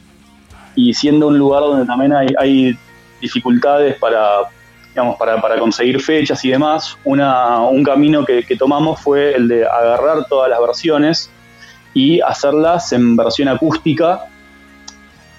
siendo 0.93 1.27
un 1.27 1.37
lugar 1.37 1.61
donde 1.63 1.85
también 1.85 2.13
hay, 2.13 2.77
dificultades 3.19 3.97
para, 3.97 4.43
digamos, 4.89 5.17
para, 5.17 5.59
conseguir 5.59 5.99
fechas 5.99 6.45
y 6.45 6.51
demás, 6.51 6.97
una, 7.03 7.63
un 7.63 7.83
camino 7.83 8.23
que, 8.23 8.55
tomamos 8.57 9.01
fue 9.01 9.35
el 9.35 9.49
de 9.49 9.65
agarrar 9.65 10.25
todas 10.29 10.49
las 10.49 10.61
versiones 10.61 11.29
y 11.93 12.21
hacerlas 12.21 12.93
en 12.93 13.17
versión 13.17 13.49
acústica 13.49 14.25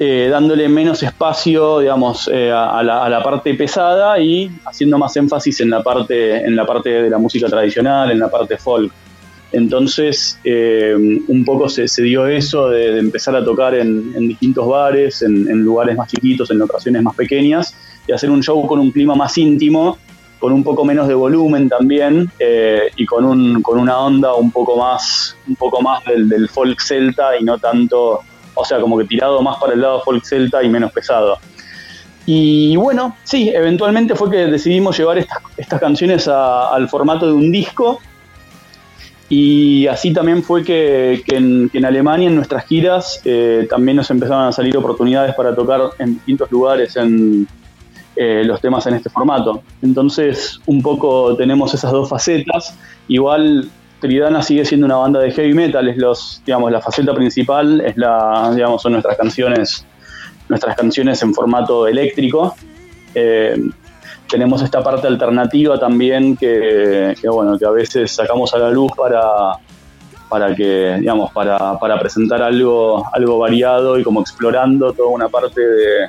eh, 0.03 0.29
dándole 0.31 0.67
menos 0.67 1.03
espacio, 1.03 1.81
digamos, 1.81 2.27
eh, 2.33 2.51
a, 2.51 2.83
la, 2.83 3.23
parte 3.23 3.53
pesada 3.53 4.19
y 4.19 4.51
haciendo 4.65 4.97
más 4.97 5.15
énfasis 5.15 5.61
en 5.61 5.69
la 5.69 5.83
parte, 5.83 6.43
en 6.43 6.57
la 6.57 6.65
parte 6.65 7.03
de 7.03 7.11
la 7.11 7.19
música 7.19 7.49
tradicional, 7.49 8.11
en 8.11 8.19
la 8.19 8.31
parte 8.31 8.57
folk. 8.57 8.91
Entonces, 9.53 10.41
eh, 10.43 10.95
un 10.97 11.45
poco 11.45 11.69
se, 11.69 11.85
dio 12.03 12.27
eso 12.27 12.71
de, 12.71 12.99
empezar 12.99 13.37
a 13.37 13.45
tocar 13.45 13.75
en, 13.75 14.27
distintos 14.27 14.67
bares, 14.67 15.21
en, 15.21 15.45
lugares 15.63 15.99
más 15.99 16.11
chiquitos, 16.11 16.51
en 16.51 16.57
locaciones 16.57 17.03
más 17.03 17.15
pequeñas, 17.15 17.75
y 18.09 18.13
hacer 18.13 18.31
un 18.31 18.43
show 18.43 18.67
con 18.67 18.81
un 18.81 18.93
clima 18.93 19.15
más 19.15 19.37
íntimo, 19.37 19.99
con 20.39 20.55
un 20.55 20.65
poco 20.65 20.83
menos 20.83 21.09
de 21.09 21.15
volumen 21.15 21.69
también, 21.69 22.31
y 22.97 23.05
con, 23.05 23.27
un, 23.27 23.61
con 23.61 23.79
una 23.79 23.99
onda 23.99 24.33
un 24.33 24.51
poco 24.51 24.79
más, 24.79 25.37
un 25.47 25.57
poco 25.57 25.83
más 25.83 26.03
del, 26.07 26.27
del 26.27 26.49
folk 26.49 26.81
celta 26.81 27.37
y 27.39 27.45
no 27.45 27.59
tanto 27.59 28.23
o 28.61 28.65
sea, 28.65 28.81
como 28.81 28.99
que 28.99 29.05
tirado 29.05 29.41
más 29.43 29.57
para 29.59 29.75
el 29.75 29.81
lado 29.81 30.03
folk 30.03 30.25
celta 30.25 30.63
y 30.63 30.69
menos 30.69 30.93
pesado. 30.93 31.39
Y 32.27 32.77
bueno, 32.77 33.17
sí, 33.25 33.51
eventualmente 33.53 34.15
fue 34.15 34.31
que 34.31 34.47
decidimos 34.47 34.97
llevar 34.97 35.19
estas, 35.19 35.81
canciones 35.81 36.29
al 36.29 36.89
formato 36.89 37.27
de 37.27 37.33
un 37.33 37.51
disco. 37.51 37.99
Y 39.29 39.87
así 39.87 40.13
también 40.13 40.43
fue 40.43 40.63
que, 40.63 41.23
en, 41.29 41.85
Alemania, 41.85 42.29
en 42.29 42.35
nuestras 42.35 42.67
giras, 42.67 43.21
eh, 43.25 43.67
también 43.71 43.97
nos 43.97 44.11
empezaron 44.11 44.47
a 44.47 44.53
salir 44.53 44.77
oportunidades 44.77 45.35
para 45.35 45.55
tocar 45.55 45.81
en 45.99 46.15
distintos 46.15 46.51
lugares 46.51 46.97
en 46.97 47.47
eh, 48.17 48.43
los 48.45 48.61
temas 48.61 48.87
en 48.87 48.95
este 48.95 49.09
formato. 49.09 49.63
Entonces, 49.83 50.61
un 50.67 50.83
poco 50.83 51.37
tenemos 51.37 51.73
esas 51.75 51.93
dos 51.93 52.09
facetas. 52.09 52.77
Igual 53.09 53.71
Tridana 54.01 54.43
sigue 54.43 54.65
siendo 54.65 54.87
una 54.87 54.97
banda 54.97 55.21
de 55.21 55.31
heavy 55.31 55.53
metal, 55.55 55.87
es 55.89 55.97
los, 55.97 56.43
digamos, 56.47 56.73
la 56.73 56.81
faceta 56.81 57.15
principal, 57.15 57.81
es 57.83 57.97
la, 57.97 58.51
digamos, 58.55 58.81
son 58.83 58.93
nuestras 58.93 59.17
canciones, 59.17 59.87
nuestras 60.49 60.75
canciones 60.75 61.23
en 61.23 61.35
formato 61.35 61.87
eléctrico. 61.87 62.55
Eh, 63.15 63.61
tenemos 64.29 64.63
esta 64.63 64.83
parte 64.83 65.07
alternativa 65.07 65.79
también 65.79 66.37
que, 66.37 67.15
bueno, 67.25 67.59
que 67.59 67.67
a 67.67 67.71
veces 67.71 68.13
sacamos 68.13 68.55
a 68.55 68.59
la 68.59 68.71
luz 68.71 68.91
para, 68.97 69.59
para 70.29 70.55
que, 70.55 70.97
digamos, 71.01 71.31
para, 71.33 71.79
para 71.79 71.99
presentar 72.01 72.43
algo, 72.43 73.05
algo 73.13 73.39
variado 73.39 73.99
y 73.99 74.03
como 74.03 74.23
explorando 74.23 74.93
toda 74.93 75.09
una 75.09 75.29
parte 75.29 75.61
de 75.61 76.09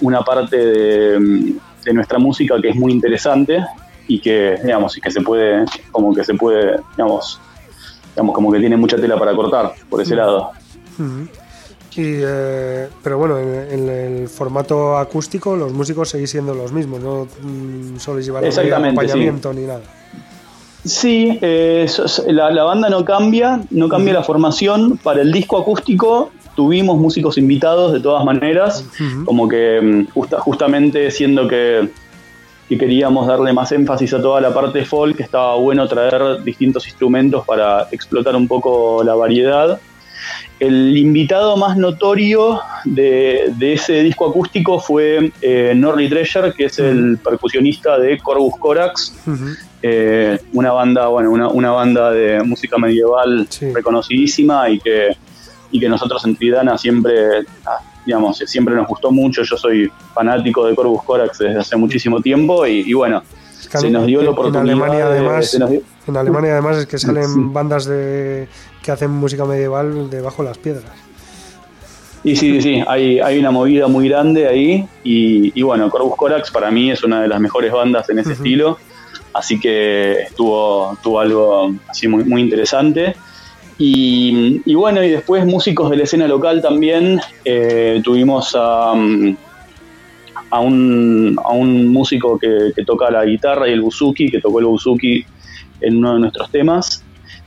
una 0.00 0.22
parte 0.22 0.56
de, 0.56 1.54
de 1.84 1.92
nuestra 1.92 2.18
música 2.18 2.60
que 2.60 2.70
es 2.70 2.76
muy 2.76 2.90
interesante 2.90 3.64
y 4.12 4.18
que, 4.18 4.58
digamos, 4.62 4.94
y 4.98 5.00
que 5.00 5.10
se 5.10 5.22
puede, 5.22 5.64
como 5.90 6.14
que 6.14 6.22
se 6.22 6.34
puede, 6.34 6.80
digamos, 6.96 7.40
digamos, 8.14 8.34
como 8.34 8.52
que 8.52 8.60
tiene 8.60 8.76
mucha 8.76 8.98
tela 8.98 9.18
para 9.18 9.34
cortar 9.34 9.72
por 9.88 10.02
ese 10.02 10.14
lado. 10.14 10.50
Eh, 11.96 12.88
pero 13.02 13.16
bueno, 13.16 13.38
en, 13.38 13.88
el 13.88 14.28
formato 14.28 14.98
acústico 14.98 15.56
los 15.56 15.72
músicos 15.72 16.10
seguís 16.10 16.30
siendo 16.30 16.54
los 16.54 16.72
mismos, 16.72 17.00
no 17.00 17.24
mm, 17.24 17.98
solo 17.98 18.20
llevar 18.20 18.44
acompañamiento 18.44 19.50
ni 19.54 19.62
nada. 19.62 19.80
Sí, 20.84 21.38
eh, 21.40 21.86
la, 22.26 22.64
banda 22.64 22.90
no 22.90 23.06
cambia, 23.06 23.62
no 23.70 23.88
cambia 23.88 24.12
la 24.12 24.22
formación. 24.22 24.98
Para 24.98 25.22
el 25.22 25.32
disco 25.32 25.58
acústico 25.58 26.32
tuvimos 26.54 26.98
músicos 26.98 27.38
invitados 27.38 27.94
de 27.94 28.00
todas 28.00 28.26
maneras, 28.26 28.84
como 29.24 29.48
que 29.48 29.80
mm, 29.80 30.20
justamente 30.40 31.10
siendo 31.10 31.48
que 31.48 31.88
que 32.72 32.78
queríamos 32.78 33.26
darle 33.26 33.52
más 33.52 33.70
énfasis 33.72 34.14
a 34.14 34.22
toda 34.22 34.40
la 34.40 34.54
parte 34.54 34.84
folk, 34.86 35.16
que 35.16 35.22
estaba 35.22 35.56
bueno 35.56 35.86
traer 35.86 36.42
distintos 36.42 36.86
instrumentos 36.86 37.44
para 37.44 37.88
explotar 37.90 38.34
un 38.34 38.48
poco 38.48 39.02
la 39.04 39.14
variedad. 39.14 39.78
El 40.58 40.96
invitado 40.96 41.56
más 41.58 41.76
notorio 41.76 42.60
de, 42.84 43.52
ese 43.60 44.02
disco 44.02 44.30
acústico 44.30 44.80
fue 44.80 45.32
eh, 45.42 45.74
Norley 45.76 46.08
Treasure, 46.08 46.54
que 46.54 46.66
es 46.66 46.78
el 46.78 47.18
percusionista 47.18 47.98
de 47.98 48.18
Corvus 48.18 48.54
Corax, 48.58 49.12
eh, 49.82 50.38
una 50.54 50.72
banda, 50.72 51.08
bueno, 51.08 51.50
una, 51.50 51.72
banda 51.72 52.10
de 52.10 52.42
música 52.42 52.78
medieval 52.78 53.46
reconocidísima 53.74 54.70
y 54.70 54.78
que, 54.78 55.16
y 55.72 55.78
que 55.78 55.88
nosotros 55.90 56.24
en 56.24 56.36
Tridana 56.36 56.78
siempre 56.78 57.40
ah, 57.66 57.80
digamos, 58.04 58.38
siempre 58.38 58.74
nos 58.74 58.86
gustó 58.86 59.10
mucho, 59.10 59.42
yo 59.42 59.56
soy 59.56 59.90
fanático 60.14 60.66
de 60.66 60.74
Corvus 60.74 61.02
Corax 61.04 61.38
desde 61.38 61.58
hace 61.58 61.76
muchísimo 61.76 62.20
tiempo 62.20 62.66
y, 62.66 62.92
bueno, 62.92 63.22
se 63.58 63.90
nos 63.90 64.06
dio 64.06 64.22
la 64.22 64.30
oportunidad. 64.30 64.64
En 64.64 64.70
Alemania, 64.70 65.06
además, 65.06 65.54
en 66.06 66.16
Alemania 66.16 66.52
además 66.52 66.78
es 66.78 66.86
que 66.86 66.98
salen 66.98 67.52
bandas 67.52 67.84
de, 67.84 68.48
que 68.82 68.90
hacen 68.90 69.10
música 69.10 69.44
medieval 69.44 70.10
debajo 70.10 70.42
de 70.42 70.48
las 70.48 70.58
piedras. 70.58 70.84
Y 72.24 72.36
sí, 72.36 72.62
sí, 72.62 72.82
hay, 72.86 73.18
hay 73.18 73.38
una 73.38 73.50
movida 73.50 73.88
muy 73.88 74.08
grande 74.08 74.46
ahí 74.46 74.86
y, 75.02 75.60
bueno, 75.62 75.90
Corvus 75.90 76.16
Corax 76.16 76.50
para 76.50 76.70
mí 76.70 76.90
es 76.90 77.02
una 77.02 77.20
de 77.20 77.28
las 77.28 77.40
mejores 77.40 77.72
bandas 77.72 78.08
en 78.10 78.20
ese 78.20 78.34
estilo, 78.34 78.78
así 79.34 79.58
que 79.58 80.22
estuvo, 80.22 80.96
tuvo 81.02 81.18
algo 81.18 81.74
así 81.88 82.06
muy, 82.06 82.22
muy 82.24 82.42
interesante. 82.42 83.16
Y, 83.84 84.74
bueno, 84.74 85.02
y 85.02 85.10
después 85.10 85.44
músicos 85.44 85.90
de 85.90 85.96
la 85.96 86.04
escena 86.04 86.28
local 86.28 86.62
también. 86.62 87.20
Eh, 87.44 88.00
tuvimos 88.04 88.54
a, 88.54 88.92
a, 88.92 90.60
un, 90.60 91.36
a, 91.44 91.52
un, 91.52 91.88
músico 91.88 92.38
que, 92.38 92.72
toca 92.86 93.10
la 93.10 93.24
guitarra 93.24 93.68
y 93.68 93.72
el 93.72 93.80
buzuki, 93.80 94.30
que 94.30 94.40
tocó 94.40 94.60
el 94.60 94.66
buzuki 94.66 95.24
en 95.80 95.96
uno 95.96 96.14
de 96.14 96.20
nuestros 96.20 96.48
temas. 96.52 97.02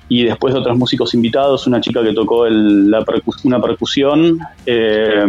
Y 0.09 0.25
después 0.25 0.53
otros 0.53 0.77
músicos 0.77 1.13
invitados, 1.13 1.67
una 1.67 1.79
chica 1.79 2.03
que 2.03 2.11
tocó 2.11 2.49
la 2.49 3.05
una 3.45 3.61
percusión, 3.61 4.37
eh, 4.65 5.25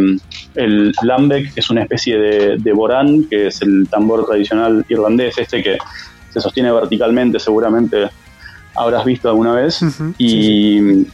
el 0.57 0.93
lambek, 1.03 1.55
que 1.55 1.61
es 1.61 1.71
una 1.71 1.83
especie 1.83 2.19
de, 2.19 2.57
de 2.57 2.73
borán, 2.73 3.25
que 3.31 3.47
es 3.47 3.63
el 3.63 3.87
tambor 3.89 4.27
tradicional 4.27 4.85
irlandés, 4.89 5.39
este 5.39 5.63
que 5.63 5.79
se 6.33 6.41
sostiene 6.41 6.73
verticalmente 6.73 7.39
seguramente 7.39 8.09
habrás 8.77 9.05
visto 9.05 9.29
alguna 9.29 9.53
vez. 9.53 9.81
y, 10.19 11.07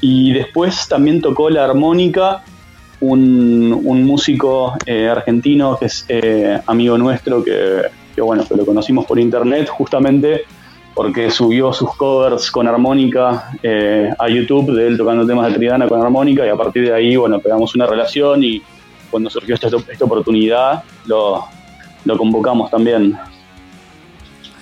y 0.00 0.32
después 0.32 0.88
también 0.88 1.20
tocó 1.20 1.48
la 1.48 1.64
armónica 1.64 2.42
un, 3.02 3.80
un 3.84 4.04
músico 4.04 4.74
eh, 4.86 5.08
argentino 5.08 5.76
que 5.78 5.86
es 5.86 6.04
eh, 6.08 6.60
amigo 6.66 6.96
nuestro, 6.96 7.42
que, 7.42 8.20
bueno, 8.20 8.44
que 8.46 8.54
lo 8.54 8.64
conocimos 8.64 9.04
por 9.06 9.18
internet 9.18 9.68
justamente 9.68 10.42
porque 10.94 11.30
subió 11.30 11.72
sus 11.72 11.94
covers 11.96 12.50
con 12.50 12.68
armónica 12.68 13.50
eh, 13.62 14.10
a 14.18 14.28
YouTube 14.28 14.74
de 14.74 14.86
él 14.86 14.98
tocando 14.98 15.26
temas 15.26 15.48
de 15.48 15.54
Tridana 15.54 15.88
con 15.88 16.00
armónica 16.00 16.46
y 16.46 16.48
a 16.48 16.56
partir 16.56 16.84
de 16.84 16.94
ahí, 16.94 17.16
bueno, 17.16 17.40
pegamos 17.40 17.74
una 17.74 17.86
relación 17.86 18.44
y 18.44 18.62
cuando 19.10 19.30
surgió 19.30 19.54
esta, 19.54 19.68
esta 19.68 20.04
oportunidad 20.04 20.84
lo, 21.06 21.44
lo 22.04 22.16
convocamos 22.16 22.70
también. 22.70 23.18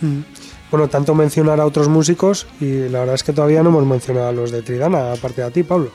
Mm 0.00 0.39
bueno, 0.70 0.88
tanto 0.88 1.14
mencionar 1.14 1.60
a 1.60 1.66
otros 1.66 1.88
músicos 1.88 2.46
y 2.60 2.88
la 2.88 3.00
verdad 3.00 3.16
es 3.16 3.24
que 3.24 3.32
todavía 3.32 3.62
no 3.62 3.70
hemos 3.70 3.84
mencionado 3.86 4.28
a 4.28 4.32
los 4.32 4.50
de 4.50 4.62
Tridana, 4.62 5.12
aparte 5.12 5.40
de 5.40 5.46
a 5.48 5.50
ti, 5.50 5.62
Pablo. 5.62 5.90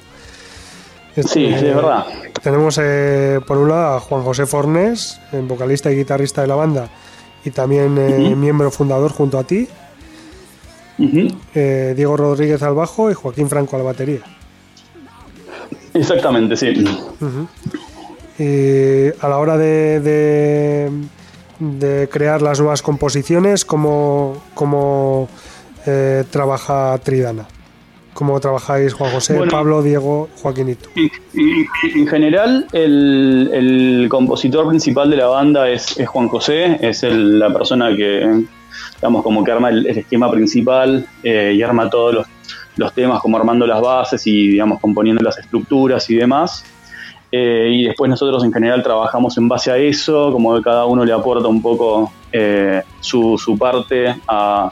sí, 1.15 1.23
sí, 1.23 1.45
es 1.45 1.75
verdad. 1.75 2.05
Tenemos 2.43 2.77
eh, 2.81 3.39
por 3.47 3.57
un 3.57 3.69
lado 3.69 3.95
a 3.95 3.99
Juan 3.99 4.23
José 4.23 4.45
Fornés, 4.45 5.19
vocalista 5.47 5.91
y 5.91 5.95
guitarrista 5.95 6.41
de 6.41 6.47
la 6.47 6.55
banda, 6.55 6.89
y 7.45 7.51
también 7.51 7.97
eh, 7.97 8.35
miembro 8.35 8.69
fundador 8.69 9.11
junto 9.11 9.39
a 9.39 9.43
ti. 9.45 9.67
Eh, 11.53 11.93
Diego 11.95 12.15
Rodríguez 12.15 12.61
al 12.61 12.73
bajo 12.73 13.09
y 13.11 13.13
Joaquín 13.13 13.49
Franco 13.49 13.75
a 13.75 13.79
la 13.79 13.85
batería. 13.85 14.19
Exactamente, 15.93 16.57
sí. 16.57 16.73
y 18.37 19.07
a 19.23 19.29
la 19.29 19.37
hora 19.37 19.57
de 19.57 20.01
de 20.01 20.91
crear 22.09 22.41
las 22.41 22.59
nuevas 22.59 22.81
composiciones, 22.81 23.65
cómo, 23.65 24.41
cómo 24.53 25.29
eh, 25.85 26.23
trabaja 26.29 26.97
Tridana. 27.03 27.47
¿Cómo 28.15 28.39
trabajáis 28.39 28.93
Juan 28.93 29.11
José, 29.11 29.37
Pablo, 29.51 29.83
Diego, 29.83 30.29
Joaquinito? 30.41 30.89
En 30.95 32.07
general, 32.07 32.65
el, 32.71 34.07
compositor 34.09 34.65
principal 34.69 35.09
de 35.09 35.17
la 35.17 35.27
banda 35.27 35.69
es, 35.69 35.97
Juan 36.07 36.29
José, 36.29 36.77
es 36.79 37.03
la 37.03 37.51
persona 37.51 37.93
que, 37.93 38.45
digamos, 38.95 39.21
como 39.21 39.43
que 39.43 39.51
arma 39.51 39.69
el, 39.69 39.85
esquema 39.87 40.31
principal 40.31 41.05
eh, 41.23 41.55
y 41.57 41.61
arma 41.61 41.89
todos 41.89 42.13
los, 42.15 42.27
los, 42.77 42.93
temas, 42.93 43.19
como 43.19 43.35
armando 43.35 43.67
las 43.67 43.81
bases 43.81 44.25
y, 44.27 44.47
digamos, 44.47 44.79
componiendo 44.79 45.21
las 45.21 45.37
estructuras 45.37 46.09
y 46.09 46.15
demás. 46.15 46.63
Eh, 47.37 47.69
y 47.69 47.83
después 47.83 48.09
nosotros 48.09 48.45
en 48.45 48.53
general 48.53 48.81
trabajamos 48.81 49.37
en 49.37 49.49
base 49.49 49.69
a 49.69 49.75
eso, 49.75 50.31
como 50.31 50.55
que 50.55 50.61
cada 50.61 50.85
uno 50.85 51.03
le 51.03 51.11
aporta 51.11 51.49
un 51.49 51.61
poco 51.61 52.09
eh, 52.31 52.81
su, 53.01 53.57
parte 53.59 54.15
a, 54.25 54.71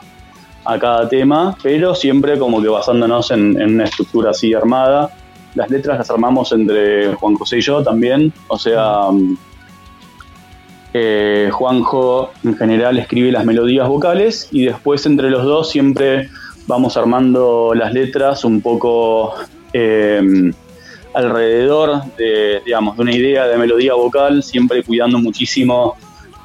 cada 0.80 1.06
tema, 1.06 1.54
pero 1.62 1.94
siempre 1.94 2.38
como 2.38 2.62
que 2.62 2.68
basándonos 2.68 3.30
en, 3.32 3.62
una 3.62 3.84
estructura 3.84 4.30
así 4.30 4.54
armada. 4.54 5.10
Las 5.54 5.68
letras 5.68 5.98
las 5.98 6.10
armamos 6.10 6.52
entre 6.52 7.14
Juan 7.16 7.34
José 7.34 7.58
y 7.58 7.60
yo 7.60 7.82
también, 7.82 8.32
o 8.48 8.58
sea, 8.58 9.08
eh, 10.94 11.50
Juanjo 11.52 12.30
en 12.44 12.56
general 12.56 12.98
escribe 12.98 13.30
las 13.30 13.44
melodías 13.44 13.86
vocales 13.88 14.48
y 14.52 14.64
después 14.64 15.04
entre 15.04 15.28
los 15.28 15.44
dos 15.44 15.68
siempre 15.68 16.30
vamos 16.66 16.96
armando 16.96 17.74
las 17.74 17.92
letras 17.92 18.42
un 18.42 18.62
poco 18.62 19.34
alrededor 21.14 22.02
de, 22.16 22.60
digamos, 22.64 22.96
de 22.96 23.02
una 23.02 23.14
idea 23.14 23.46
de 23.46 23.56
melodía 23.56 23.94
vocal, 23.94 24.42
siempre 24.42 24.82
cuidando 24.82 25.18
muchísimo 25.18 25.96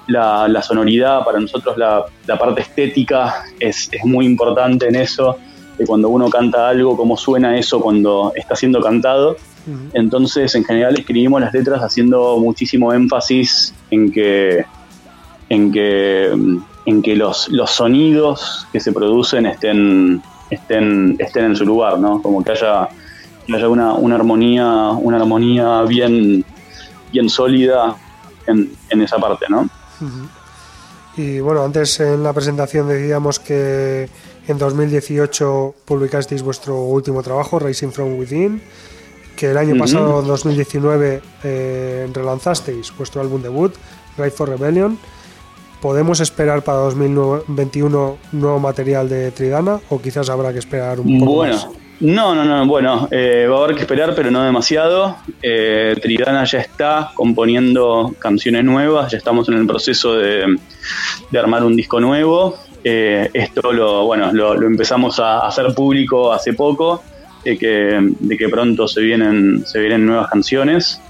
la, 0.07 0.61
sonoridad. 0.61 1.23
Para 1.25 1.39
nosotros 1.39 1.77
la, 1.77 2.05
parte 2.37 2.61
estética 2.61 3.43
es, 3.59 3.89
muy 4.03 4.25
importante 4.25 4.87
en 4.87 4.95
eso, 4.95 5.37
de 5.77 5.85
cuando 5.85 6.09
uno 6.09 6.29
canta 6.29 6.69
algo, 6.69 6.95
cómo 6.95 7.17
suena 7.17 7.57
eso 7.57 7.81
cuando 7.81 8.31
está 8.35 8.55
siendo 8.55 8.79
cantado. 8.81 9.35
Entonces, 9.93 10.55
en 10.55 10.63
general, 10.63 10.97
escribimos 10.97 11.41
las 11.41 11.53
letras 11.53 11.81
haciendo 11.81 12.37
muchísimo 12.39 12.91
énfasis 12.91 13.75
en 13.91 14.11
que, 14.11 14.65
en 15.49 15.71
que, 15.71 16.31
en 16.85 17.01
que 17.03 17.15
los, 17.15 17.49
los 17.49 17.69
sonidos 17.69 18.67
que 18.71 18.79
se 18.79 18.91
producen 18.91 19.45
estén, 19.45 20.23
estén, 20.49 21.17
estén 21.19 21.45
en 21.45 21.55
su 21.55 21.65
lugar, 21.65 21.99
¿no? 21.99 22.19
Como 22.19 22.43
que 22.43 22.51
haya 22.51 22.89
haya 23.55 23.69
una, 23.69 23.93
una, 23.93 24.15
armonía, 24.15 24.65
una 24.91 25.17
armonía 25.17 25.81
bien, 25.83 26.43
bien 27.11 27.29
sólida 27.29 27.95
en, 28.47 28.71
en 28.89 29.01
esa 29.01 29.17
parte, 29.17 29.45
¿no? 29.49 29.69
Y 31.17 31.39
bueno, 31.39 31.63
antes 31.63 31.99
en 31.99 32.23
la 32.23 32.31
presentación 32.31 32.87
decíamos 32.87 33.39
que 33.39 34.09
en 34.47 34.57
2018 34.57 35.75
publicasteis 35.85 36.41
vuestro 36.41 36.81
último 36.81 37.21
trabajo, 37.21 37.59
Racing 37.59 37.89
from 37.89 38.17
Within, 38.17 38.61
que 39.35 39.51
el 39.51 39.57
año 39.57 39.77
pasado, 39.77 40.21
2019, 40.21 41.21
eh, 41.43 42.09
relanzasteis 42.13 42.95
vuestro 42.97 43.21
álbum 43.21 43.41
debut, 43.41 43.73
Ride 44.17 44.31
for 44.31 44.49
Rebellion, 44.49 44.97
¿podemos 45.81 46.19
esperar 46.19 46.63
para 46.63 46.79
2021 46.79 48.17
nuevo 48.33 48.59
material 48.59 49.07
de 49.07 49.31
Tridana 49.31 49.79
o 49.89 50.01
quizás 50.01 50.29
habrá 50.29 50.51
que 50.51 50.59
esperar 50.59 50.99
un 50.99 51.19
poco 51.19 51.33
bueno. 51.35 51.88
No, 52.01 52.33
no, 52.33 52.45
no, 52.45 52.65
bueno, 52.65 53.09
eh, 53.11 53.45
va 53.51 53.57
a 53.57 53.63
haber 53.65 53.75
que 53.75 53.81
esperar, 53.81 54.13
pero 54.15 54.31
no 54.31 54.41
demasiado. 54.43 55.17
Eh, 55.41 55.97
Tridana 56.01 56.45
ya 56.45 56.59
está 56.59 57.11
componiendo 57.13 58.15
canciones 58.19 58.63
nuevas, 58.63 59.11
ya 59.11 59.17
estamos 59.17 59.49
en 59.49 59.55
el 59.55 59.67
proceso 59.67 60.15
de, 60.15 60.57
armar 61.37 61.65
un 61.65 61.75
disco 61.75 61.99
nuevo. 61.99 62.57
Eh, 62.85 63.29
esto 63.33 63.73
lo, 63.73 64.05
bueno, 64.05 64.31
lo, 64.31 64.53
empezamos 64.65 65.19
a 65.19 65.39
hacer 65.39 65.73
público 65.73 66.31
hace 66.31 66.53
poco, 66.53 67.03
de 67.43 67.57
que, 67.57 67.99
de 68.17 68.37
que 68.37 68.47
pronto 68.47 68.87
se 68.87 69.01
vienen, 69.01 69.65
se 69.65 69.79
vienen 69.79 70.05
nuevas 70.05 70.29
canciones. 70.29 71.01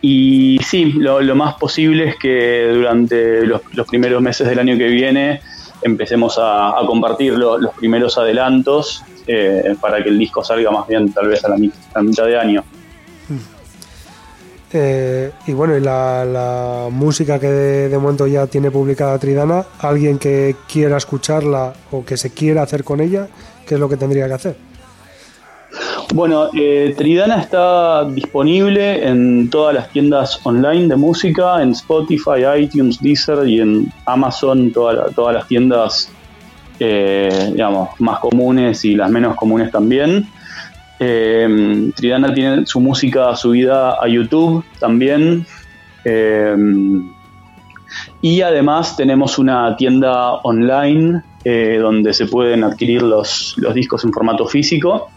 y 0.00 0.58
sí, 0.62 0.92
lo, 0.94 1.34
más 1.34 1.54
posible 1.56 2.08
es 2.08 2.16
que 2.16 2.70
durante 2.72 3.44
los, 3.44 3.60
los 3.74 3.86
primeros 3.86 4.22
meses 4.22 4.48
del 4.48 4.58
año 4.58 4.78
que 4.78 4.86
viene 4.86 5.42
empecemos 5.82 6.38
a, 6.40 6.74
compartir 6.86 7.34
los 7.34 7.74
primeros 7.74 8.18
adelantos 8.18 9.02
eh, 9.26 9.74
para 9.80 10.02
que 10.02 10.08
el 10.08 10.18
disco 10.18 10.44
salga 10.44 10.70
más 10.70 10.86
bien 10.86 11.12
tal 11.12 11.28
vez 11.28 11.44
a 11.44 11.48
la, 11.48 11.56
mitad 11.56 12.26
de 12.26 12.38
año. 12.38 12.64
Eh, 14.72 15.32
y 15.46 15.52
bueno, 15.52 15.76
y 15.76 15.80
la, 15.80 16.88
música 16.90 17.38
que 17.38 17.48
de, 17.48 17.98
momento 17.98 18.26
ya 18.26 18.46
tiene 18.46 18.70
publicada 18.70 19.18
Tridana, 19.18 19.64
alguien 19.80 20.18
que 20.18 20.56
quiera 20.70 20.96
escucharla 20.96 21.72
o 21.90 22.04
que 22.04 22.16
se 22.16 22.30
quiera 22.30 22.62
hacer 22.62 22.84
con 22.84 23.00
ella, 23.00 23.28
¿qué 23.66 23.74
es 23.74 23.80
lo 23.80 23.88
que 23.88 23.96
tendría 23.96 24.26
que 24.26 24.34
hacer? 24.34 24.56
Bueno, 26.14 26.48
eh, 26.54 26.94
Tridana 26.96 27.40
está 27.40 28.04
disponible 28.04 29.06
en 29.06 29.50
todas 29.50 29.74
las 29.74 29.90
tiendas 29.90 30.40
online 30.44 30.86
de 30.86 30.96
música, 30.96 31.60
en 31.60 31.70
Spotify, 31.70 32.44
iTunes, 32.60 33.00
Deezer 33.00 33.46
y 33.46 33.60
en 33.60 33.92
Amazon, 34.06 34.70
todas 34.70 35.34
las 35.34 35.46
tiendas 35.48 36.10
eh, 36.78 37.50
digamos, 37.52 37.90
más 37.98 38.20
comunes 38.20 38.84
y 38.84 38.94
las 38.94 39.10
menos 39.10 39.34
comunes 39.36 39.70
también. 39.72 40.28
Eh, 41.00 41.90
Tridana 41.96 42.32
tiene 42.32 42.66
su 42.66 42.80
música 42.80 43.34
subida 43.34 43.96
a 44.00 44.06
YouTube 44.06 44.64
también. 44.78 45.44
y 48.22 48.40
además 48.42 48.96
tenemos 48.96 49.38
una 49.38 49.76
tienda 49.76 50.34
online 50.44 51.22
donde 51.80 52.12
se 52.12 52.26
pueden 52.26 52.64
adquirir 52.64 53.02
los, 53.02 53.54
los 53.58 53.74
discos 53.74 54.04
en 54.04 54.12
formato 54.12 54.46
físico. 54.46 55.08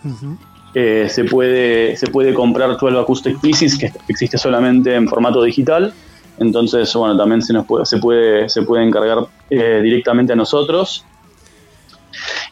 Eh, 0.73 1.07
se, 1.09 1.23
puede, 1.23 1.95
se 1.95 2.07
puede 2.07 2.33
comprar 2.33 2.77
12 2.77 2.99
Acoustic 2.99 3.39
Pieces, 3.41 3.77
que 3.77 3.91
existe 4.07 4.37
solamente 4.37 4.95
en 4.95 5.07
formato 5.07 5.41
digital. 5.43 5.93
Entonces, 6.37 6.93
bueno, 6.95 7.17
también 7.17 7.41
se, 7.41 7.53
nos 7.53 7.65
puede, 7.65 7.85
se, 7.85 7.97
puede, 7.97 8.47
se 8.49 8.61
puede 8.61 8.83
encargar 8.83 9.25
eh, 9.49 9.81
directamente 9.83 10.33
a 10.33 10.35
nosotros. 10.35 11.05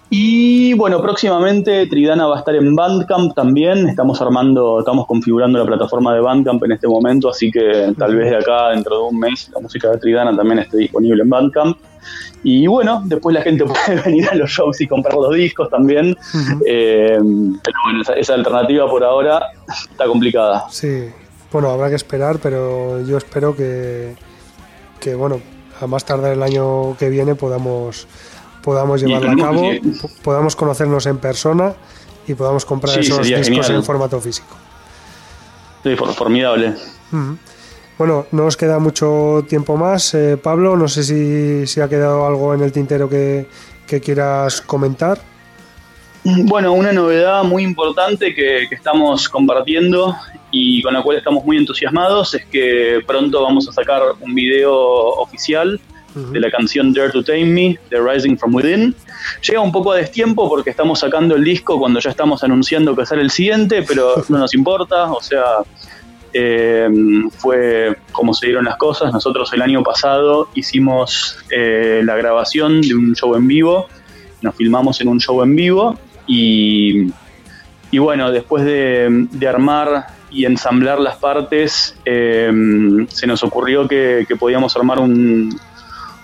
Y 0.10 0.74
bueno, 0.74 1.02
próximamente 1.02 1.86
Tridana 1.88 2.28
va 2.28 2.38
a 2.38 2.40
estar 2.40 2.56
en 2.56 2.76
Bandcamp 2.76 3.34
también. 3.34 3.90
Estamos 3.90 4.22
armando, 4.22 4.80
estamos 4.80 5.06
configurando 5.06 5.60
la 5.60 5.66
plataforma 5.66 6.14
de 6.14 6.22
Bandcamp 6.22 6.64
en 6.64 6.72
este 6.72 6.88
momento, 6.88 7.30
así 7.30 7.52
que 7.52 7.94
tal 7.98 8.16
vez 8.16 8.30
de 8.30 8.38
acá, 8.38 8.70
dentro 8.70 8.98
de 8.98 9.04
un 9.04 9.20
mes, 9.20 9.50
la 9.54 9.60
música 9.60 9.92
de 9.92 9.98
Tridana 9.98 10.36
también 10.36 10.60
esté 10.60 10.78
disponible 10.78 11.24
en 11.24 11.30
Bandcamp. 11.30 11.78
Y 12.44 12.68
bueno, 12.68 13.02
después 13.06 13.34
la 13.34 13.42
gente 13.42 13.66
puede 13.88 14.02
venir 14.02 14.30
a 14.30 14.36
los 14.36 14.50
shows 14.50 14.80
y 14.82 14.88
comprar 14.88 15.16
los 15.16 15.34
discos 15.34 15.70
también. 15.70 16.16
Eh, 16.66 17.18
pero 17.64 17.78
bueno, 17.84 18.04
esa, 18.16 18.34
alternativa 18.34 18.90
por 18.90 19.04
ahora 19.04 19.48
está 19.92 20.06
complicada. 20.06 20.66
Sí, 20.70 21.10
bueno, 21.52 21.70
habrá 21.70 21.90
que 21.90 21.96
esperar, 21.96 22.40
pero 22.42 23.04
yo 23.06 23.18
espero 23.18 23.56
que, 23.56 24.16
que 25.00 25.16
bueno, 25.16 25.42
a 25.82 25.88
más 25.88 26.06
tardar 26.06 26.34
el 26.34 26.44
año 26.44 26.96
que 26.98 27.10
viene 27.10 27.36
podamos, 27.36 28.08
podamos 28.64 29.02
llevarla 29.02 29.32
a 29.32 29.36
cabo, 29.36 29.70
podamos 30.24 30.56
conocernos 30.56 31.06
en 31.06 31.18
persona 31.18 31.74
y 32.28 32.34
podamos 32.34 32.66
comprar 32.66 33.00
esos 33.00 33.26
discos 33.26 33.70
en 33.70 33.84
formato 33.84 34.20
físico. 34.20 34.56
Sí, 35.84 35.96
formidable. 35.96 36.76
Bueno, 37.98 38.28
no 38.32 38.44
nos 38.44 38.56
queda 38.56 38.78
mucho 38.78 39.44
tiempo 39.50 39.76
más. 39.76 40.14
Eh, 40.14 40.38
Pablo, 40.38 40.78
no 40.78 40.88
sé 40.88 41.66
si, 41.66 41.82
ha 41.82 41.90
quedado 41.90 42.28
algo 42.28 42.54
en 42.54 42.62
el 42.62 42.72
tintero 42.72 43.10
que, 43.10 43.48
quieras 43.88 44.62
comentar. 44.62 45.18
Bueno, 46.24 46.74
una 46.74 46.92
novedad 46.92 47.44
muy 47.44 47.64
importante 47.64 48.36
que, 48.36 48.64
estamos 48.66 49.28
compartiendo 49.28 50.16
y 50.52 50.82
con 50.84 50.94
la 50.94 51.02
cual 51.02 51.18
estamos 51.18 51.44
muy 51.44 51.58
entusiasmados 51.58 52.36
es 52.36 52.46
que 52.46 53.02
pronto 53.08 53.42
vamos 53.42 53.68
a 53.68 53.72
sacar 53.72 54.02
un 54.20 54.36
video 54.36 54.76
oficial 54.76 55.80
de 56.32 56.40
la 56.40 56.50
canción 56.50 56.94
Dare 56.94 57.12
to 57.12 57.24
Tame 57.24 57.46
Me, 57.46 57.80
de 57.90 58.00
Rising 58.00 58.38
from 58.38 58.54
Within. 58.54 58.96
Llega 59.42 59.62
un 59.62 59.72
poco 59.72 59.92
a 59.92 59.98
destiempo 59.98 60.50
porque 60.50 60.70
estamos 60.70 61.00
sacando 61.00 61.36
el 61.36 61.44
disco 61.44 61.80
cuando 61.80 62.00
ya 62.00 62.10
estamos 62.12 62.44
anunciando 62.44 62.96
que 62.96 63.06
sale 63.06 63.22
el 63.22 63.32
siguiente, 63.32 63.84
pero 63.84 64.24
no 64.30 64.38
nos 64.38 64.54
importa, 64.54 65.12
o 65.12 65.22
sea, 65.22 65.44
eh, 66.34 66.88
fue 67.38 67.98
como 68.12 68.34
se 68.34 68.48
dieron 68.48 68.66
las 68.66 68.78
cosas. 68.78 69.14
Nosotros 69.14 69.52
el 69.54 69.62
año 69.62 69.84
pasado 69.84 70.50
hicimos 70.54 71.38
eh, 71.50 72.02
la 72.04 72.16
grabación 72.16 72.82
de 72.82 72.94
un 72.94 73.14
show 73.16 73.36
en 73.36 73.48
vivo, 73.48 73.88
nos 74.42 74.56
filmamos 74.56 75.02
en 75.02 75.08
un 75.08 75.20
show 75.20 75.42
en 75.44 75.56
vivo 75.56 75.98
y, 76.28 77.08
y 77.92 77.98
bueno, 77.98 78.32
después 78.32 78.66
de, 78.66 79.28
armar 79.48 80.08
y 80.30 80.46
ensamblar 80.46 81.00
las 81.00 81.18
partes, 81.18 81.98
eh, 82.06 82.52
se 83.10 83.28
nos 83.28 83.44
ocurrió 83.44 83.88
que, 83.88 84.26
podíamos 84.38 84.76
armar 84.76 85.00
un, 85.00 85.58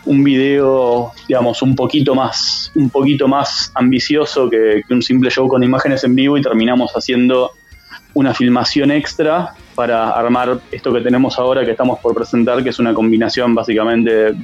un 0.06 0.24
video, 0.24 1.12
digamos, 1.28 1.62
un 1.62 1.76
poquito 1.76 2.14
más, 2.14 2.72
un 2.76 2.89
poquito 2.89 3.28
más 3.28 3.72
ambicioso 3.76 4.49
que, 4.49 4.84
que 4.88 4.93
un 4.93 5.01
simple 5.01 5.30
show 5.30 5.47
con 5.47 5.64
imágenes 5.64 6.04
en 6.04 6.16
vivo 6.16 6.38
y 6.38 6.41
terminamos 6.41 6.91
haciendo 6.91 7.51
una 8.14 8.34
filmación 8.34 8.91
extra 8.91 9.56
para 9.76 10.11
armar 10.11 10.59
esto 10.71 10.93
que 10.93 11.01
tenemos 11.01 11.38
ahora 11.39 11.65
que 11.65 11.71
estamos 11.71 11.99
por 11.99 12.13
presentar, 12.13 12.63
que 12.63 12.69
es 12.69 12.80
una 12.80 12.93
combinación 12.93 13.55
básicamente 13.55 14.11
de 14.11 14.36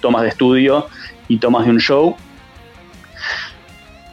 tomas 0.00 0.22
de 0.22 0.28
estudio 0.28 0.86
y 1.28 1.38
tomas 1.38 1.64
de 1.64 1.70
un 1.70 1.78
show. 1.78 2.16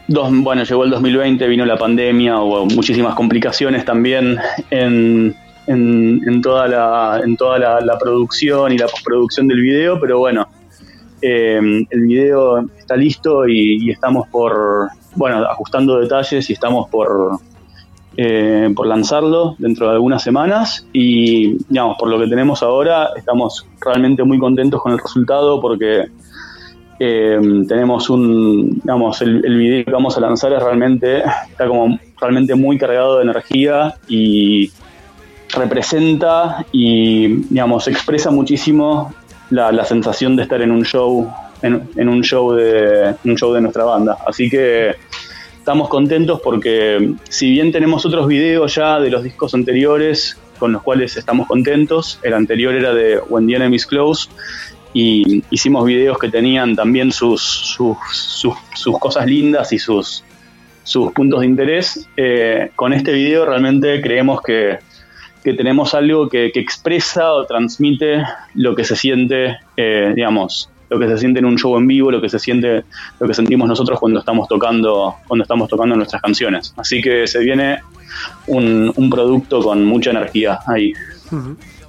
Dos, 0.07 0.29
bueno, 0.31 0.63
llegó 0.63 0.83
el 0.83 0.89
2020, 0.89 1.47
vino 1.47 1.65
la 1.65 1.77
pandemia, 1.77 2.39
hubo 2.39 2.65
muchísimas 2.65 3.13
complicaciones 3.15 3.85
también 3.85 4.39
en, 4.71 5.35
en, 5.67 6.41
toda, 6.41 6.67
la, 6.67 7.21
en 7.23 7.37
toda 7.37 7.59
la, 7.59 7.97
producción 7.99 8.71
y 8.71 8.77
la 8.77 8.87
postproducción 8.87 9.47
del 9.47 9.61
video, 9.61 9.99
pero 9.99 10.17
bueno, 10.17 10.47
eh, 11.21 11.85
el 11.89 12.01
video 12.01 12.65
está 12.77 12.95
listo 12.95 13.47
y 13.47 13.91
estamos 13.91 14.27
por, 14.29 14.89
bueno, 15.15 15.43
ajustando 15.43 15.99
detalles 15.99 16.49
y 16.49 16.53
estamos 16.53 16.89
por, 16.89 17.39
eh, 18.21 18.69
por 18.75 18.85
lanzarlo 18.85 19.55
dentro 19.59 19.87
de 19.87 19.93
algunas 19.93 20.21
semanas 20.21 20.85
y 20.91 21.55
digamos, 21.69 21.95
por 21.97 22.09
lo 22.09 22.19
que 22.19 22.27
tenemos 22.27 22.61
ahora 22.61 23.11
estamos 23.15 23.65
realmente 23.79 24.25
muy 24.25 24.37
contentos 24.37 24.81
con 24.81 24.91
el 24.91 24.99
resultado 24.99 25.61
porque 25.61 26.07
eh, 26.99 27.39
tenemos 27.65 28.09
un, 28.09 28.81
digamos, 28.83 29.21
el, 29.21 29.57
video 29.57 29.85
que 29.85 29.91
vamos 29.91 30.17
a 30.17 30.19
lanzar 30.19 30.51
es 30.51 30.61
realmente, 30.61 31.23
está 31.49 31.65
como 31.65 31.97
realmente 32.19 32.55
muy 32.55 32.77
cargado 32.77 33.19
de 33.19 33.23
energía 33.23 33.95
y 34.09 34.69
representa 35.55 36.65
y, 36.73 37.27
digamos, 37.43 37.87
expresa 37.87 38.31
muchísimo 38.31 39.13
la, 39.49 39.85
sensación 39.85 40.35
de 40.35 40.43
estar 40.43 40.61
en 40.61 40.71
un 40.71 40.83
show, 40.83 41.31
en, 41.61 42.09
un 42.09 42.21
show 42.21 42.51
de, 42.51 43.15
un 43.23 43.37
show 43.37 43.53
de 43.53 43.61
nuestra 43.61 43.85
banda. 43.85 44.17
Así 44.27 44.49
que 44.49 44.93
estamos 45.69 45.87
contentos 45.87 46.41
porque 46.41 47.13
si 47.29 47.51
bien 47.51 47.71
tenemos 47.71 48.03
otros 48.03 48.25
videos 48.25 48.73
ya 48.73 48.99
de 48.99 49.11
los 49.11 49.21
discos 49.21 49.53
anteriores 49.53 50.35
con 50.57 50.71
los 50.71 50.81
cuales 50.81 51.15
estamos 51.15 51.45
contentos, 51.45 52.19
el 52.23 52.33
anterior 52.33 52.73
era 52.73 52.91
de 52.91 53.19
When 53.19 53.45
the 53.45 53.53
Enemy's 53.53 53.85
Close 53.85 54.31
y 54.95 55.43
hicimos 55.51 55.85
videos 55.85 56.17
que 56.17 56.27
tenían 56.27 56.75
también 56.75 57.11
sus, 57.11 57.43
sus, 57.43 58.97
cosas 58.99 59.27
lindas 59.27 59.71
y 59.71 59.77
sus, 59.77 60.23
sus 60.81 61.11
puntos 61.11 61.41
de 61.41 61.45
interés. 61.45 62.03
Eh, 62.17 62.71
con 62.75 62.91
este 62.91 63.11
video 63.11 63.45
realmente 63.45 64.01
creemos 64.01 64.41
que, 64.41 64.79
tenemos 65.43 65.93
algo 65.93 66.29
que, 66.29 66.47
expresa 66.47 67.31
o 67.31 67.45
transmite 67.45 68.23
lo 68.55 68.73
que 68.73 68.85
se 68.85 68.95
siente, 68.95 69.57
eh, 69.77 70.13
digamos, 70.15 70.71
lo 70.89 70.99
que 70.99 71.07
se 71.07 71.17
siente 71.17 71.39
en 71.39 71.45
un 71.45 71.57
show 71.57 71.77
en 71.77 71.87
vivo, 71.87 72.11
lo 72.11 72.21
que 72.21 72.29
se 72.29 72.39
siente, 72.39 72.83
lo 73.19 73.27
que 73.27 73.33
sentimos 73.33 73.67
nosotros 73.67 73.99
cuando 73.99 74.19
estamos 74.19 74.47
tocando, 74.47 75.15
cuando 75.27 75.43
estamos 75.43 75.69
tocando 75.69 75.95
nuestras 75.95 76.21
canciones. 76.21 76.73
Así 76.77 77.01
que 77.01 77.27
se 77.27 77.39
viene 77.39 77.79
un, 78.47 79.09
producto 79.09 79.61
con 79.61 79.85
mucha 79.85 80.11
energía 80.11 80.59
ahí. 80.67 80.93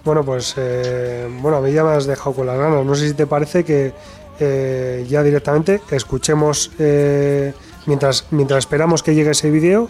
Bueno, 0.04 0.24
pues 0.24 0.54
eh, 0.56 1.28
bueno, 1.40 1.58
a 1.58 1.60
mí 1.60 1.72
ya 1.72 1.84
me 1.84 1.90
has 1.90 2.06
dejado 2.06 2.34
con 2.34 2.46
las 2.46 2.58
ganas. 2.58 2.84
No 2.84 2.94
sé 2.94 3.08
si 3.08 3.14
te 3.14 3.26
parece 3.26 3.64
que 3.64 3.92
eh, 4.38 5.06
ya 5.08 5.22
directamente 5.22 5.80
escuchemos 5.90 6.70
eh, 6.78 7.52
mientras 7.86 8.26
mientras 8.30 8.60
esperamos 8.60 9.02
que 9.02 9.14
llegue 9.14 9.30
ese 9.30 9.50
vídeo, 9.50 9.88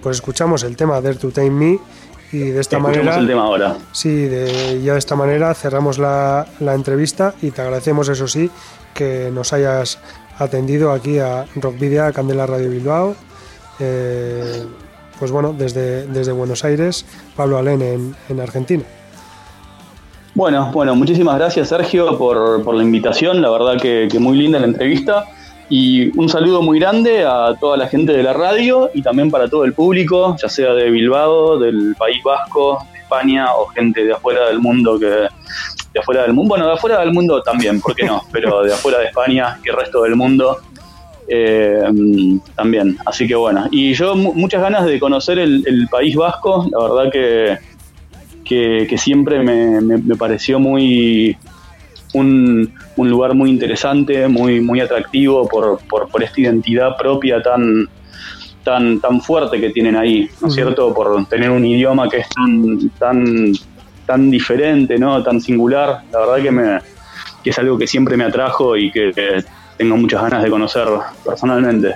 pues 0.00 0.18
escuchamos 0.18 0.62
el 0.62 0.76
tema 0.76 1.00
Dare 1.00 1.16
to 1.16 1.30
Tame 1.30 1.50
Me 1.50 1.78
Y 2.32 2.38
de 2.38 2.60
esta 2.60 2.78
manera. 2.78 3.16
el 3.16 3.26
tema 3.26 3.42
ahora. 3.42 3.76
Sí, 3.92 4.10
de, 4.10 4.82
ya 4.82 4.92
de 4.92 4.98
esta 4.98 5.16
manera 5.16 5.54
cerramos 5.54 5.98
la, 5.98 6.46
la 6.60 6.74
entrevista 6.74 7.34
y 7.40 7.50
te 7.50 7.62
agradecemos, 7.62 8.08
eso 8.08 8.28
sí, 8.28 8.50
que 8.94 9.30
nos 9.32 9.52
hayas 9.52 9.98
atendido 10.38 10.92
aquí 10.92 11.18
a 11.18 11.46
Rockvidia, 11.56 12.12
Candela 12.12 12.46
Radio 12.46 12.70
Bilbao. 12.70 13.16
Eh, 13.80 14.64
pues 15.18 15.30
bueno, 15.30 15.54
desde, 15.56 16.06
desde 16.06 16.32
Buenos 16.32 16.64
Aires, 16.64 17.04
Pablo 17.36 17.58
Alén 17.58 17.82
en, 17.82 18.16
en 18.28 18.40
Argentina. 18.40 18.84
Bueno, 20.34 20.70
bueno, 20.72 20.94
muchísimas 20.94 21.36
gracias 21.36 21.68
Sergio 21.68 22.16
por, 22.16 22.62
por 22.62 22.74
la 22.74 22.84
invitación, 22.84 23.42
la 23.42 23.50
verdad 23.50 23.80
que, 23.80 24.06
que, 24.10 24.20
muy 24.20 24.38
linda 24.38 24.60
la 24.60 24.66
entrevista 24.66 25.24
y 25.68 26.16
un 26.18 26.28
saludo 26.28 26.62
muy 26.62 26.78
grande 26.78 27.24
a 27.24 27.54
toda 27.58 27.76
la 27.76 27.88
gente 27.88 28.12
de 28.12 28.22
la 28.22 28.32
radio 28.32 28.90
y 28.94 29.02
también 29.02 29.30
para 29.30 29.48
todo 29.48 29.64
el 29.64 29.72
público, 29.72 30.36
ya 30.40 30.48
sea 30.48 30.72
de 30.72 30.90
Bilbao, 30.90 31.58
del 31.58 31.94
País 31.98 32.22
Vasco, 32.22 32.86
de 32.92 32.98
España 33.00 33.54
o 33.54 33.66
gente 33.66 34.04
de 34.04 34.12
afuera 34.12 34.48
del 34.48 34.60
mundo 34.60 34.98
que 34.98 35.06
de 35.06 36.00
afuera 36.00 36.22
del 36.22 36.32
mundo, 36.32 36.50
bueno, 36.50 36.66
de 36.66 36.74
afuera 36.74 37.00
del 37.00 37.12
mundo 37.12 37.42
también, 37.42 37.80
¿por 37.80 37.94
qué 37.94 38.06
no? 38.06 38.22
Pero 38.32 38.62
de 38.62 38.72
afuera 38.72 38.98
de 38.98 39.06
España 39.06 39.58
y 39.64 39.68
el 39.68 39.76
resto 39.76 40.02
del 40.02 40.16
mundo 40.16 40.58
eh, 41.28 41.82
también. 42.54 42.96
Así 43.04 43.26
que 43.26 43.34
bueno, 43.34 43.66
y 43.70 43.94
yo 43.94 44.14
muchas 44.14 44.62
ganas 44.62 44.86
de 44.86 44.98
conocer 44.98 45.38
el, 45.38 45.62
el 45.66 45.88
País 45.88 46.16
Vasco, 46.16 46.66
la 46.70 46.88
verdad 46.88 47.12
que 47.12 47.58
que, 48.48 48.86
que 48.88 48.96
siempre 48.96 49.42
me, 49.42 49.80
me, 49.82 49.98
me, 49.98 50.16
pareció 50.16 50.58
muy 50.58 51.36
un, 52.14 52.74
un, 52.96 53.10
lugar 53.10 53.34
muy 53.34 53.50
interesante, 53.50 54.28
muy, 54.28 54.60
muy 54.60 54.80
atractivo 54.80 55.46
por, 55.46 55.78
por, 55.88 56.08
por, 56.08 56.22
esta 56.22 56.40
identidad 56.40 56.96
propia 56.96 57.42
tan, 57.42 57.88
tan, 58.64 59.00
tan 59.00 59.20
fuerte 59.20 59.60
que 59.60 59.70
tienen 59.70 59.96
ahí, 59.96 60.28
¿no 60.40 60.48
es 60.48 60.54
cierto? 60.54 60.92
Por 60.94 61.26
tener 61.26 61.50
un 61.50 61.64
idioma 61.64 62.08
que 62.08 62.18
es 62.18 62.28
tan, 62.28 62.90
tan, 62.98 63.52
tan 64.06 64.30
diferente, 64.30 64.98
¿no? 64.98 65.22
Tan 65.22 65.40
singular. 65.40 66.02
La 66.12 66.20
verdad 66.20 66.42
que, 66.42 66.50
me, 66.50 66.78
que 67.42 67.50
es 67.50 67.58
algo 67.58 67.78
que 67.78 67.86
siempre 67.86 68.16
me 68.16 68.24
atrajo 68.24 68.76
y 68.76 68.90
que, 68.90 69.12
que 69.12 69.44
tengo 69.76 69.96
muchas 69.96 70.22
ganas 70.22 70.42
de 70.42 70.50
conocer 70.50 70.88
personalmente. 71.24 71.94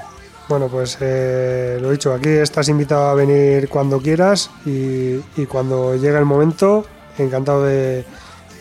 Bueno, 0.49 0.69
pues 0.69 0.99
eh, 1.01 1.79
lo 1.81 1.91
dicho, 1.91 2.13
aquí 2.13 2.29
estás 2.29 2.69
invitado 2.69 3.07
a 3.07 3.15
venir 3.15 3.69
cuando 3.69 4.01
quieras 4.01 4.51
y, 4.67 5.15
y 5.37 5.47
cuando 5.49 5.97
llegue 5.97 6.19
el 6.19 6.25
momento, 6.25 6.85
encantado 7.17 7.65
de, 7.65 8.05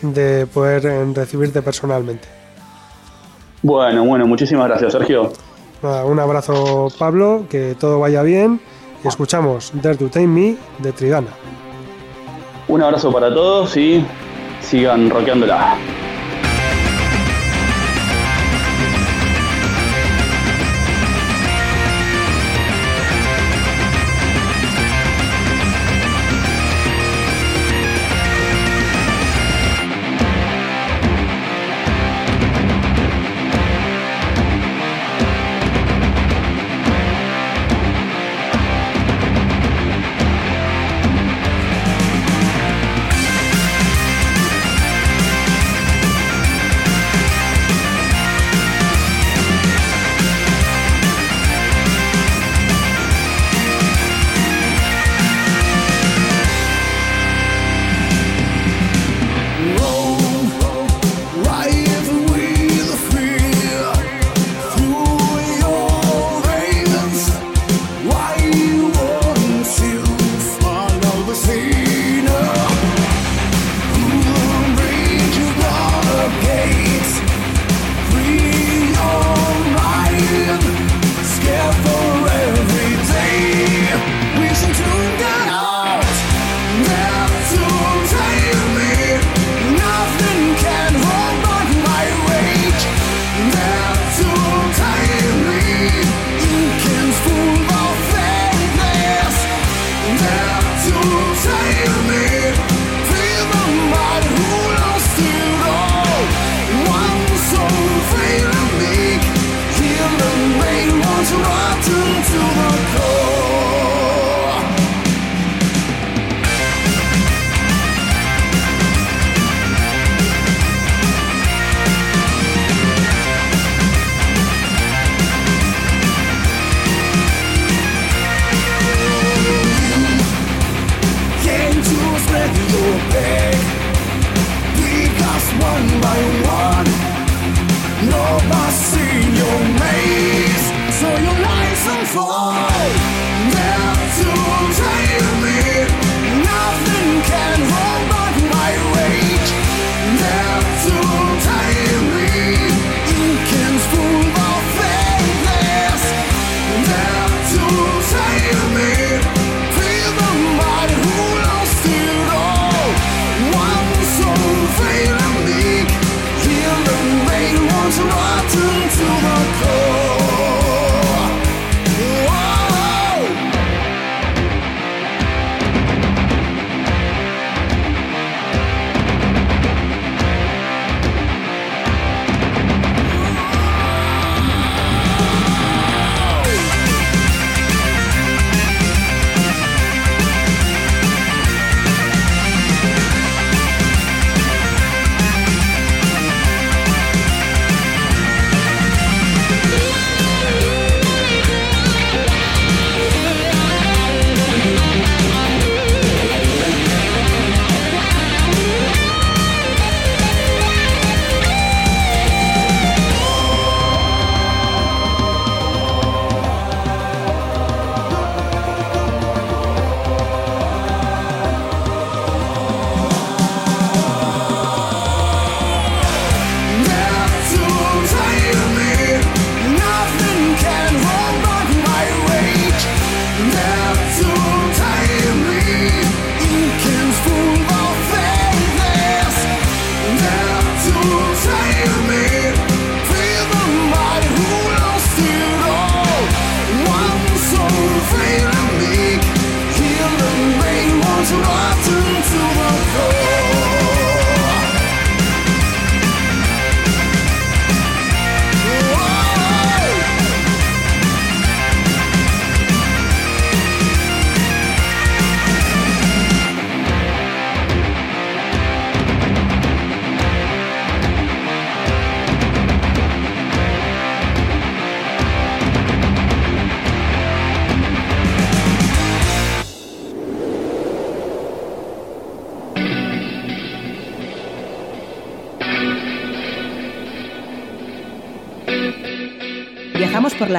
de 0.02 0.46
poder 0.46 0.82
recibirte 1.14 1.62
personalmente. 1.62 2.28
Bueno, 3.62 4.04
bueno, 4.04 4.26
muchísimas 4.26 4.68
gracias, 4.68 4.92
Sergio. 4.92 5.32
Nada, 5.82 6.04
un 6.04 6.18
abrazo, 6.18 6.88
Pablo, 6.98 7.44
que 7.48 7.76
todo 7.78 8.00
vaya 8.00 8.22
bien 8.22 8.60
y 9.04 9.08
escuchamos 9.08 9.72
Dare 9.74 9.96
to 9.96 10.08
Tame 10.08 10.26
Me 10.26 10.56
de 10.78 10.92
Tridana. 10.92 11.28
Un 12.68 12.82
abrazo 12.82 13.12
para 13.12 13.32
todos 13.32 13.76
y 13.76 14.04
sigan 14.60 15.10
rockeándola. 15.10 15.76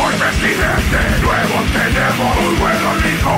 Hoy 0.00 0.14
presidente 0.14 0.98
nuevo 1.22 1.56
tenemos 1.72 2.36
un 2.38 2.58
buen 2.58 3.02
rico 3.02 3.34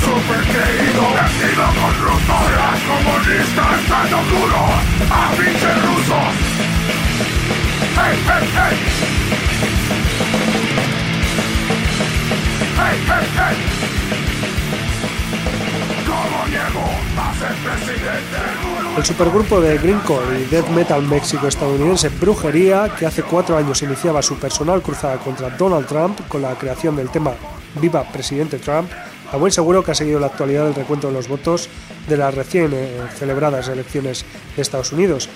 Super 0.00 0.42
creído, 0.52 1.02
vestido 1.14 1.64
con 1.80 1.92
ruso 2.02 2.34
Serás 2.46 2.80
comunista 2.82 3.62
estando 3.80 4.18
duro 4.30 4.60
A 5.10 5.30
pinches 5.36 5.82
rusos 5.82 6.32
Hey, 7.94 8.16
hey, 8.26 8.46
hey. 8.54 8.76
Hey, 12.76 12.96
hey, 13.06 13.26
hey 13.36 13.71
El 18.96 19.04
supergrupo 19.04 19.60
de 19.60 19.78
greencore 19.78 20.40
y 20.40 20.44
death 20.44 20.68
metal 20.68 21.02
méxico-estadounidense 21.02 22.08
Brujería, 22.08 22.90
que 22.98 23.06
hace 23.06 23.22
cuatro 23.22 23.56
años 23.56 23.82
iniciaba 23.82 24.22
su 24.22 24.36
personal 24.38 24.82
cruzada 24.82 25.18
contra 25.18 25.50
Donald 25.50 25.86
Trump 25.86 26.20
con 26.28 26.42
la 26.42 26.54
creación 26.54 26.96
del 26.96 27.10
tema 27.10 27.32
Viva 27.80 28.04
Presidente 28.04 28.58
Trump, 28.58 28.90
a 29.32 29.36
buen 29.36 29.52
seguro 29.52 29.82
que 29.82 29.92
ha 29.92 29.94
seguido 29.94 30.20
la 30.20 30.26
actualidad 30.26 30.64
del 30.64 30.74
recuento 30.74 31.08
de 31.08 31.14
los 31.14 31.28
votos 31.28 31.68
de 32.08 32.16
las 32.16 32.34
recién 32.34 32.70
eh, 32.74 33.00
celebradas 33.16 33.68
elecciones 33.68 34.24
de 34.56 34.62
Estados 34.62 34.92
Unidos. 34.92 35.28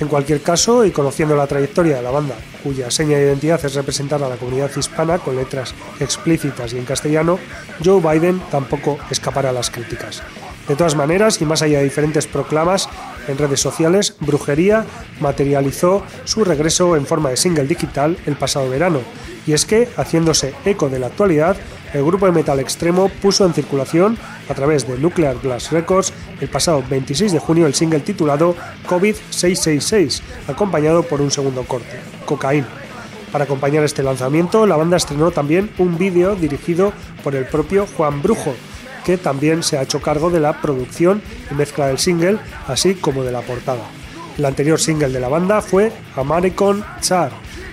En 0.00 0.08
cualquier 0.08 0.40
caso, 0.42 0.84
y 0.84 0.90
conociendo 0.90 1.36
la 1.36 1.46
trayectoria 1.46 1.96
de 1.96 2.02
la 2.02 2.10
banda, 2.10 2.34
cuya 2.64 2.90
seña 2.90 3.16
de 3.16 3.26
identidad 3.26 3.64
es 3.64 3.74
representar 3.74 4.22
a 4.22 4.28
la 4.28 4.36
comunidad 4.36 4.70
hispana 4.76 5.18
con 5.18 5.36
letras 5.36 5.74
explícitas 6.00 6.72
y 6.72 6.78
en 6.78 6.84
castellano, 6.84 7.38
Joe 7.84 8.00
Biden 8.00 8.42
tampoco 8.50 8.98
escapará 9.10 9.50
a 9.50 9.52
las 9.52 9.70
críticas. 9.70 10.22
De 10.66 10.76
todas 10.76 10.96
maneras, 10.96 11.40
y 11.40 11.44
más 11.44 11.62
allá 11.62 11.78
de 11.78 11.84
diferentes 11.84 12.26
proclamas 12.26 12.88
en 13.28 13.38
redes 13.38 13.60
sociales, 13.60 14.16
Brujería 14.20 14.84
materializó 15.20 16.02
su 16.24 16.44
regreso 16.44 16.96
en 16.96 17.06
forma 17.06 17.30
de 17.30 17.36
single 17.36 17.66
digital 17.66 18.16
el 18.26 18.36
pasado 18.36 18.68
verano. 18.68 19.00
Y 19.46 19.52
es 19.52 19.66
que, 19.66 19.88
haciéndose 19.96 20.54
eco 20.64 20.88
de 20.88 20.98
la 20.98 21.08
actualidad, 21.08 21.56
el 21.92 22.04
grupo 22.04 22.26
de 22.26 22.32
metal 22.32 22.58
extremo 22.60 23.08
puso 23.08 23.46
en 23.46 23.54
circulación, 23.54 24.18
a 24.48 24.54
través 24.54 24.86
de 24.86 24.98
Nuclear 24.98 25.36
Blast 25.40 25.70
Records, 25.72 26.12
el 26.40 26.48
pasado 26.48 26.82
26 26.88 27.32
de 27.32 27.38
junio 27.38 27.66
el 27.66 27.74
single 27.74 28.00
titulado 28.00 28.56
COVID-666, 28.88 30.22
acompañado 30.48 31.02
por 31.02 31.20
un 31.20 31.30
segundo 31.30 31.62
corte, 31.64 32.00
Cocaína. 32.26 32.68
Para 33.30 33.44
acompañar 33.44 33.84
este 33.84 34.02
lanzamiento, 34.02 34.66
la 34.66 34.76
banda 34.76 34.96
estrenó 34.96 35.30
también 35.30 35.70
un 35.78 35.98
vídeo 35.98 36.36
dirigido 36.36 36.92
por 37.22 37.34
el 37.34 37.46
propio 37.46 37.86
Juan 37.96 38.22
Brujo, 38.22 38.54
que 39.04 39.18
también 39.18 39.62
se 39.62 39.78
ha 39.78 39.82
hecho 39.82 40.00
cargo 40.00 40.30
de 40.30 40.40
la 40.40 40.60
producción 40.60 41.22
y 41.50 41.54
mezcla 41.54 41.86
del 41.86 41.98
single, 41.98 42.38
así 42.66 42.94
como 42.94 43.22
de 43.22 43.32
la 43.32 43.42
portada. 43.42 43.84
El 44.36 44.44
anterior 44.44 44.80
single 44.80 45.10
de 45.10 45.20
la 45.20 45.28
banda 45.28 45.60
fue 45.60 45.92
American 46.16 46.84
Char, 47.00 47.30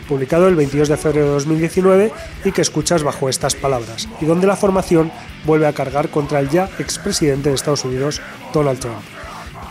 publicado 0.07 0.47
el 0.47 0.55
22 0.55 0.89
de 0.89 0.97
febrero 0.97 1.27
de 1.27 1.33
2019 1.33 2.11
y 2.45 2.51
que 2.51 2.61
escuchas 2.61 3.01
bajo 3.01 3.29
estas 3.29 3.55
palabras, 3.55 4.07
y 4.19 4.25
donde 4.25 4.45
la 4.45 4.55
formación 4.55 5.11
vuelve 5.45 5.67
a 5.67 5.73
cargar 5.73 6.09
contra 6.09 6.39
el 6.39 6.49
ya 6.49 6.69
expresidente 6.79 7.49
de 7.49 7.55
Estados 7.55 7.85
Unidos, 7.85 8.21
Donald 8.53 8.79
Trump. 8.79 9.01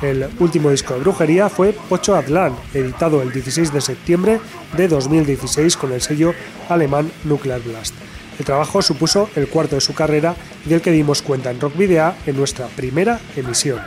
El 0.03 0.31
último 0.39 0.71
disco 0.71 0.95
de 0.95 1.01
brujería 1.01 1.51
fue 1.51 1.73
Pocho 1.73 2.17
Adlan, 2.17 2.57
editado 2.73 3.21
el 3.21 3.33
16 3.33 3.73
de 3.73 3.83
septiembre 3.83 4.41
de 4.77 4.89
2016 4.89 5.77
con 5.77 5.93
el 5.93 6.01
sello 6.01 6.33
alemán 6.71 7.11
Nuclear 7.25 7.61
Blast. 7.61 7.95
El 8.41 8.47
trabajo 8.47 8.81
supuso 8.81 9.29
el 9.37 9.49
cuarto 9.49 9.75
de 9.75 9.83
su 9.83 9.93
carrera 9.93 10.35
y 10.65 10.71
del 10.71 10.81
que 10.81 10.91
dimos 10.91 11.21
cuenta 11.21 11.51
en 11.51 11.61
Rock 11.61 11.77
Video 11.77 12.15
en 12.25 12.39
nuestra 12.39 12.69
primera 12.69 13.21
emisión. 13.37 13.81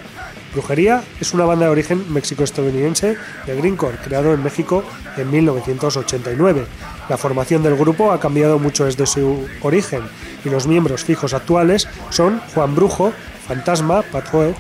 Brujería 0.54 1.02
es 1.20 1.34
una 1.34 1.46
banda 1.46 1.66
de 1.66 1.72
origen 1.72 2.14
méxico-estadounidense 2.14 3.18
de 3.48 3.56
greencore 3.56 3.98
creado 3.98 4.32
en 4.32 4.44
México 4.44 4.84
en 5.18 5.32
1989. 5.32 6.68
La 7.10 7.18
formación 7.18 7.64
del 7.64 7.76
grupo 7.76 8.12
ha 8.12 8.20
cambiado 8.20 8.60
mucho 8.60 8.86
desde 8.86 9.08
su 9.08 9.44
origen 9.64 10.04
y 10.46 10.50
los 10.50 10.68
miembros 10.68 11.04
fijos 11.04 11.34
actuales 11.34 11.88
son 12.12 12.40
Juan 12.54 12.76
Brujo, 12.76 13.12
Fantasma, 13.48 14.04
Patroet, 14.04 14.56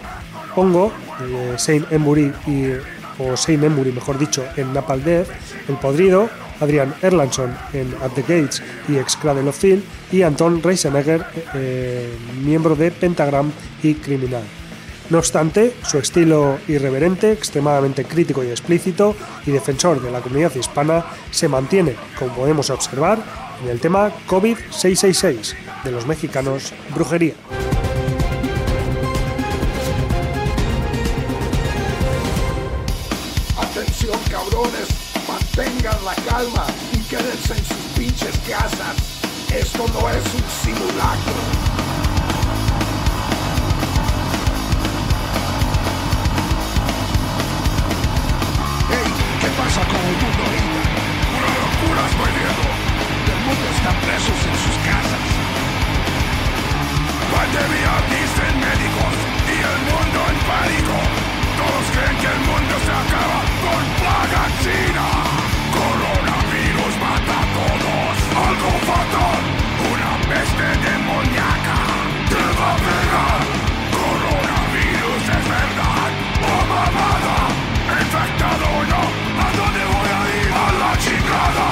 Hongo, 0.55 0.91
eh, 1.21 1.53
Saint 1.57 1.91
Embury 1.91 2.33
o 3.19 3.37
Saint 3.37 3.63
Embury 3.63 3.91
mejor 3.91 4.17
dicho 4.17 4.43
en 4.57 4.73
Napal 4.73 5.03
Death, 5.03 5.27
El 5.69 5.75
Podrido, 5.75 6.31
Adrian 6.59 6.93
Erlandson 7.01 7.55
en 7.73 7.93
At 8.01 8.11
the 8.11 8.21
Gates 8.21 8.61
y 8.87 8.97
ex 8.97 9.15
Cradle 9.17 9.49
of 9.49 9.57
Field 9.57 9.83
y 10.11 10.21
Anton 10.21 10.61
Reisenegger, 10.61 11.25
eh, 11.55 12.13
miembro 12.43 12.75
de 12.75 12.91
Pentagram 12.91 13.51
y 13.81 13.95
Criminal. 13.95 14.43
No 15.09 15.17
obstante, 15.17 15.75
su 15.85 15.97
estilo 15.97 16.59
irreverente, 16.67 17.33
extremadamente 17.33 18.05
crítico 18.05 18.43
y 18.43 18.47
explícito 18.47 19.15
y 19.45 19.51
defensor 19.51 20.01
de 20.01 20.09
la 20.09 20.21
comunidad 20.21 20.55
hispana 20.55 21.05
se 21.29 21.47
mantiene, 21.47 21.95
como 22.17 22.33
podemos 22.33 22.69
observar, 22.69 23.19
en 23.61 23.69
el 23.69 23.79
tema 23.79 24.11
COVID-666 24.27 25.55
de 25.83 25.91
los 25.91 26.07
mexicanos 26.07 26.73
Brujería. 26.95 27.33
Atención 33.57 34.17
cabrones, 34.31 34.87
la 35.83 36.15
calma 36.15 36.65
y 36.93 36.97
quédense 37.09 37.51
en 37.51 37.65
sus 37.65 37.83
pinches 37.97 38.39
casas. 38.47 38.95
Esto 39.51 39.85
no 39.91 40.07
es 40.09 40.23
un 40.33 40.45
simulacro. 40.63 41.35
Hey, 48.87 49.11
¿qué 49.41 49.49
pasa 49.59 49.81
con 49.83 49.99
el 49.99 50.15
mundo 50.23 50.41
ahorita? 50.47 50.81
Una 51.35 51.51
locura 51.51 52.01
estoy 52.07 52.31
viendo. 52.31 52.67
El 53.27 53.39
mundo 53.43 53.65
está 53.75 53.91
presos 54.07 54.39
en 54.39 54.55
sus 54.63 54.77
casas. 54.87 55.23
Pandemia 57.27 57.93
dicen 58.07 58.55
médicos 58.55 59.15
y 59.51 59.55
el 59.59 59.79
mundo 59.91 60.19
en 60.31 60.37
pánico. 60.47 60.95
Todos 61.59 61.85
creen 61.91 62.15
que 62.23 62.29
el 62.31 62.41
mundo 62.47 62.73
se 62.87 62.93
acaba 63.03 63.39
con 63.59 63.83
plaga 63.99 64.43
china. 64.63 65.52
Coronavirus 65.77 66.93
mata 67.03 67.35
a 67.41 67.45
todos. 67.57 68.15
Algo 68.47 68.71
fatal. 68.89 69.41
Una 69.91 70.11
peste 70.29 70.67
demoníaca. 70.87 71.77
Te 72.31 72.43
va 72.59 72.69
a 72.73 72.77
pegar. 72.87 73.39
Coronavirus 73.99 75.23
es 75.37 75.45
verdad. 75.57 76.09
O 76.51 76.55
mamada. 76.71 77.37
Infectado 78.03 78.69
no. 78.91 79.03
¿A 79.45 79.47
dónde 79.59 79.81
voy 79.93 80.09
a 80.19 80.21
ir? 80.39 80.49
A 80.63 80.67
la 80.81 80.91
chingada. 81.03 81.67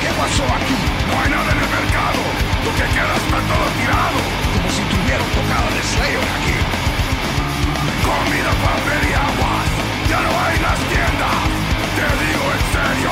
¿Qué 0.00 0.10
pasó 0.20 0.44
aquí? 0.58 0.78
No 1.08 1.12
hay 1.20 1.30
nada 1.30 1.50
en 1.52 1.58
el 1.58 1.70
mercado. 1.78 2.22
Lo 2.64 2.70
que 2.78 2.86
queda 2.94 3.14
está 3.22 3.38
todo 3.50 3.66
tirado. 3.78 4.18
Como 4.54 4.68
si 4.70 4.82
tuvieran 5.08 5.30
tocado 5.30 5.70
de 5.74 5.82
Slayer 5.82 6.28
aquí. 6.36 6.58
Comida, 8.04 8.52
papel 8.64 9.08
y 9.08 9.14
aguas. 9.14 9.68
Ya 10.08 10.20
no 10.20 10.28
hay 10.28 10.58
las 10.60 10.78
tiendas. 10.90 11.48
Te 11.96 12.06
digo 12.24 12.44
en 12.56 12.62
serio. 12.74 13.10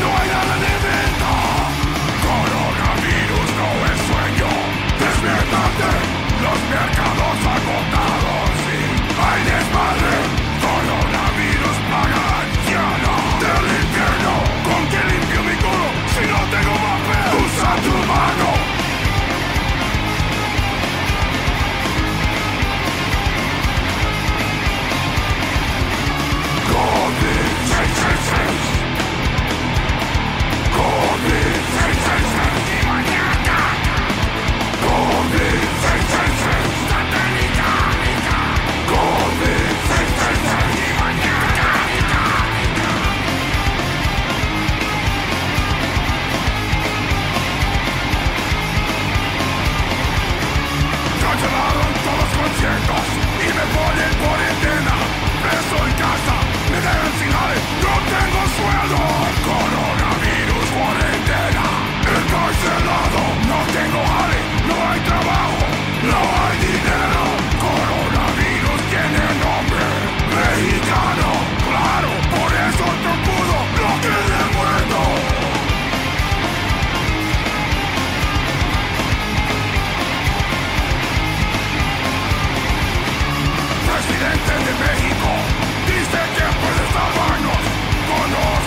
No 0.00 0.06
hay 0.18 0.28
nada 0.28 0.54
de 0.56 0.72
venta. 0.88 1.11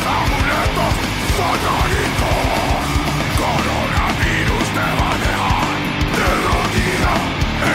amuletos 0.05 0.93
satánicos. 1.37 2.85
Coronavirus 3.41 4.67
te 4.75 4.87
va 4.97 5.09
a 5.11 5.17
dejar 5.25 5.67
de 6.15 6.27
rodilla 6.47 7.15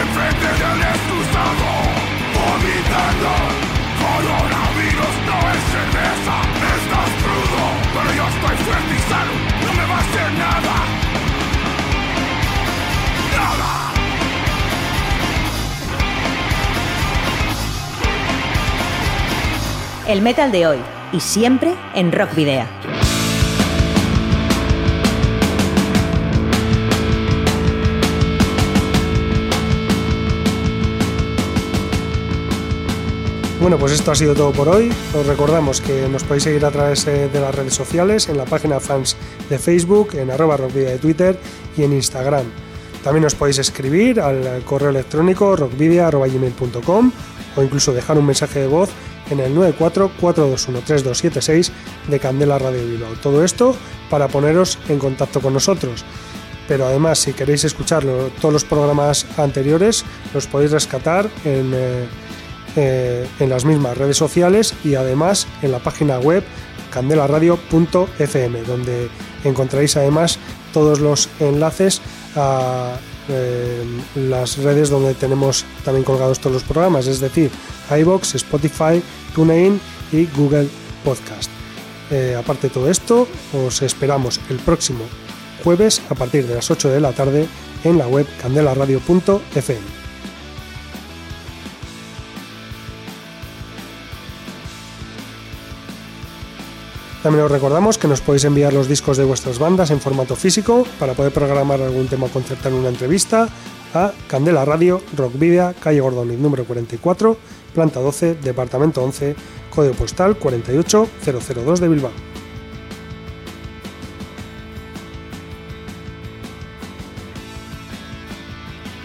enfrente 0.01 0.49
del 0.61 0.79
excusado, 0.93 1.69
vomitando. 2.35 3.33
Coronavirus 4.01 5.15
no 5.29 5.37
es 5.53 5.61
cerveza, 5.75 6.35
estás 6.77 7.11
crudo, 7.21 7.63
pero 7.93 8.09
yo 8.17 8.25
estoy 8.33 8.55
fuerte 8.65 8.93
y 8.95 9.01
sano, 9.09 9.35
no 9.65 9.71
me 9.73 9.85
va 9.85 9.95
a 9.95 9.99
hacer 9.99 10.29
nada. 10.45 10.75
Nada. 13.37 13.71
El 20.07 20.21
metal 20.21 20.51
de 20.51 20.67
hoy, 20.67 20.79
y 21.13 21.19
siempre 21.19 21.75
en 21.93 22.11
Rock 22.11 22.35
Video. 22.35 22.65
Bueno, 33.61 33.77
pues 33.77 33.91
esto 33.91 34.11
ha 34.11 34.15
sido 34.15 34.33
todo 34.33 34.51
por 34.51 34.69
hoy. 34.69 34.91
Os 35.13 35.27
recordamos 35.27 35.81
que 35.81 36.07
nos 36.09 36.23
podéis 36.23 36.45
seguir 36.45 36.65
a 36.65 36.71
través 36.71 37.05
eh, 37.05 37.29
de 37.31 37.39
las 37.39 37.53
redes 37.53 37.75
sociales, 37.75 38.27
en 38.27 38.37
la 38.37 38.45
página 38.45 38.79
fans 38.79 39.15
de 39.51 39.59
Facebook, 39.59 40.15
en 40.15 40.31
arroba 40.31 40.57
rockvidia 40.57 40.89
de 40.89 40.97
Twitter 40.97 41.37
y 41.77 41.83
en 41.83 41.93
Instagram. 41.93 42.45
También 43.03 43.25
os 43.25 43.35
podéis 43.35 43.59
escribir 43.59 44.19
al 44.19 44.63
correo 44.65 44.89
electrónico 44.89 45.55
rockvidia.gmail.com 45.55 47.11
o 47.55 47.61
incluso 47.61 47.93
dejar 47.93 48.17
un 48.17 48.25
mensaje 48.25 48.61
de 48.61 48.67
voz 48.67 48.89
en 49.31 49.39
el 49.39 49.55
944213276 49.55 51.71
de 52.07 52.19
Candela 52.19 52.59
Radio 52.59 52.85
Bilbao. 52.85 53.13
Todo 53.23 53.43
esto 53.43 53.75
para 54.09 54.27
poneros 54.27 54.77
en 54.89 54.99
contacto 54.99 55.41
con 55.41 55.53
nosotros. 55.53 56.05
Pero 56.67 56.85
además, 56.85 57.17
si 57.19 57.33
queréis 57.33 57.63
escuchar 57.63 58.03
todos 58.39 58.53
los 58.53 58.63
programas 58.63 59.25
anteriores, 59.37 60.05
los 60.33 60.45
podéis 60.47 60.71
rescatar 60.71 61.29
en... 61.43 61.71
Eh, 61.73 62.05
eh, 62.77 63.27
en 63.41 63.49
las 63.49 63.65
mismas 63.65 63.97
redes 63.97 64.15
sociales 64.15 64.73
y 64.85 64.95
además 64.95 65.45
en 65.61 65.73
la 65.73 65.79
página 65.79 66.19
web 66.19 66.41
candelaradio.fm, 66.89 68.61
donde 68.61 69.09
encontraréis 69.43 69.97
además 69.97 70.39
todos 70.71 71.01
los 71.01 71.27
enlaces 71.41 72.01
a 72.37 72.95
eh, 73.29 73.83
las 74.15 74.57
redes 74.57 74.89
donde 74.89 75.13
tenemos 75.13 75.65
también 75.85 76.03
colgados 76.03 76.39
todos 76.39 76.53
los 76.55 76.63
programas, 76.63 77.07
es 77.07 77.19
decir, 77.19 77.51
iBox, 77.89 78.35
Spotify, 78.35 79.01
TuneIn 79.35 79.79
y 80.11 80.25
Google 80.35 80.67
Podcast. 81.03 81.49
Eh, 82.09 82.35
aparte 82.37 82.67
de 82.67 82.73
todo 82.73 82.89
esto, 82.89 83.27
os 83.53 83.81
esperamos 83.81 84.39
el 84.49 84.57
próximo 84.57 85.05
jueves 85.63 86.01
a 86.09 86.15
partir 86.15 86.45
de 86.45 86.55
las 86.55 86.69
8 86.69 86.89
de 86.89 86.99
la 86.99 87.13
tarde 87.13 87.47
en 87.83 87.97
la 87.97 88.07
web 88.07 88.27
candelaradio.fm. 88.41 90.00
También 97.23 97.45
os 97.45 97.51
recordamos 97.51 97.99
que 97.99 98.07
nos 98.07 98.19
podéis 98.19 98.45
enviar 98.45 98.73
los 98.73 98.87
discos 98.87 99.15
de 99.15 99.23
vuestras 99.23 99.59
bandas 99.59 99.91
en 99.91 100.01
formato 100.01 100.35
físico 100.35 100.87
para 100.97 101.13
poder 101.13 101.31
programar 101.31 101.79
algún 101.79 102.07
tema 102.07 102.25
o 102.25 102.33
concertar 102.33 102.71
en 102.71 102.79
una 102.79 102.89
entrevista 102.89 103.47
a 103.93 104.11
Candela 104.27 104.65
Radio, 104.65 105.01
Rock 105.15 105.37
Video, 105.37 105.75
calle 105.79 106.01
Gordoniz 106.01 106.39
número 106.39 106.65
44, 106.65 107.37
planta 107.75 107.99
12, 107.99 108.35
departamento 108.41 109.03
11, 109.03 109.35
código 109.69 109.93
postal 109.93 110.35
48002 110.35 111.79
de 111.79 111.87
Bilbao. 111.87 112.11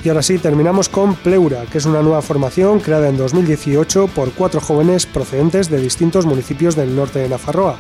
Y 0.03 0.09
ahora 0.09 0.23
sí, 0.23 0.39
terminamos 0.39 0.89
con 0.89 1.17
Pleura, 1.17 1.67
que 1.67 1.79
es 1.79 1.85
una 1.85 2.01
nueva 2.01 2.23
formación 2.23 2.79
creada 2.79 3.09
en 3.09 3.17
2018 3.19 4.07
por 4.07 4.31
cuatro 4.33 4.61
jóvenes 4.61 5.05
procedentes 5.05 5.69
de 5.69 5.81
distintos 5.81 6.25
municipios 6.27 6.77
del 6.77 6.95
norte 6.95 7.19
de 7.19 7.29
Nafarroa, 7.29 7.77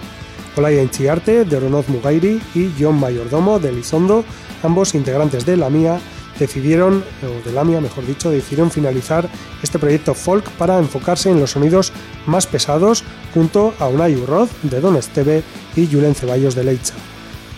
Olaya 0.57 0.81
Enchiarte, 0.81 1.45
de 1.45 1.57
Oronoz 1.57 1.89
Mugairi 1.89 2.41
y 2.55 2.73
John 2.78 2.99
Mayordomo 2.99 3.59
de 3.59 3.73
Lizondo, 3.73 4.24
ambos 4.62 4.95
integrantes 4.95 5.45
de 5.45 5.57
la 5.57 5.69
MIA, 5.69 6.01
decidieron, 6.39 7.05
o 7.23 7.47
de 7.47 7.53
la 7.53 7.65
MIA 7.65 7.81
mejor 7.81 8.07
dicho, 8.07 8.31
decidieron 8.31 8.70
finalizar 8.70 9.28
este 9.62 9.78
proyecto 9.78 10.15
folk 10.15 10.49
para 10.53 10.78
enfocarse 10.78 11.31
en 11.31 11.41
los 11.41 11.53
sonidos 11.53 11.93
más 12.27 12.47
pesados 12.47 13.05
junto 13.35 13.74
a 13.78 13.89
Unai 13.89 14.16
Urroz 14.16 14.51
de 14.62 14.81
Don 14.81 14.97
Esteve 14.97 15.43
y 15.77 15.87
Julen 15.87 16.15
Ceballos 16.15 16.55
de 16.55 16.65
Leicha. 16.65 16.95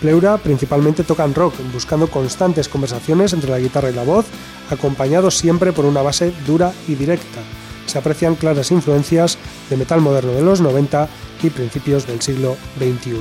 Pleura 0.01 0.37
principalmente 0.37 1.03
tocan 1.03 1.35
rock, 1.35 1.55
buscando 1.73 2.09
constantes 2.09 2.69
conversaciones 2.69 3.33
entre 3.33 3.49
la 3.49 3.59
guitarra 3.59 3.89
y 3.89 3.93
la 3.93 4.03
voz, 4.03 4.25
acompañados 4.69 5.37
siempre 5.37 5.73
por 5.73 5.85
una 5.85 6.01
base 6.01 6.31
dura 6.45 6.73
y 6.87 6.95
directa. 6.95 7.39
Se 7.89 7.97
aprecian 7.97 8.35
claras 8.35 8.71
influencias 8.71 9.37
de 9.69 9.75
metal 9.75 9.99
moderno 9.99 10.31
de 10.33 10.43
los 10.43 10.61
90 10.61 11.09
y 11.41 11.49
principios 11.49 12.05
del 12.05 12.21
siglo 12.21 12.55
XXI. 12.77 13.17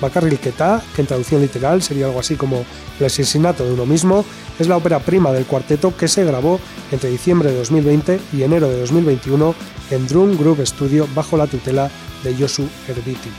Bacarril 0.00 0.38
Ketá, 0.38 0.82
que 0.94 1.02
en 1.02 1.08
traducción 1.08 1.42
literal 1.42 1.82
sería 1.82 2.06
algo 2.06 2.20
así 2.20 2.36
como 2.36 2.64
el 2.98 3.06
asesinato 3.06 3.64
de 3.64 3.72
uno 3.72 3.84
mismo, 3.84 4.24
es 4.58 4.68
la 4.68 4.76
ópera 4.76 5.00
prima 5.00 5.32
del 5.32 5.44
cuarteto 5.44 5.96
que 5.96 6.08
se 6.08 6.24
grabó 6.24 6.58
entre 6.90 7.10
diciembre 7.10 7.50
de 7.50 7.58
2020 7.58 8.20
y 8.32 8.42
enero 8.42 8.68
de 8.68 8.80
2021 8.80 9.54
en 9.90 10.06
Drum 10.06 10.38
Group 10.38 10.64
Studio 10.66 11.06
bajo 11.14 11.36
la 11.36 11.46
tutela 11.46 11.90
de 12.24 12.34
Yosu 12.34 12.66
Erditi. 12.88 13.30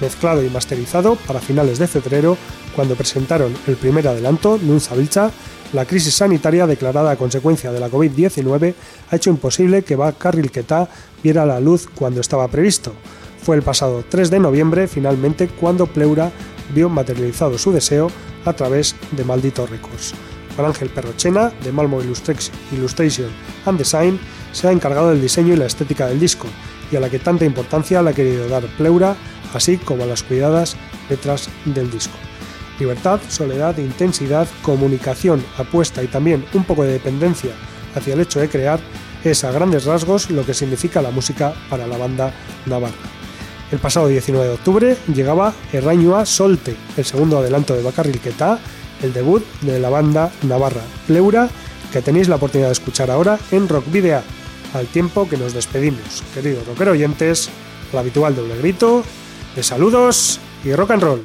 Mezclado 0.00 0.42
y 0.42 0.50
masterizado 0.50 1.16
para 1.26 1.40
finales 1.40 1.78
de 1.78 1.86
febrero, 1.86 2.36
cuando 2.76 2.94
presentaron 2.94 3.54
el 3.66 3.76
primer 3.76 4.06
adelanto, 4.06 4.58
Nunza 4.62 4.94
Vilcha, 4.94 5.30
la 5.72 5.86
crisis 5.86 6.14
sanitaria 6.14 6.66
declarada 6.66 7.10
a 7.10 7.16
consecuencia 7.16 7.72
de 7.72 7.80
la 7.80 7.88
COVID-19 7.88 8.74
ha 9.10 9.16
hecho 9.16 9.30
imposible 9.30 9.82
que 9.82 9.96
Bacarril 9.96 10.50
Ketá 10.50 10.88
viera 11.22 11.46
la 11.46 11.58
luz 11.58 11.88
cuando 11.92 12.20
estaba 12.20 12.46
previsto. 12.48 12.92
Fue 13.42 13.56
el 13.56 13.62
pasado 13.62 14.04
3 14.08 14.30
de 14.30 14.40
noviembre 14.40 14.86
finalmente 14.88 15.48
cuando 15.48 15.86
Pleura 15.86 16.30
vio 16.74 16.90
materializado 16.90 17.56
su 17.56 17.72
deseo 17.72 18.10
a 18.44 18.52
través 18.52 18.94
de 19.12 19.24
Maldito 19.24 19.66
Records. 19.66 20.12
Juan 20.54 20.68
Ángel 20.68 20.90
Perrochena, 20.90 21.52
de 21.64 21.72
Malmo 21.72 22.00
Illustration 22.02 23.28
and 23.64 23.78
Design, 23.78 24.20
se 24.52 24.68
ha 24.68 24.72
encargado 24.72 25.10
del 25.10 25.22
diseño 25.22 25.54
y 25.54 25.56
la 25.56 25.66
estética 25.66 26.06
del 26.06 26.20
disco, 26.20 26.46
y 26.90 26.96
a 26.96 27.00
la 27.00 27.10
que 27.10 27.18
tanta 27.18 27.44
importancia 27.44 28.02
le 28.02 28.10
ha 28.10 28.14
querido 28.14 28.48
dar 28.48 28.64
Pleura, 28.76 29.16
así 29.54 29.76
como 29.78 30.04
a 30.04 30.06
las 30.06 30.22
cuidadas 30.22 30.76
letras 31.08 31.48
del 31.64 31.90
disco. 31.90 32.16
Libertad, 32.78 33.20
soledad, 33.28 33.78
intensidad, 33.78 34.46
comunicación, 34.62 35.42
apuesta 35.56 36.02
y 36.02 36.06
también 36.06 36.44
un 36.52 36.64
poco 36.64 36.84
de 36.84 36.92
dependencia 36.92 37.52
hacia 37.94 38.14
el 38.14 38.20
hecho 38.20 38.40
de 38.40 38.48
crear 38.48 38.80
es 39.24 39.44
a 39.44 39.50
grandes 39.50 39.84
rasgos 39.84 40.30
lo 40.30 40.44
que 40.44 40.54
significa 40.54 41.02
la 41.02 41.10
música 41.10 41.54
para 41.70 41.86
la 41.86 41.96
banda 41.96 42.32
navarra. 42.66 42.94
El 43.72 43.78
pasado 43.78 44.06
19 44.06 44.46
de 44.46 44.54
octubre 44.54 44.96
llegaba 45.12 45.52
Errañua 45.72 46.24
Solte, 46.24 46.76
el 46.96 47.04
segundo 47.04 47.38
adelanto 47.38 47.74
de 47.74 47.82
Bacarril 47.82 48.20
Quetá, 48.20 48.60
el 49.02 49.12
debut 49.12 49.44
de 49.62 49.80
la 49.80 49.90
banda 49.90 50.30
navarra 50.42 50.82
Pleura, 51.06 51.48
que 51.92 52.02
tenéis 52.02 52.28
la 52.28 52.36
oportunidad 52.36 52.68
de 52.68 52.74
escuchar 52.74 53.10
ahora 53.10 53.38
en 53.50 53.68
Rock 53.68 53.90
Video, 53.90 54.22
al 54.74 54.86
tiempo 54.86 55.28
que 55.28 55.36
nos 55.36 55.52
despedimos. 55.52 56.22
Queridos 56.34 56.66
rockero 56.66 56.92
oyentes, 56.92 57.50
el 57.92 57.98
habitual 57.98 58.36
doble 58.36 58.56
grito 58.58 59.02
de 59.56 59.62
saludos 59.62 60.38
y 60.64 60.72
rock 60.72 60.90
and 60.92 61.02
roll. 61.02 61.24